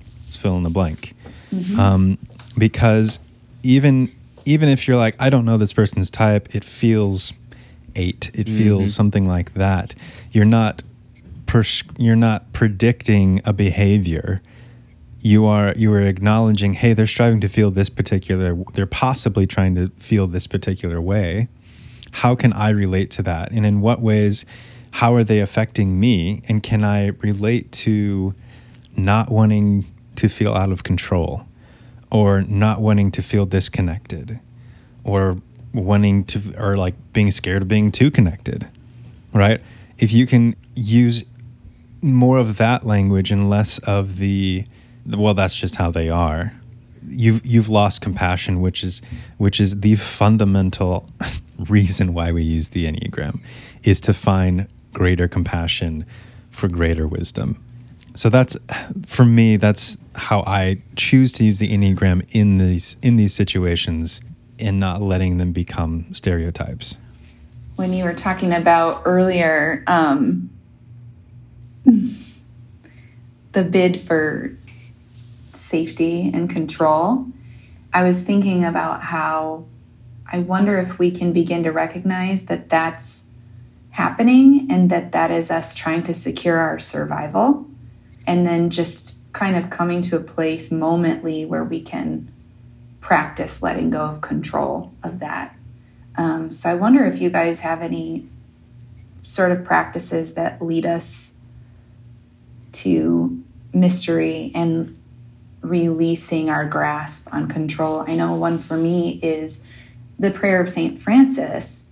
fill 0.00 0.56
in 0.56 0.62
the 0.62 0.70
blank, 0.70 1.14
mm-hmm. 1.50 1.80
um, 1.80 2.18
because 2.58 3.18
even 3.62 4.10
even 4.44 4.68
if 4.68 4.86
you're 4.86 4.96
like, 4.96 5.16
I 5.18 5.30
don't 5.30 5.44
know 5.44 5.56
this 5.56 5.72
person's 5.72 6.10
type, 6.10 6.54
it 6.54 6.64
feels 6.64 7.32
eight, 7.96 8.30
it 8.34 8.46
mm-hmm. 8.46 8.56
feels 8.56 8.94
something 8.94 9.24
like 9.24 9.54
that. 9.54 9.94
You're 10.30 10.44
not 10.44 10.82
pers- 11.46 11.82
you're 11.96 12.16
not 12.16 12.52
predicting 12.52 13.40
a 13.44 13.52
behavior. 13.52 14.42
You 15.20 15.46
are 15.46 15.72
you 15.76 15.92
are 15.92 16.02
acknowledging, 16.02 16.74
hey, 16.74 16.92
they're 16.92 17.06
striving 17.06 17.40
to 17.40 17.48
feel 17.48 17.70
this 17.70 17.88
particular. 17.88 18.56
They're 18.74 18.86
possibly 18.86 19.46
trying 19.46 19.74
to 19.76 19.88
feel 19.96 20.26
this 20.26 20.46
particular 20.46 21.00
way. 21.00 21.48
How 22.12 22.34
can 22.34 22.52
I 22.52 22.70
relate 22.70 23.10
to 23.12 23.22
that? 23.22 23.50
And 23.52 23.66
in 23.66 23.80
what 23.80 24.00
ways? 24.00 24.44
How 24.92 25.14
are 25.14 25.24
they 25.24 25.40
affecting 25.40 26.00
me? 26.00 26.42
And 26.48 26.62
can 26.62 26.82
I 26.82 27.08
relate 27.08 27.70
to 27.72 28.34
not 28.96 29.30
wanting 29.30 29.84
to 30.16 30.28
feel 30.28 30.54
out 30.54 30.72
of 30.72 30.82
control 30.82 31.46
or 32.10 32.42
not 32.42 32.80
wanting 32.80 33.10
to 33.12 33.22
feel 33.22 33.46
disconnected 33.46 34.40
or 35.04 35.36
wanting 35.72 36.24
to 36.24 36.54
or 36.58 36.76
like 36.76 36.94
being 37.12 37.30
scared 37.30 37.62
of 37.62 37.68
being 37.68 37.92
too 37.92 38.10
connected 38.10 38.66
right 39.34 39.60
if 39.98 40.12
you 40.12 40.26
can 40.26 40.56
use 40.74 41.24
more 42.00 42.38
of 42.38 42.56
that 42.56 42.86
language 42.86 43.30
and 43.30 43.50
less 43.50 43.78
of 43.80 44.16
the 44.16 44.64
well 45.06 45.34
that's 45.34 45.54
just 45.54 45.76
how 45.76 45.90
they 45.90 46.08
are. 46.08 46.52
You've 47.08 47.44
you've 47.46 47.68
lost 47.68 48.00
compassion 48.00 48.60
which 48.60 48.82
is 48.82 49.02
which 49.38 49.60
is 49.60 49.80
the 49.80 49.94
fundamental 49.96 51.06
reason 51.58 52.14
why 52.14 52.32
we 52.32 52.42
use 52.42 52.70
the 52.70 52.86
enneagram 52.86 53.40
is 53.84 54.00
to 54.02 54.12
find 54.12 54.68
greater 54.92 55.28
compassion 55.28 56.04
for 56.50 56.68
greater 56.68 57.06
wisdom. 57.06 57.62
So 58.14 58.28
that's 58.30 58.56
for 59.06 59.24
me 59.24 59.56
that's 59.56 59.98
how 60.14 60.40
i 60.46 60.80
choose 60.96 61.30
to 61.30 61.44
use 61.44 61.58
the 61.58 61.70
enneagram 61.70 62.26
in 62.30 62.56
these 62.56 62.96
in 63.02 63.16
these 63.16 63.34
situations 63.34 64.22
and 64.58 64.80
not 64.80 65.02
letting 65.02 65.36
them 65.36 65.52
become 65.52 66.06
stereotypes. 66.12 66.96
When 67.76 67.92
you 67.92 68.04
were 68.04 68.14
talking 68.14 68.54
about 68.54 69.02
earlier 69.04 69.84
um, 69.86 70.48
the 73.52 73.62
bid 73.62 74.00
for 74.00 74.56
safety 75.66 76.30
and 76.32 76.48
control, 76.48 77.26
I 77.92 78.04
was 78.04 78.22
thinking 78.22 78.64
about 78.64 79.02
how 79.02 79.64
I 80.30 80.40
wonder 80.40 80.78
if 80.78 80.98
we 80.98 81.10
can 81.10 81.32
begin 81.32 81.62
to 81.64 81.70
recognize 81.70 82.46
that 82.46 82.68
that's 82.68 83.26
happening 83.90 84.66
and 84.70 84.90
that 84.90 85.12
that 85.12 85.30
is 85.30 85.50
us 85.50 85.74
trying 85.74 86.02
to 86.04 86.14
secure 86.14 86.58
our 86.58 86.78
survival. 86.78 87.66
And 88.26 88.46
then 88.46 88.70
just 88.70 89.18
kind 89.32 89.56
of 89.56 89.70
coming 89.70 90.00
to 90.02 90.16
a 90.16 90.20
place 90.20 90.72
momently 90.72 91.44
where 91.44 91.64
we 91.64 91.80
can 91.80 92.32
practice 93.00 93.62
letting 93.62 93.90
go 93.90 94.00
of 94.00 94.20
control 94.20 94.92
of 95.02 95.20
that. 95.20 95.56
Um, 96.16 96.50
so 96.50 96.70
I 96.70 96.74
wonder 96.74 97.04
if 97.04 97.20
you 97.20 97.30
guys 97.30 97.60
have 97.60 97.82
any 97.82 98.26
sort 99.22 99.52
of 99.52 99.64
practices 99.64 100.34
that 100.34 100.60
lead 100.60 100.86
us 100.86 101.34
to 102.72 103.42
mystery 103.72 104.50
and 104.54 104.98
releasing 105.62 106.50
our 106.50 106.64
grasp 106.64 107.28
on 107.32 107.48
control. 107.48 108.04
I 108.06 108.14
know 108.14 108.34
one 108.34 108.58
for 108.58 108.76
me 108.76 109.18
is 109.22 109.64
the 110.18 110.30
prayer 110.30 110.60
of 110.60 110.68
St. 110.68 110.98
Francis, 110.98 111.90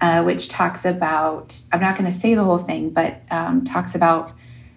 uh, 0.00 0.22
which 0.22 0.48
talks 0.48 0.84
about, 0.84 1.60
I'm 1.72 1.80
not 1.80 1.96
going 1.96 2.10
to 2.10 2.16
say 2.16 2.34
the 2.34 2.44
whole 2.44 2.58
thing, 2.58 2.90
but 2.90 3.20
um, 3.30 3.64
talks 3.64 3.94
about 3.94 4.32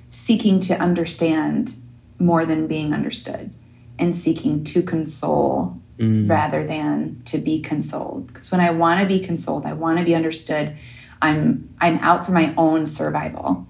seeking 0.10 0.60
to 0.62 0.80
understand 0.80 1.76
more 2.20 2.46
than 2.46 2.68
being 2.68 2.94
understood 2.94 3.52
and 3.98 4.16
seeking 4.16 4.64
to 4.64 4.82
console 4.82 5.80
mm. 5.98 6.30
rather 6.30 6.66
than 6.66 7.22
to 7.26 7.38
be 7.38 7.60
consoled. 7.60 8.28
Because 8.28 8.52
when 8.52 8.62
I 8.62 8.72
want 8.72 9.02
to 9.02 9.06
be 9.06 9.20
consoled, 9.20 9.66
I 9.66 9.74
want 9.74 10.00
to 10.00 10.06
be 10.06 10.16
understood, 10.16 10.76
I'm, 11.22 11.70
I'm 11.80 11.98
out 12.00 12.26
for 12.26 12.32
my 12.32 12.54
own 12.58 12.86
survival. 12.86 13.68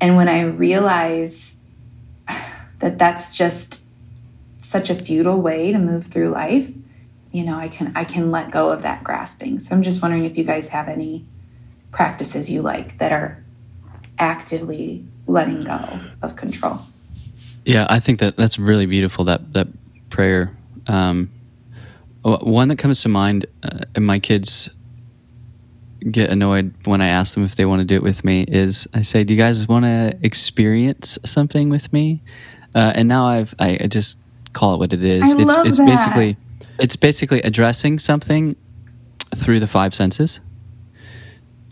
And 0.00 0.16
when 0.16 0.28
I 0.28 0.42
realize 0.42 1.56
that 2.82 2.98
that's 2.98 3.32
just 3.32 3.84
such 4.58 4.90
a 4.90 4.94
futile 4.94 5.40
way 5.40 5.72
to 5.72 5.78
move 5.78 6.06
through 6.06 6.30
life, 6.30 6.68
you 7.30 7.44
know, 7.44 7.56
I 7.56 7.68
can 7.68 7.92
I 7.94 8.04
can 8.04 8.30
let 8.30 8.50
go 8.50 8.70
of 8.70 8.82
that 8.82 9.02
grasping. 9.04 9.60
So 9.60 9.74
I'm 9.74 9.82
just 9.82 10.02
wondering 10.02 10.24
if 10.24 10.36
you 10.36 10.44
guys 10.44 10.68
have 10.68 10.88
any 10.88 11.24
practices 11.92 12.50
you 12.50 12.60
like 12.60 12.98
that 12.98 13.12
are 13.12 13.42
actively 14.18 15.06
letting 15.26 15.62
go 15.62 16.00
of 16.20 16.36
control. 16.36 16.80
Yeah, 17.64 17.86
I 17.88 18.00
think 18.00 18.18
that 18.18 18.36
that's 18.36 18.58
really 18.58 18.86
beautiful. 18.86 19.24
That 19.24 19.52
that 19.52 19.68
prayer. 20.10 20.54
Um, 20.88 21.30
one 22.22 22.68
that 22.68 22.78
comes 22.78 23.02
to 23.02 23.08
mind, 23.08 23.46
uh, 23.62 23.80
and 23.94 24.04
my 24.04 24.18
kids 24.18 24.70
get 26.10 26.30
annoyed 26.30 26.74
when 26.84 27.00
I 27.00 27.06
ask 27.06 27.34
them 27.34 27.44
if 27.44 27.54
they 27.54 27.64
want 27.64 27.80
to 27.80 27.84
do 27.84 27.94
it 27.94 28.02
with 28.02 28.24
me 28.24 28.42
is 28.42 28.88
I 28.92 29.02
say, 29.02 29.22
"Do 29.22 29.34
you 29.34 29.38
guys 29.38 29.68
want 29.68 29.84
to 29.84 30.18
experience 30.22 31.18
something 31.24 31.68
with 31.68 31.92
me?" 31.92 32.22
Uh, 32.74 32.92
and 32.94 33.08
now 33.08 33.26
I've 33.26 33.54
I, 33.58 33.78
I, 33.82 33.86
just 33.86 34.18
call 34.52 34.74
it 34.74 34.78
what 34.78 34.92
it 34.92 35.04
is. 35.04 35.22
I 35.22 35.40
it's 35.40 35.52
love 35.52 35.66
it's 35.66 35.76
that. 35.76 35.86
basically 35.86 36.36
it's 36.78 36.96
basically 36.96 37.42
addressing 37.42 37.98
something 37.98 38.56
through 39.36 39.60
the 39.60 39.66
five 39.66 39.94
senses. 39.94 40.40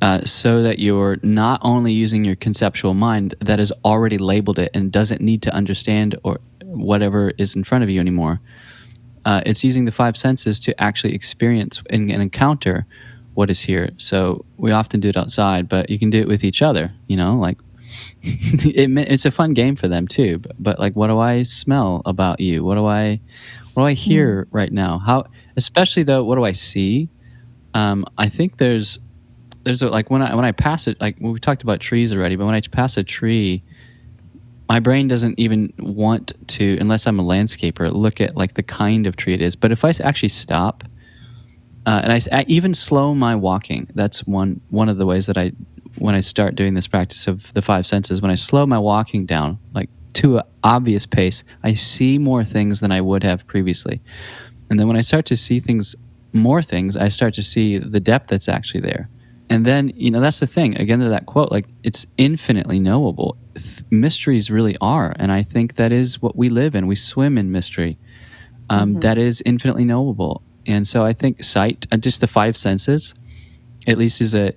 uh, 0.03 0.25
so 0.25 0.63
that 0.63 0.79
you're 0.79 1.19
not 1.23 1.61
only 1.63 1.93
using 1.93 2.25
your 2.25 2.37
conceptual 2.37 2.95
mind 2.95 3.35
that 3.41 3.59
has 3.59 3.73
already 3.85 4.19
labeled 4.19 4.59
it 4.59 4.71
and 4.75 4.91
doesn't 4.91 5.21
need 5.21 5.43
to 5.43 5.53
understand 5.53 6.17
or 6.25 6.41
whatever 6.65 7.33
is 7.39 7.55
in 7.55 7.65
front 7.65 7.85
of 7.85 7.91
you 7.91 8.01
anymore. 8.01 8.41
Uh, 9.25 9.43
it's 9.45 9.63
using 9.63 9.85
the 9.85 9.93
five 9.93 10.17
senses 10.17 10.59
to 10.61 10.81
actually 10.81 11.15
experience 11.15 11.83
and, 11.91 12.11
and, 12.11 12.23
encounter 12.23 12.87
what 13.35 13.51
is 13.51 13.61
here. 13.61 13.91
So 13.99 14.45
we 14.57 14.73
often 14.73 15.01
do 15.01 15.09
it 15.09 15.17
outside, 15.17 15.69
but 15.69 15.91
you 15.91 15.99
can 15.99 16.09
do 16.09 16.21
it 16.21 16.29
with 16.29 16.43
each 16.43 16.63
other. 16.63 16.91
You 17.07 17.19
know, 17.19 17.37
like 17.37 17.59
it, 18.23 18.91
it's 19.09 19.25
a 19.25 19.31
fun 19.31 19.55
game 19.55 19.77
for 19.77 19.89
them 19.89 20.07
too. 20.07 20.39
But, 20.39 20.63
but, 20.63 20.79
like, 20.79 20.95
what 20.95 21.09
do 21.09 21.19
I 21.19 21.43
smell 21.43 22.03
about 22.05 22.41
you? 22.41 22.65
What 22.65 22.75
do 22.75 22.87
I, 22.87 23.21
what 23.75 23.83
do 23.83 23.87
I 23.87 23.93
hear 23.95 24.45
mm. 24.45 24.49
right 24.53 24.73
now? 24.73 24.99
How, 24.99 25.25
especially 25.57 26.03
though, 26.03 26.25
what 26.25 26.37
do 26.37 26.45
I 26.45 26.53
see? 26.53 27.09
Um, 27.75 28.05
I 28.19 28.29
think 28.29 28.57
there's 28.59 28.99
there's 29.65 29.83
a, 29.83 29.89
like 29.89 30.11
when 30.11 30.23
I 30.23 30.35
when 30.35 30.45
I 30.45 30.53
pass 30.53 30.87
it 30.87 31.01
like 31.01 31.17
well, 31.21 31.33
we 31.33 31.39
talked 31.39 31.63
about 31.63 31.81
trees 31.81 32.13
already, 32.13 32.37
but 32.37 32.47
when 32.47 32.55
I 32.55 32.61
pass 32.61 32.97
a 32.97 33.05
tree, 33.05 33.63
my 34.69 34.81
brain 34.81 35.09
doesn't 35.09 35.39
even 35.39 35.73
want 35.79 36.33
to 36.49 36.79
unless 36.81 37.07
I'm 37.07 37.19
a 37.19 37.25
landscaper 37.25 37.93
look 37.93 38.21
at 38.21 38.37
like 38.37 38.55
the 38.55 38.63
kind 38.63 39.07
of 39.07 39.17
tree 39.17 39.35
it 39.35 39.43
is. 39.43 39.57
But 39.57 39.73
if 39.73 39.85
I 39.85 39.93
actually 40.03 40.31
stop 40.31 40.85
uh, 41.87 42.01
and 42.05 42.13
I, 42.13 42.21
I, 42.33 42.45
even 42.47 42.75
slow 42.75 43.15
my 43.15 43.35
walking, 43.35 43.89
that's 43.95 44.27
one 44.27 44.61
one 44.71 44.89
of 44.89 44.99
the 44.99 45.07
ways 45.07 45.27
that 45.27 45.39
I 45.39 45.53
when 46.01 46.15
I 46.15 46.21
start 46.21 46.55
doing 46.55 46.75
this 46.75 46.87
practice 46.87 47.27
of 47.27 47.53
the 47.55 47.63
five 47.63 47.87
senses. 47.87 48.21
When 48.21 48.31
I 48.31 48.35
slow 48.35 48.67
my 48.67 48.79
walking 48.79 49.27
down, 49.27 49.59
like 49.75 49.91
to 50.15 50.39
an 50.39 50.45
obvious 50.65 51.07
pace, 51.07 51.45
I 51.63 51.75
see 51.75 52.19
more 52.19 52.45
things 52.45 52.81
than 52.81 52.93
I 52.93 53.01
would 53.01 53.23
have 53.23 53.47
previously. 53.47 54.01
And 54.69 54.79
then 54.79 54.87
when 54.89 54.97
I 54.97 55.03
start 55.03 55.27
to 55.27 55.37
see 55.37 55.61
things, 55.61 55.95
more 56.33 56.63
things, 56.63 56.97
I 56.97 57.09
start 57.09 57.35
to 57.35 57.43
see 57.43 57.79
the 57.79 58.01
depth 58.01 58.29
that's 58.29 58.49
actually 58.49 58.81
there 58.81 59.09
and 59.51 59.67
then 59.67 59.93
you 59.97 60.11
know 60.11 60.21
that's 60.21 60.41
the 60.41 60.47
thing 60.47 60.77
again 60.79 61.01
to 61.01 61.09
that 61.09 61.27
quote 61.27 61.51
like 61.51 61.67
it's 61.83 62.07
infinitely 62.17 62.79
knowable 62.79 63.37
mysteries 63.91 64.51
really 64.51 64.77
are 64.81 65.13
and 65.17 65.31
i 65.31 65.43
think 65.43 65.75
that 65.75 65.93
is 65.93 66.23
what 66.23 66.37
we 66.37 66.49
live 66.49 66.75
in 66.75 66.87
we 66.87 66.97
swim 66.97 67.37
in 67.37 67.53
mystery 67.53 67.99
um, 68.71 68.93
mm-hmm. 68.93 69.01
that 69.01 69.19
is 69.19 69.43
infinitely 69.45 69.85
knowable 69.85 70.43
and 70.67 70.89
so 70.89 71.05
i 71.05 71.13
think 71.13 71.43
sight 71.43 71.87
uh, 71.93 71.97
just 71.97 72.21
the 72.23 72.27
five 72.27 72.57
senses 72.57 73.15
at 73.87 73.99
least 73.99 74.21
is 74.21 74.35
a 74.35 74.55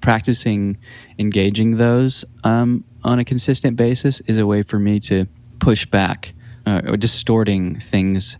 practicing 0.00 0.78
engaging 1.18 1.76
those 1.76 2.24
um, 2.44 2.84
on 3.04 3.18
a 3.18 3.24
consistent 3.24 3.76
basis 3.76 4.20
is 4.20 4.38
a 4.38 4.46
way 4.46 4.62
for 4.62 4.78
me 4.78 5.00
to 5.00 5.26
push 5.58 5.86
back 5.86 6.34
uh, 6.66 6.82
or 6.86 6.96
distorting 6.96 7.78
things 7.80 8.36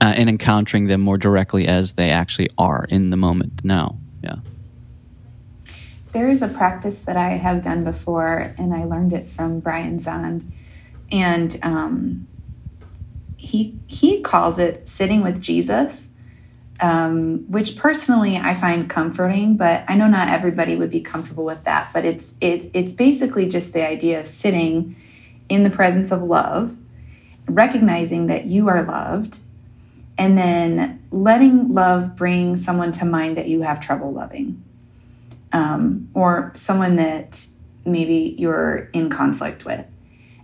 uh, 0.00 0.12
and 0.16 0.28
encountering 0.28 0.86
them 0.86 1.00
more 1.00 1.18
directly 1.18 1.66
as 1.66 1.92
they 1.92 2.10
actually 2.10 2.50
are 2.58 2.86
in 2.88 3.10
the 3.10 3.16
moment 3.16 3.64
now. 3.64 3.98
Yeah. 4.22 4.36
There 6.12 6.28
is 6.28 6.42
a 6.42 6.48
practice 6.48 7.02
that 7.02 7.16
I 7.16 7.30
have 7.30 7.62
done 7.62 7.84
before, 7.84 8.52
and 8.58 8.74
I 8.74 8.84
learned 8.84 9.12
it 9.12 9.30
from 9.30 9.60
Brian 9.60 9.98
Zahnd, 9.98 10.50
and 11.12 11.58
um, 11.62 12.26
he 13.36 13.78
he 13.86 14.20
calls 14.20 14.58
it 14.58 14.88
sitting 14.88 15.22
with 15.22 15.40
Jesus, 15.40 16.10
um, 16.80 17.40
which 17.50 17.76
personally 17.76 18.36
I 18.36 18.54
find 18.54 18.88
comforting. 18.88 19.56
But 19.56 19.84
I 19.88 19.96
know 19.96 20.08
not 20.08 20.28
everybody 20.28 20.76
would 20.76 20.90
be 20.90 21.00
comfortable 21.00 21.44
with 21.44 21.64
that. 21.64 21.90
But 21.92 22.04
it's 22.04 22.36
it, 22.40 22.70
it's 22.74 22.92
basically 22.92 23.48
just 23.48 23.72
the 23.72 23.86
idea 23.86 24.20
of 24.20 24.26
sitting 24.26 24.96
in 25.48 25.62
the 25.62 25.70
presence 25.70 26.10
of 26.10 26.22
love, 26.22 26.76
recognizing 27.48 28.26
that 28.28 28.46
you 28.46 28.68
are 28.68 28.84
loved, 28.84 29.40
and 30.16 30.36
then 30.38 31.02
letting 31.10 31.72
love 31.72 32.16
bring 32.16 32.56
someone 32.56 32.92
to 32.92 33.04
mind 33.04 33.36
that 33.36 33.48
you 33.48 33.62
have 33.62 33.80
trouble 33.80 34.12
loving 34.12 34.62
um, 35.52 36.08
or 36.14 36.52
someone 36.54 36.96
that 36.96 37.46
maybe 37.84 38.34
you're 38.38 38.88
in 38.92 39.10
conflict 39.10 39.64
with. 39.64 39.84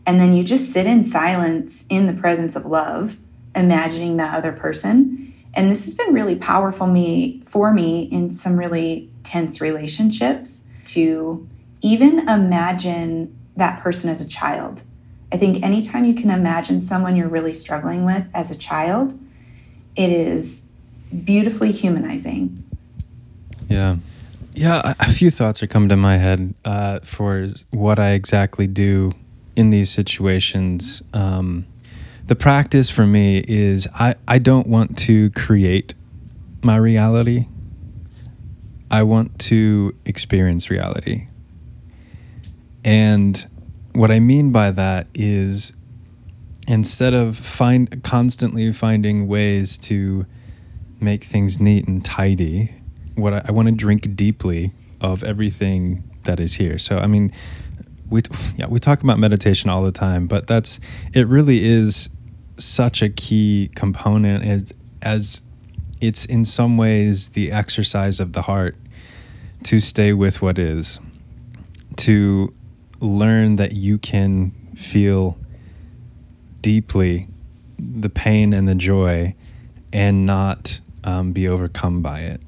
And 0.07 0.21
then 0.21 0.37
you 0.37 0.45
just 0.45 0.73
sit 0.73 0.87
in 0.87 1.05
silence 1.05 1.85
in 1.89 2.07
the 2.07 2.13
presence 2.13 2.57
of 2.57 2.65
love, 2.65 3.19
imagining 3.55 4.17
that 4.17 4.35
other 4.35 4.53
person. 4.53 5.26
And 5.57 5.71
this 5.71 5.87
has 5.87 5.95
been 5.95 6.13
really 6.13 6.37
powerful 6.37 6.87
me 6.87 7.43
for 7.47 7.73
me 7.73 8.03
in 8.03 8.31
some 8.31 8.59
really 8.59 9.11
tense 9.25 9.61
relationships 9.61 10.65
to 10.85 11.49
even 11.81 12.29
imagine 12.29 13.35
that 13.57 13.83
person 13.83 14.11
as 14.11 14.21
a 14.21 14.29
child. 14.29 14.83
I 15.33 15.39
think 15.39 15.63
anytime 15.65 16.05
you 16.05 16.15
can 16.15 16.31
imagine 16.31 16.79
someone 16.79 17.17
you're 17.17 17.29
really 17.29 17.55
struggling 17.55 18.05
with 18.05 18.27
as 18.35 18.51
a 18.51 18.57
child, 18.57 19.19
it 19.97 20.11
is 20.11 20.69
beautifully 21.25 21.73
humanizing. 21.73 22.63
Yeah. 23.69 23.97
Yeah, 24.55 24.95
a 25.01 25.13
few 25.13 25.31
thoughts 25.31 25.63
are 25.63 25.67
coming 25.67 25.89
to 25.91 25.97
my 25.97 26.17
head 26.17 26.55
uh, 26.65 27.01
for 27.01 27.47
what 27.71 27.99
I 27.99 28.11
exactly 28.11 28.67
do 28.67 29.13
in 29.55 29.71
these 29.71 29.91
situations. 29.91 31.03
Um, 31.13 31.67
the 32.27 32.35
practice 32.35 32.91
for 32.91 33.07
me 33.07 33.45
is 33.47 33.87
I, 33.95 34.15
I 34.27 34.39
don't 34.39 34.67
want 34.67 34.99
to 34.99 35.31
create 35.31 35.95
my 36.63 36.77
reality. 36.77 37.47
I 38.91 39.05
want 39.05 39.39
to 39.41 39.95
experience 40.05 40.69
reality. 40.69 41.29
And 42.85 43.47
what 43.93 44.11
I 44.11 44.19
mean 44.19 44.51
by 44.51 44.73
that 44.73 45.07
is 45.15 45.73
instead 46.67 47.15
of 47.15 47.37
find 47.37 48.03
constantly 48.03 48.73
finding 48.73 49.29
ways 49.29 49.79
to 49.79 50.27
make 51.01 51.25
things 51.25 51.61
neat 51.61 51.87
and 51.87 52.05
tidy, 52.05 52.73
what 53.15 53.33
I, 53.33 53.43
I 53.47 53.53
want 53.53 53.69
to 53.69 53.75
drink 53.75 54.17
deeply 54.17 54.73
of 55.01 55.23
everything 55.23 56.03
that 56.25 56.41
is 56.41 56.55
here. 56.55 56.79
So 56.79 56.99
I 56.99 57.07
mean, 57.07 57.33
we 58.09 58.23
yeah 58.57 58.67
we 58.67 58.79
talk 58.79 59.03
about 59.03 59.19
meditation 59.19 59.71
all 59.71 59.83
the 59.83 59.93
time, 59.93 60.27
but 60.27 60.47
that's 60.47 60.81
it. 61.13 61.27
Really 61.27 61.65
is 61.65 62.09
such 62.57 63.03
a 63.03 63.09
key 63.09 63.71
component 63.75 64.45
as 64.45 64.73
as 65.03 65.43
it's 66.01 66.25
in 66.25 66.45
some 66.45 66.77
ways 66.77 67.31
the 67.31 67.51
exercise 67.51 68.21
of 68.21 68.33
the 68.33 68.43
heart 68.43 68.77
to 69.65 69.81
stay 69.81 70.13
with 70.13 70.43
what 70.43 70.59
is, 70.59 71.01
to 71.97 72.53
learn 73.01 73.57
that 73.57 73.73
you 73.73 73.99
can 73.99 74.53
feel 74.77 75.39
deeply 76.61 77.27
the 77.79 78.09
pain 78.09 78.53
and 78.53 78.69
the 78.69 78.75
joy 78.75 79.35
and 79.93 80.27
not 80.27 80.81
um, 81.05 81.33
be 81.33 81.49
overcome 81.49 82.03
by 82.03 82.21
it 82.21 82.41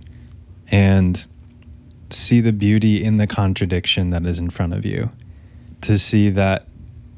and 0.71 1.27
see 2.11 2.41
the 2.41 2.53
beauty 2.53 3.03
in 3.03 3.17
the 3.17 3.27
contradiction 3.27 4.11
that 4.11 4.25
is 4.25 4.39
in 4.39 4.51
front 4.51 4.75
of 4.75 4.85
you. 4.85 5.11
To 5.83 5.99
see 5.99 6.29
that 6.31 6.68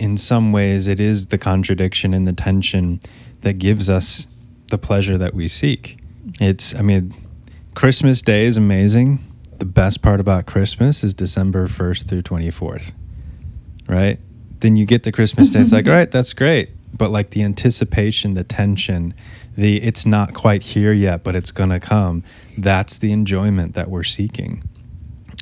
in 0.01 0.17
some 0.17 0.51
ways 0.51 0.87
it 0.87 0.99
is 0.99 1.27
the 1.27 1.37
contradiction 1.37 2.15
and 2.15 2.27
the 2.27 2.33
tension 2.33 2.99
that 3.43 3.59
gives 3.59 3.91
us 3.91 4.27
the 4.71 4.79
pleasure 4.79 5.19
that 5.19 5.35
we 5.35 5.47
seek. 5.47 5.99
It's, 6.41 6.75
I 6.75 6.81
mean, 6.81 7.15
Christmas 7.75 8.23
Day 8.23 8.47
is 8.47 8.57
amazing. 8.57 9.19
The 9.59 9.67
best 9.67 10.01
part 10.01 10.19
about 10.19 10.47
Christmas 10.47 11.05
is 11.05 11.13
December 11.13 11.69
1st 11.69 12.09
through 12.09 12.23
24th, 12.23 12.93
right? 13.87 14.19
Then 14.61 14.77
you 14.77 14.87
get 14.87 15.05
to 15.05 15.13
Christmas 15.13 15.51
Day, 15.51 15.61
it's 15.61 15.71
like, 15.71 15.87
all 15.87 15.93
right, 15.93 16.11
that's 16.11 16.33
great. 16.33 16.71
But 16.97 17.11
like 17.11 17.31
the 17.31 17.43
anticipation, 17.43 18.33
the 18.33 18.43
tension, 18.43 19.13
the 19.55 19.83
it's 19.83 20.07
not 20.07 20.33
quite 20.33 20.63
here 20.63 20.93
yet, 20.93 21.23
but 21.23 21.35
it's 21.35 21.53
going 21.53 21.71
to 21.71 21.79
come. 21.79 22.25
That's 22.57 22.97
the 22.97 23.13
enjoyment 23.13 23.75
that 23.75 23.91
we're 23.91 24.03
seeking. 24.03 24.65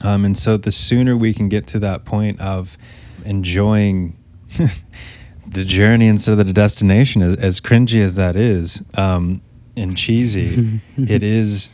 Um, 0.05 0.25
and 0.25 0.37
so 0.37 0.57
the 0.57 0.73
sooner 0.73 1.17
we 1.17 1.33
can 1.33 1.49
get 1.49 1.67
to 1.69 1.79
that 1.79 2.05
point 2.05 2.41
of 2.41 2.77
enjoying 3.25 4.19
the 5.47 5.65
journey 5.65 6.07
instead 6.07 6.39
of 6.39 6.47
the 6.47 6.53
destination, 6.53 7.23
as, 7.23 7.37
as 7.37 7.61
cringy 7.61 8.03
as 8.03 8.17
that 8.17 8.37
is, 8.37 8.83
um, 8.95 9.41
and 9.77 9.97
cheesy, 9.97 10.81
it 10.97 11.23
is, 11.23 11.71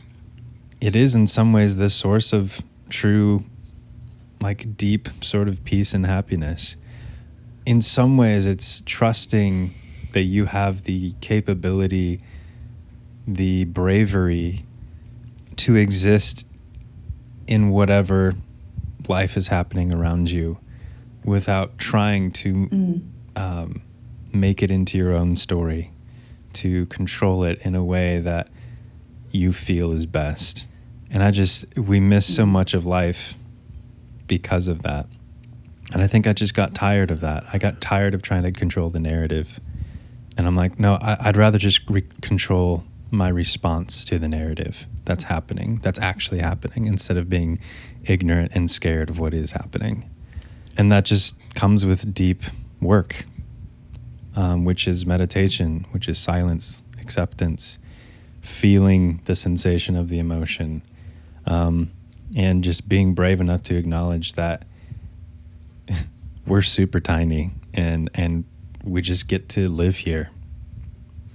it 0.81 0.95
is 0.95 1.14
in 1.14 1.27
some 1.27 1.53
ways 1.53 1.77
the 1.77 1.91
source 1.91 2.33
of 2.33 2.62
true, 2.89 3.45
like 4.41 4.77
deep 4.77 5.09
sort 5.22 5.49
of 5.49 5.64
peace 5.64 5.95
and 5.95 6.07
happiness. 6.07 6.77
In 7.66 7.81
some 7.81 8.16
ways, 8.16 8.45
it's 8.45 8.81
trusting 8.81 9.72
that 10.12 10.22
you 10.22 10.47
have 10.47 10.83
the 10.83 11.14
capability, 11.20 12.20
the 13.27 13.64
bravery 13.64 14.64
to 15.57 15.77
exist 15.77 16.47
in 17.47 17.70
whatever 17.70 18.35
life 19.09 19.37
is 19.37 19.49
happening 19.49 19.93
around 19.93 20.31
you 20.31 20.59
without 21.25 21.79
trying 21.79 22.31
to 22.31 22.55
mm. 22.55 23.03
um, 23.37 23.83
make 24.33 24.62
it 24.62 24.70
into 24.70 24.99
your 24.99 25.12
own 25.12 25.37
story, 25.37 25.91
to 26.55 26.87
control 26.87 27.45
it 27.45 27.59
in 27.64 27.75
a 27.75 27.85
way 27.85 28.20
that 28.20 28.49
you 29.31 29.53
feel 29.53 29.93
is 29.93 30.07
best. 30.07 30.66
And 31.11 31.22
I 31.22 31.31
just, 31.31 31.77
we 31.77 32.01
miss 32.01 32.33
so 32.33 32.45
mm. 32.45 32.49
much 32.49 32.75
of 32.75 32.87
life 32.87 33.35
because 34.27 34.68
of 34.68 34.83
that. 34.83 35.07
And 35.93 36.03
I 36.03 36.07
think 36.07 36.27
I 36.27 36.33
just 36.33 36.55
got 36.55 36.75
tired 36.75 37.11
of 37.11 37.20
that. 37.20 37.45
I 37.53 37.59
got 37.59 37.81
tired 37.81 38.14
of 38.14 38.22
trying 38.22 38.43
to 38.45 38.53
control 38.53 38.91
the 38.91 39.01
narrative 39.01 39.61
and 40.37 40.47
I'm 40.47 40.57
like, 40.57 40.79
no, 40.79 40.95
I, 41.01 41.27
would 41.27 41.37
rather 41.37 41.59
just 41.59 41.89
re- 41.89 42.07
control 42.20 42.85
my 43.11 43.29
response 43.29 44.05
to 44.05 44.18
the 44.18 44.29
narrative. 44.29 44.87
that's 45.05 45.25
happening, 45.25 45.81
that's 45.83 45.99
actually 45.99 46.41
happening, 46.41 46.87
instead 46.87 47.16
of 47.16 47.29
being 47.29 47.59
ignorant 48.05 48.51
and 48.55 48.70
scared 48.70 49.11
of 49.11 49.18
what 49.18 49.35
is 49.35 49.53
happening. 49.53 50.11
And 50.77 50.91
that 50.91 51.05
just 51.05 51.37
comes 51.55 51.87
with 51.87 52.14
deep 52.14 52.43
work, 52.81 53.25
um, 54.37 54.64
which 54.64 54.89
is 54.89 55.07
meditation, 55.07 55.87
which 55.93 56.09
is 56.09 56.18
silence, 56.18 56.83
acceptance, 57.01 57.79
feeling 58.41 59.20
the 59.25 59.35
sensation 59.35 59.97
of 59.97 60.09
the 60.09 60.18
emotion, 60.18 60.83
um, 61.47 61.91
and 62.37 62.64
just 62.64 62.89
being 62.89 63.14
brave 63.14 63.41
enough 63.41 63.62
to 63.62 63.77
acknowledge 63.77 64.33
that 64.33 64.66
we're 66.47 66.62
super 66.62 67.01
tiny 67.01 67.53
and 67.72 68.11
and 68.14 68.45
we 68.83 69.01
just 69.01 69.29
get 69.29 69.49
to 69.51 69.68
live 69.68 69.97
here. 69.97 70.31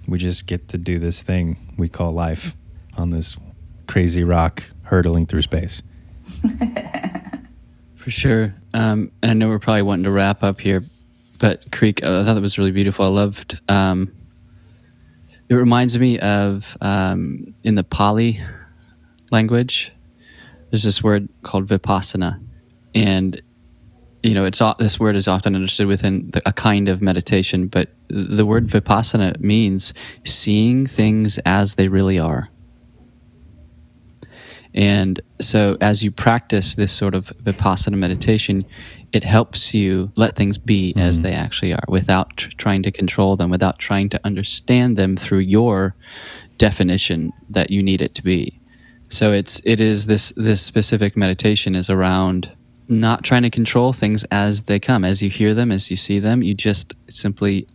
We 0.07 0.17
just 0.17 0.45
get 0.45 0.67
to 0.69 0.77
do 0.77 0.99
this 0.99 1.21
thing 1.21 1.73
we 1.77 1.89
call 1.89 2.11
life 2.11 2.55
on 2.97 3.09
this 3.09 3.37
crazy 3.87 4.23
rock 4.23 4.63
hurtling 4.83 5.25
through 5.25 5.41
space. 5.43 5.81
For 7.95 8.11
sure. 8.11 8.53
Um, 8.73 9.11
and 9.21 9.31
I 9.31 9.33
know 9.33 9.47
we're 9.47 9.59
probably 9.59 9.81
wanting 9.81 10.03
to 10.03 10.11
wrap 10.11 10.43
up 10.43 10.59
here, 10.59 10.83
but 11.39 11.71
Creek, 11.71 12.03
uh, 12.03 12.19
I 12.19 12.25
thought 12.25 12.35
that 12.35 12.41
was 12.41 12.57
really 12.57 12.71
beautiful. 12.71 13.05
I 13.05 13.09
loved. 13.09 13.59
Um, 13.67 14.11
it 15.49 15.55
reminds 15.55 15.97
me 15.97 16.19
of 16.19 16.77
um, 16.81 17.55
in 17.63 17.75
the 17.75 17.83
Pali 17.83 18.39
language. 19.31 19.91
There's 20.69 20.83
this 20.83 21.01
word 21.01 21.27
called 21.41 21.65
vipassana, 21.67 22.39
and 22.93 23.41
you 24.21 24.33
know, 24.33 24.45
it's 24.45 24.61
this 24.77 24.99
word 24.99 25.15
is 25.15 25.27
often 25.27 25.55
understood 25.55 25.87
within 25.87 26.29
the, 26.31 26.41
a 26.45 26.53
kind 26.53 26.89
of 26.89 27.01
meditation, 27.01 27.67
but 27.67 27.89
the 28.09 28.45
word 28.45 28.67
vipassana 28.67 29.39
means 29.39 29.93
seeing 30.25 30.85
things 30.85 31.39
as 31.45 31.75
they 31.75 31.87
really 31.87 32.19
are. 32.19 32.49
And 34.79 35.19
so, 35.41 35.75
as 35.81 36.05
you 36.05 36.09
practice 36.09 36.75
this 36.75 36.93
sort 36.93 37.13
of 37.13 37.33
vipassana 37.43 37.97
meditation, 37.97 38.65
it 39.11 39.25
helps 39.25 39.73
you 39.73 40.09
let 40.15 40.37
things 40.37 40.57
be 40.57 40.93
mm-hmm. 40.93 41.01
as 41.01 41.19
they 41.19 41.33
actually 41.33 41.73
are 41.73 41.83
without 41.89 42.37
tr- 42.37 42.51
trying 42.57 42.83
to 42.83 42.91
control 42.91 43.35
them, 43.35 43.49
without 43.49 43.77
trying 43.77 44.07
to 44.07 44.21
understand 44.23 44.97
them 44.97 45.17
through 45.17 45.39
your 45.39 45.95
definition 46.57 47.33
that 47.49 47.71
you 47.71 47.83
need 47.83 48.01
it 48.01 48.15
to 48.15 48.23
be. 48.23 48.57
So 49.09 49.33
it's 49.33 49.59
it 49.65 49.81
is 49.81 50.05
this 50.05 50.31
this 50.37 50.61
specific 50.61 51.17
meditation 51.17 51.75
is 51.75 51.89
around 51.89 52.49
not 52.87 53.25
trying 53.25 53.43
to 53.43 53.49
control 53.49 53.91
things 53.91 54.23
as 54.31 54.63
they 54.63 54.79
come, 54.79 55.03
as 55.03 55.21
you 55.21 55.29
hear 55.29 55.53
them, 55.53 55.73
as 55.73 55.91
you 55.91 55.97
see 55.97 56.19
them. 56.19 56.41
You 56.41 56.53
just 56.53 56.93
simply 57.09 57.67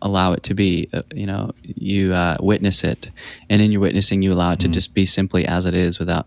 allow 0.00 0.32
it 0.32 0.42
to 0.44 0.54
be. 0.54 0.88
Uh, 0.94 1.02
you 1.12 1.26
know, 1.26 1.50
you 1.62 2.14
uh, 2.14 2.38
witness 2.40 2.82
it, 2.82 3.10
and 3.50 3.60
in 3.60 3.72
your 3.72 3.82
witnessing, 3.82 4.22
you 4.22 4.32
allow 4.32 4.52
it 4.52 4.60
to 4.60 4.68
mm. 4.68 4.72
just 4.72 4.94
be 4.94 5.04
simply 5.04 5.44
as 5.44 5.66
it 5.66 5.74
is, 5.74 5.98
without 5.98 6.26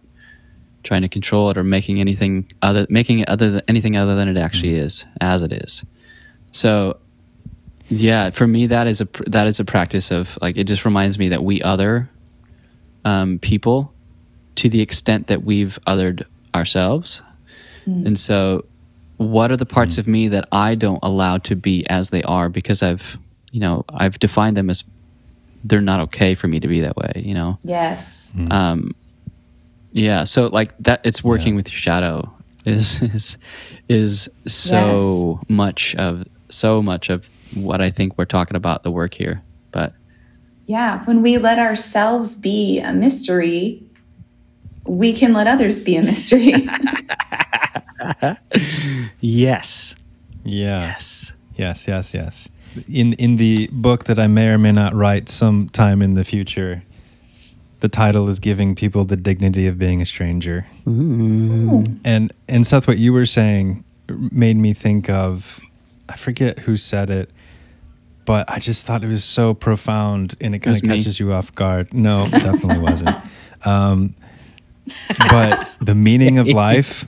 trying 0.83 1.01
to 1.01 1.09
control 1.09 1.49
it 1.49 1.57
or 1.57 1.63
making 1.63 1.99
anything 1.99 2.49
other, 2.61 2.85
making 2.89 3.19
it 3.19 3.29
other 3.29 3.51
than 3.51 3.61
anything 3.67 3.95
other 3.95 4.15
than 4.15 4.27
it 4.27 4.37
actually 4.37 4.73
mm. 4.73 4.83
is, 4.83 5.05
as 5.21 5.41
it 5.41 5.51
is. 5.51 5.83
So, 6.51 6.97
yeah, 7.89 8.29
for 8.29 8.47
me, 8.47 8.67
that 8.67 8.87
is 8.87 9.01
a 9.01 9.07
that 9.27 9.47
is 9.47 9.59
a 9.59 9.65
practice 9.65 10.11
of 10.11 10.37
like 10.41 10.57
it 10.57 10.65
just 10.65 10.85
reminds 10.85 11.17
me 11.17 11.29
that 11.29 11.43
we 11.43 11.61
other 11.61 12.09
um, 13.05 13.39
people 13.39 13.93
to 14.55 14.69
the 14.69 14.81
extent 14.81 15.27
that 15.27 15.43
we've 15.43 15.79
othered 15.87 16.25
ourselves 16.53 17.21
Mm. 17.89 18.07
And 18.07 18.19
so, 18.19 18.65
what 19.17 19.51
are 19.51 19.57
the 19.57 19.65
parts 19.65 19.95
mm. 19.95 19.99
of 19.99 20.07
me 20.07 20.27
that 20.29 20.47
I 20.51 20.75
don't 20.75 20.99
allow 21.03 21.37
to 21.39 21.55
be 21.55 21.85
as 21.89 22.09
they 22.09 22.23
are 22.23 22.49
because 22.49 22.81
I've, 22.81 23.17
you 23.51 23.59
know, 23.59 23.83
I've 23.89 24.19
defined 24.19 24.55
them 24.55 24.69
as 24.69 24.83
they're 25.63 25.81
not 25.81 25.99
okay 25.99 26.35
for 26.35 26.47
me 26.47 26.59
to 26.59 26.67
be 26.67 26.79
that 26.81 26.95
way, 26.95 27.11
you 27.17 27.33
know? 27.33 27.59
Yes. 27.63 28.33
Mm. 28.37 28.51
Um, 28.51 28.95
yeah. 29.91 30.23
So 30.23 30.47
like 30.47 30.77
that, 30.79 31.01
it's 31.03 31.23
working 31.23 31.53
yeah. 31.53 31.57
with 31.57 31.69
your 31.69 31.77
shadow 31.77 32.33
is, 32.65 33.01
is, 33.01 33.37
is 33.87 34.29
so 34.47 35.39
yes. 35.41 35.49
much 35.49 35.95
of, 35.95 36.27
so 36.49 36.81
much 36.81 37.09
of 37.09 37.29
what 37.55 37.81
I 37.81 37.89
think 37.89 38.17
we're 38.17 38.25
talking 38.25 38.55
about 38.55 38.83
the 38.83 38.91
work 38.91 39.13
here. 39.13 39.41
But 39.71 39.93
yeah, 40.65 41.03
when 41.05 41.21
we 41.21 41.37
let 41.37 41.59
ourselves 41.59 42.35
be 42.35 42.79
a 42.79 42.93
mystery, 42.93 43.83
we 44.85 45.13
can 45.13 45.33
let 45.33 45.47
others 45.47 45.83
be 45.83 45.95
a 45.95 46.01
mystery. 46.01 46.53
yes. 49.19 49.95
Yeah. 50.43 50.81
Yes. 50.81 51.33
Yes, 51.59 51.87
yes, 51.87 52.13
yes. 52.13 52.49
In 52.87 53.13
in 53.13 53.35
the 53.35 53.67
book 53.71 54.05
that 54.05 54.17
I 54.17 54.27
may 54.27 54.47
or 54.47 54.57
may 54.57 54.71
not 54.71 54.93
write 54.93 55.27
sometime 55.27 56.01
in 56.01 56.13
the 56.13 56.23
future, 56.23 56.83
the 57.79 57.89
title 57.89 58.29
is 58.29 58.39
giving 58.39 58.75
people 58.75 59.05
the 59.05 59.15
dignity 59.15 59.67
of 59.67 59.77
being 59.77 60.01
a 60.01 60.05
stranger. 60.05 60.65
Ooh. 60.87 61.83
And 62.03 62.31
and 62.47 62.65
Seth, 62.65 62.87
what 62.87 62.97
you 62.97 63.13
were 63.13 63.25
saying 63.25 63.83
made 64.31 64.57
me 64.57 64.73
think 64.73 65.09
of 65.09 65.59
I 66.07 66.15
forget 66.15 66.59
who 66.59 66.75
said 66.75 67.09
it, 67.09 67.29
but 68.25 68.49
I 68.49 68.59
just 68.59 68.85
thought 68.85 69.03
it 69.03 69.07
was 69.07 69.23
so 69.23 69.53
profound 69.53 70.35
and 70.41 70.55
it 70.55 70.59
kind 70.59 70.75
of 70.75 70.83
catches 70.83 71.19
me. 71.19 71.27
you 71.27 71.33
off 71.33 71.53
guard. 71.55 71.93
No, 71.93 72.27
definitely 72.29 72.79
wasn't. 72.79 73.17
Um, 73.65 74.15
but 75.29 75.69
the 75.81 75.93
meaning 75.93 76.37
of 76.37 76.47
life 76.47 77.05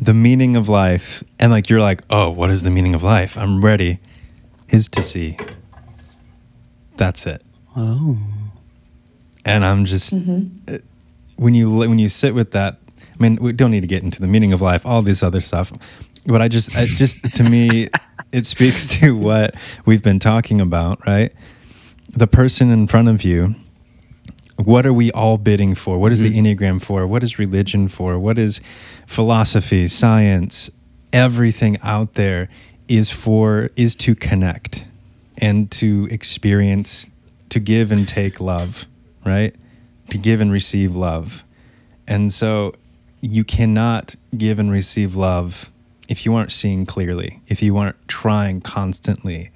the 0.00 0.14
meaning 0.14 0.56
of 0.56 0.68
life 0.68 1.22
and 1.38 1.52
like 1.52 1.68
you're 1.68 1.80
like 1.80 2.02
oh 2.10 2.30
what 2.30 2.50
is 2.50 2.62
the 2.62 2.70
meaning 2.70 2.94
of 2.94 3.02
life 3.02 3.36
i'm 3.36 3.64
ready 3.64 4.00
is 4.70 4.88
to 4.88 5.02
see 5.02 5.36
that's 6.96 7.26
it 7.26 7.42
oh 7.76 8.18
and 9.44 9.64
i'm 9.64 9.84
just 9.84 10.14
mm-hmm. 10.14 10.76
When 11.36 11.54
you 11.54 11.74
when 11.74 11.98
you 11.98 12.08
sit 12.08 12.34
with 12.34 12.52
that 12.52 12.78
i 13.00 13.22
mean 13.22 13.36
we 13.36 13.52
don't 13.52 13.70
need 13.70 13.80
to 13.80 13.86
get 13.86 14.02
into 14.02 14.20
the 14.20 14.26
meaning 14.26 14.52
of 14.52 14.60
life 14.60 14.86
all 14.86 15.02
this 15.02 15.22
other 15.22 15.40
stuff 15.40 15.72
but 16.26 16.40
i 16.40 16.48
just 16.48 16.76
I 16.76 16.86
just 16.86 17.22
to 17.36 17.42
me 17.42 17.88
it 18.32 18.46
speaks 18.46 18.86
to 18.98 19.16
what 19.16 19.54
we've 19.84 20.02
been 20.02 20.18
talking 20.18 20.60
about 20.60 21.04
right 21.06 21.32
the 22.08 22.26
person 22.26 22.70
in 22.70 22.86
front 22.86 23.08
of 23.08 23.24
you 23.24 23.54
what 24.56 24.86
are 24.86 24.92
we 24.92 25.10
all 25.12 25.38
bidding 25.38 25.74
for? 25.74 25.98
What 25.98 26.12
is 26.12 26.22
mm-hmm. 26.22 26.42
the 26.42 26.54
Enneagram 26.54 26.82
for? 26.82 27.06
What 27.06 27.22
is 27.22 27.38
religion 27.38 27.88
for? 27.88 28.18
What 28.18 28.38
is 28.38 28.60
philosophy, 29.06 29.88
science? 29.88 30.70
Everything 31.12 31.78
out 31.82 32.14
there 32.14 32.48
is 32.88 33.10
for 33.10 33.70
is 33.76 33.94
to 33.96 34.14
connect 34.14 34.86
and 35.38 35.70
to 35.72 36.08
experience 36.10 37.06
to 37.48 37.60
give 37.60 37.92
and 37.92 38.08
take 38.08 38.40
love, 38.40 38.86
right? 39.24 39.54
To 40.10 40.18
give 40.18 40.40
and 40.40 40.52
receive 40.52 40.94
love. 40.94 41.44
And 42.06 42.32
so 42.32 42.74
you 43.20 43.44
cannot 43.44 44.16
give 44.36 44.58
and 44.58 44.70
receive 44.70 45.14
love 45.14 45.70
if 46.08 46.26
you 46.26 46.34
aren't 46.34 46.52
seeing 46.52 46.84
clearly, 46.84 47.40
if 47.46 47.62
you 47.62 47.76
aren't 47.76 48.08
trying 48.08 48.60
constantly 48.60 49.50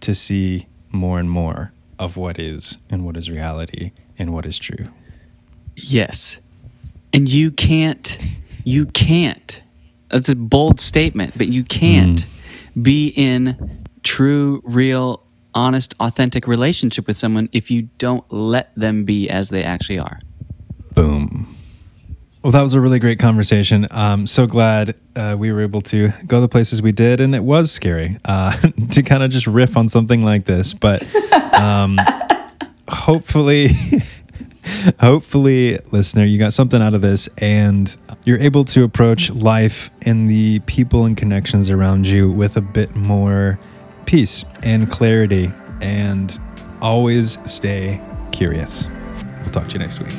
to 0.00 0.14
see 0.14 0.66
more 0.90 1.18
and 1.18 1.30
more 1.30 1.72
of 1.98 2.16
what 2.16 2.38
is 2.38 2.78
and 2.88 3.04
what 3.04 3.16
is 3.16 3.30
reality 3.30 3.92
and 4.18 4.32
what 4.32 4.46
is 4.46 4.58
true. 4.58 4.88
Yes. 5.76 6.38
And 7.12 7.30
you 7.30 7.50
can't, 7.50 8.18
you 8.64 8.86
can't, 8.86 9.62
that's 10.08 10.28
a 10.28 10.36
bold 10.36 10.80
statement, 10.80 11.36
but 11.36 11.48
you 11.48 11.64
can't 11.64 12.24
mm. 12.24 12.82
be 12.82 13.08
in 13.08 13.84
true, 14.02 14.62
real, 14.64 15.22
honest, 15.58 15.94
authentic 15.98 16.46
relationship 16.46 17.06
with 17.06 17.16
someone 17.16 17.48
if 17.52 17.70
you 17.70 17.82
don't 17.98 18.24
let 18.32 18.74
them 18.76 19.04
be 19.04 19.28
as 19.28 19.48
they 19.50 19.64
actually 19.64 19.98
are. 19.98 20.20
Boom. 20.94 21.54
Well, 22.42 22.52
that 22.52 22.62
was 22.62 22.74
a 22.74 22.80
really 22.80 23.00
great 23.00 23.18
conversation. 23.18 23.88
I'm 23.90 24.28
so 24.28 24.46
glad 24.46 24.94
uh, 25.16 25.34
we 25.36 25.52
were 25.52 25.60
able 25.60 25.80
to 25.82 26.10
go 26.26 26.40
the 26.40 26.48
places 26.48 26.80
we 26.80 26.92
did, 26.92 27.20
and 27.20 27.34
it 27.34 27.42
was 27.42 27.72
scary 27.72 28.18
uh, 28.24 28.56
to 28.92 29.02
kind 29.02 29.22
of 29.22 29.30
just 29.30 29.48
riff 29.48 29.76
on 29.76 29.88
something 29.88 30.22
like 30.22 30.44
this. 30.44 30.72
But 30.72 31.04
um, 31.54 31.98
hopefully 32.88 33.70
hopefully 35.00 35.78
listener 35.90 36.24
you 36.24 36.38
got 36.38 36.52
something 36.52 36.80
out 36.80 36.94
of 36.94 37.00
this 37.00 37.28
and 37.38 37.96
you're 38.24 38.38
able 38.38 38.64
to 38.64 38.82
approach 38.84 39.30
life 39.30 39.90
and 40.02 40.30
the 40.30 40.58
people 40.60 41.04
and 41.04 41.16
connections 41.16 41.70
around 41.70 42.06
you 42.06 42.30
with 42.30 42.56
a 42.56 42.60
bit 42.60 42.94
more 42.94 43.58
peace 44.08 44.46
and 44.62 44.90
clarity 44.90 45.52
and 45.82 46.40
always 46.80 47.36
stay 47.44 48.00
curious 48.32 48.88
we'll 49.40 49.50
talk 49.50 49.66
to 49.66 49.74
you 49.74 49.78
next 49.78 50.00
week 50.00 50.14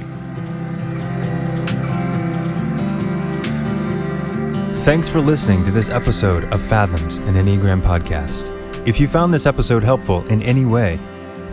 Thanks 4.82 5.10
for 5.10 5.20
listening 5.20 5.64
to 5.64 5.72
this 5.72 5.90
episode 5.90 6.46
of 6.54 6.62
Fathoms, 6.62 7.18
an 7.18 7.34
Enneagram 7.36 7.82
podcast. 7.82 8.48
If 8.88 9.00
you 9.00 9.08
found 9.08 9.34
this 9.34 9.46
episode 9.46 9.84
helpful 9.84 10.26
in 10.28 10.42
any 10.42 10.66
way, 10.66 10.98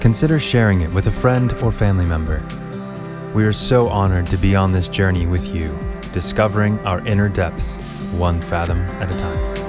consider 0.00 0.38
sharing 0.38 0.82
it 0.82 0.92
with 0.92 1.08
a 1.08 1.10
friend 1.10 1.52
or 1.62 1.72
family 1.72 2.04
member. 2.04 2.40
We 3.34 3.44
are 3.44 3.52
so 3.52 3.88
honored 3.88 4.28
to 4.28 4.36
be 4.36 4.54
on 4.54 4.72
this 4.72 4.88
journey 4.88 5.26
with 5.26 5.52
you, 5.52 5.76
discovering 6.12 6.78
our 6.86 7.04
inner 7.06 7.28
depths, 7.28 7.78
one 8.12 8.40
fathom 8.40 8.80
at 9.02 9.12
a 9.12 9.18
time. 9.18 9.65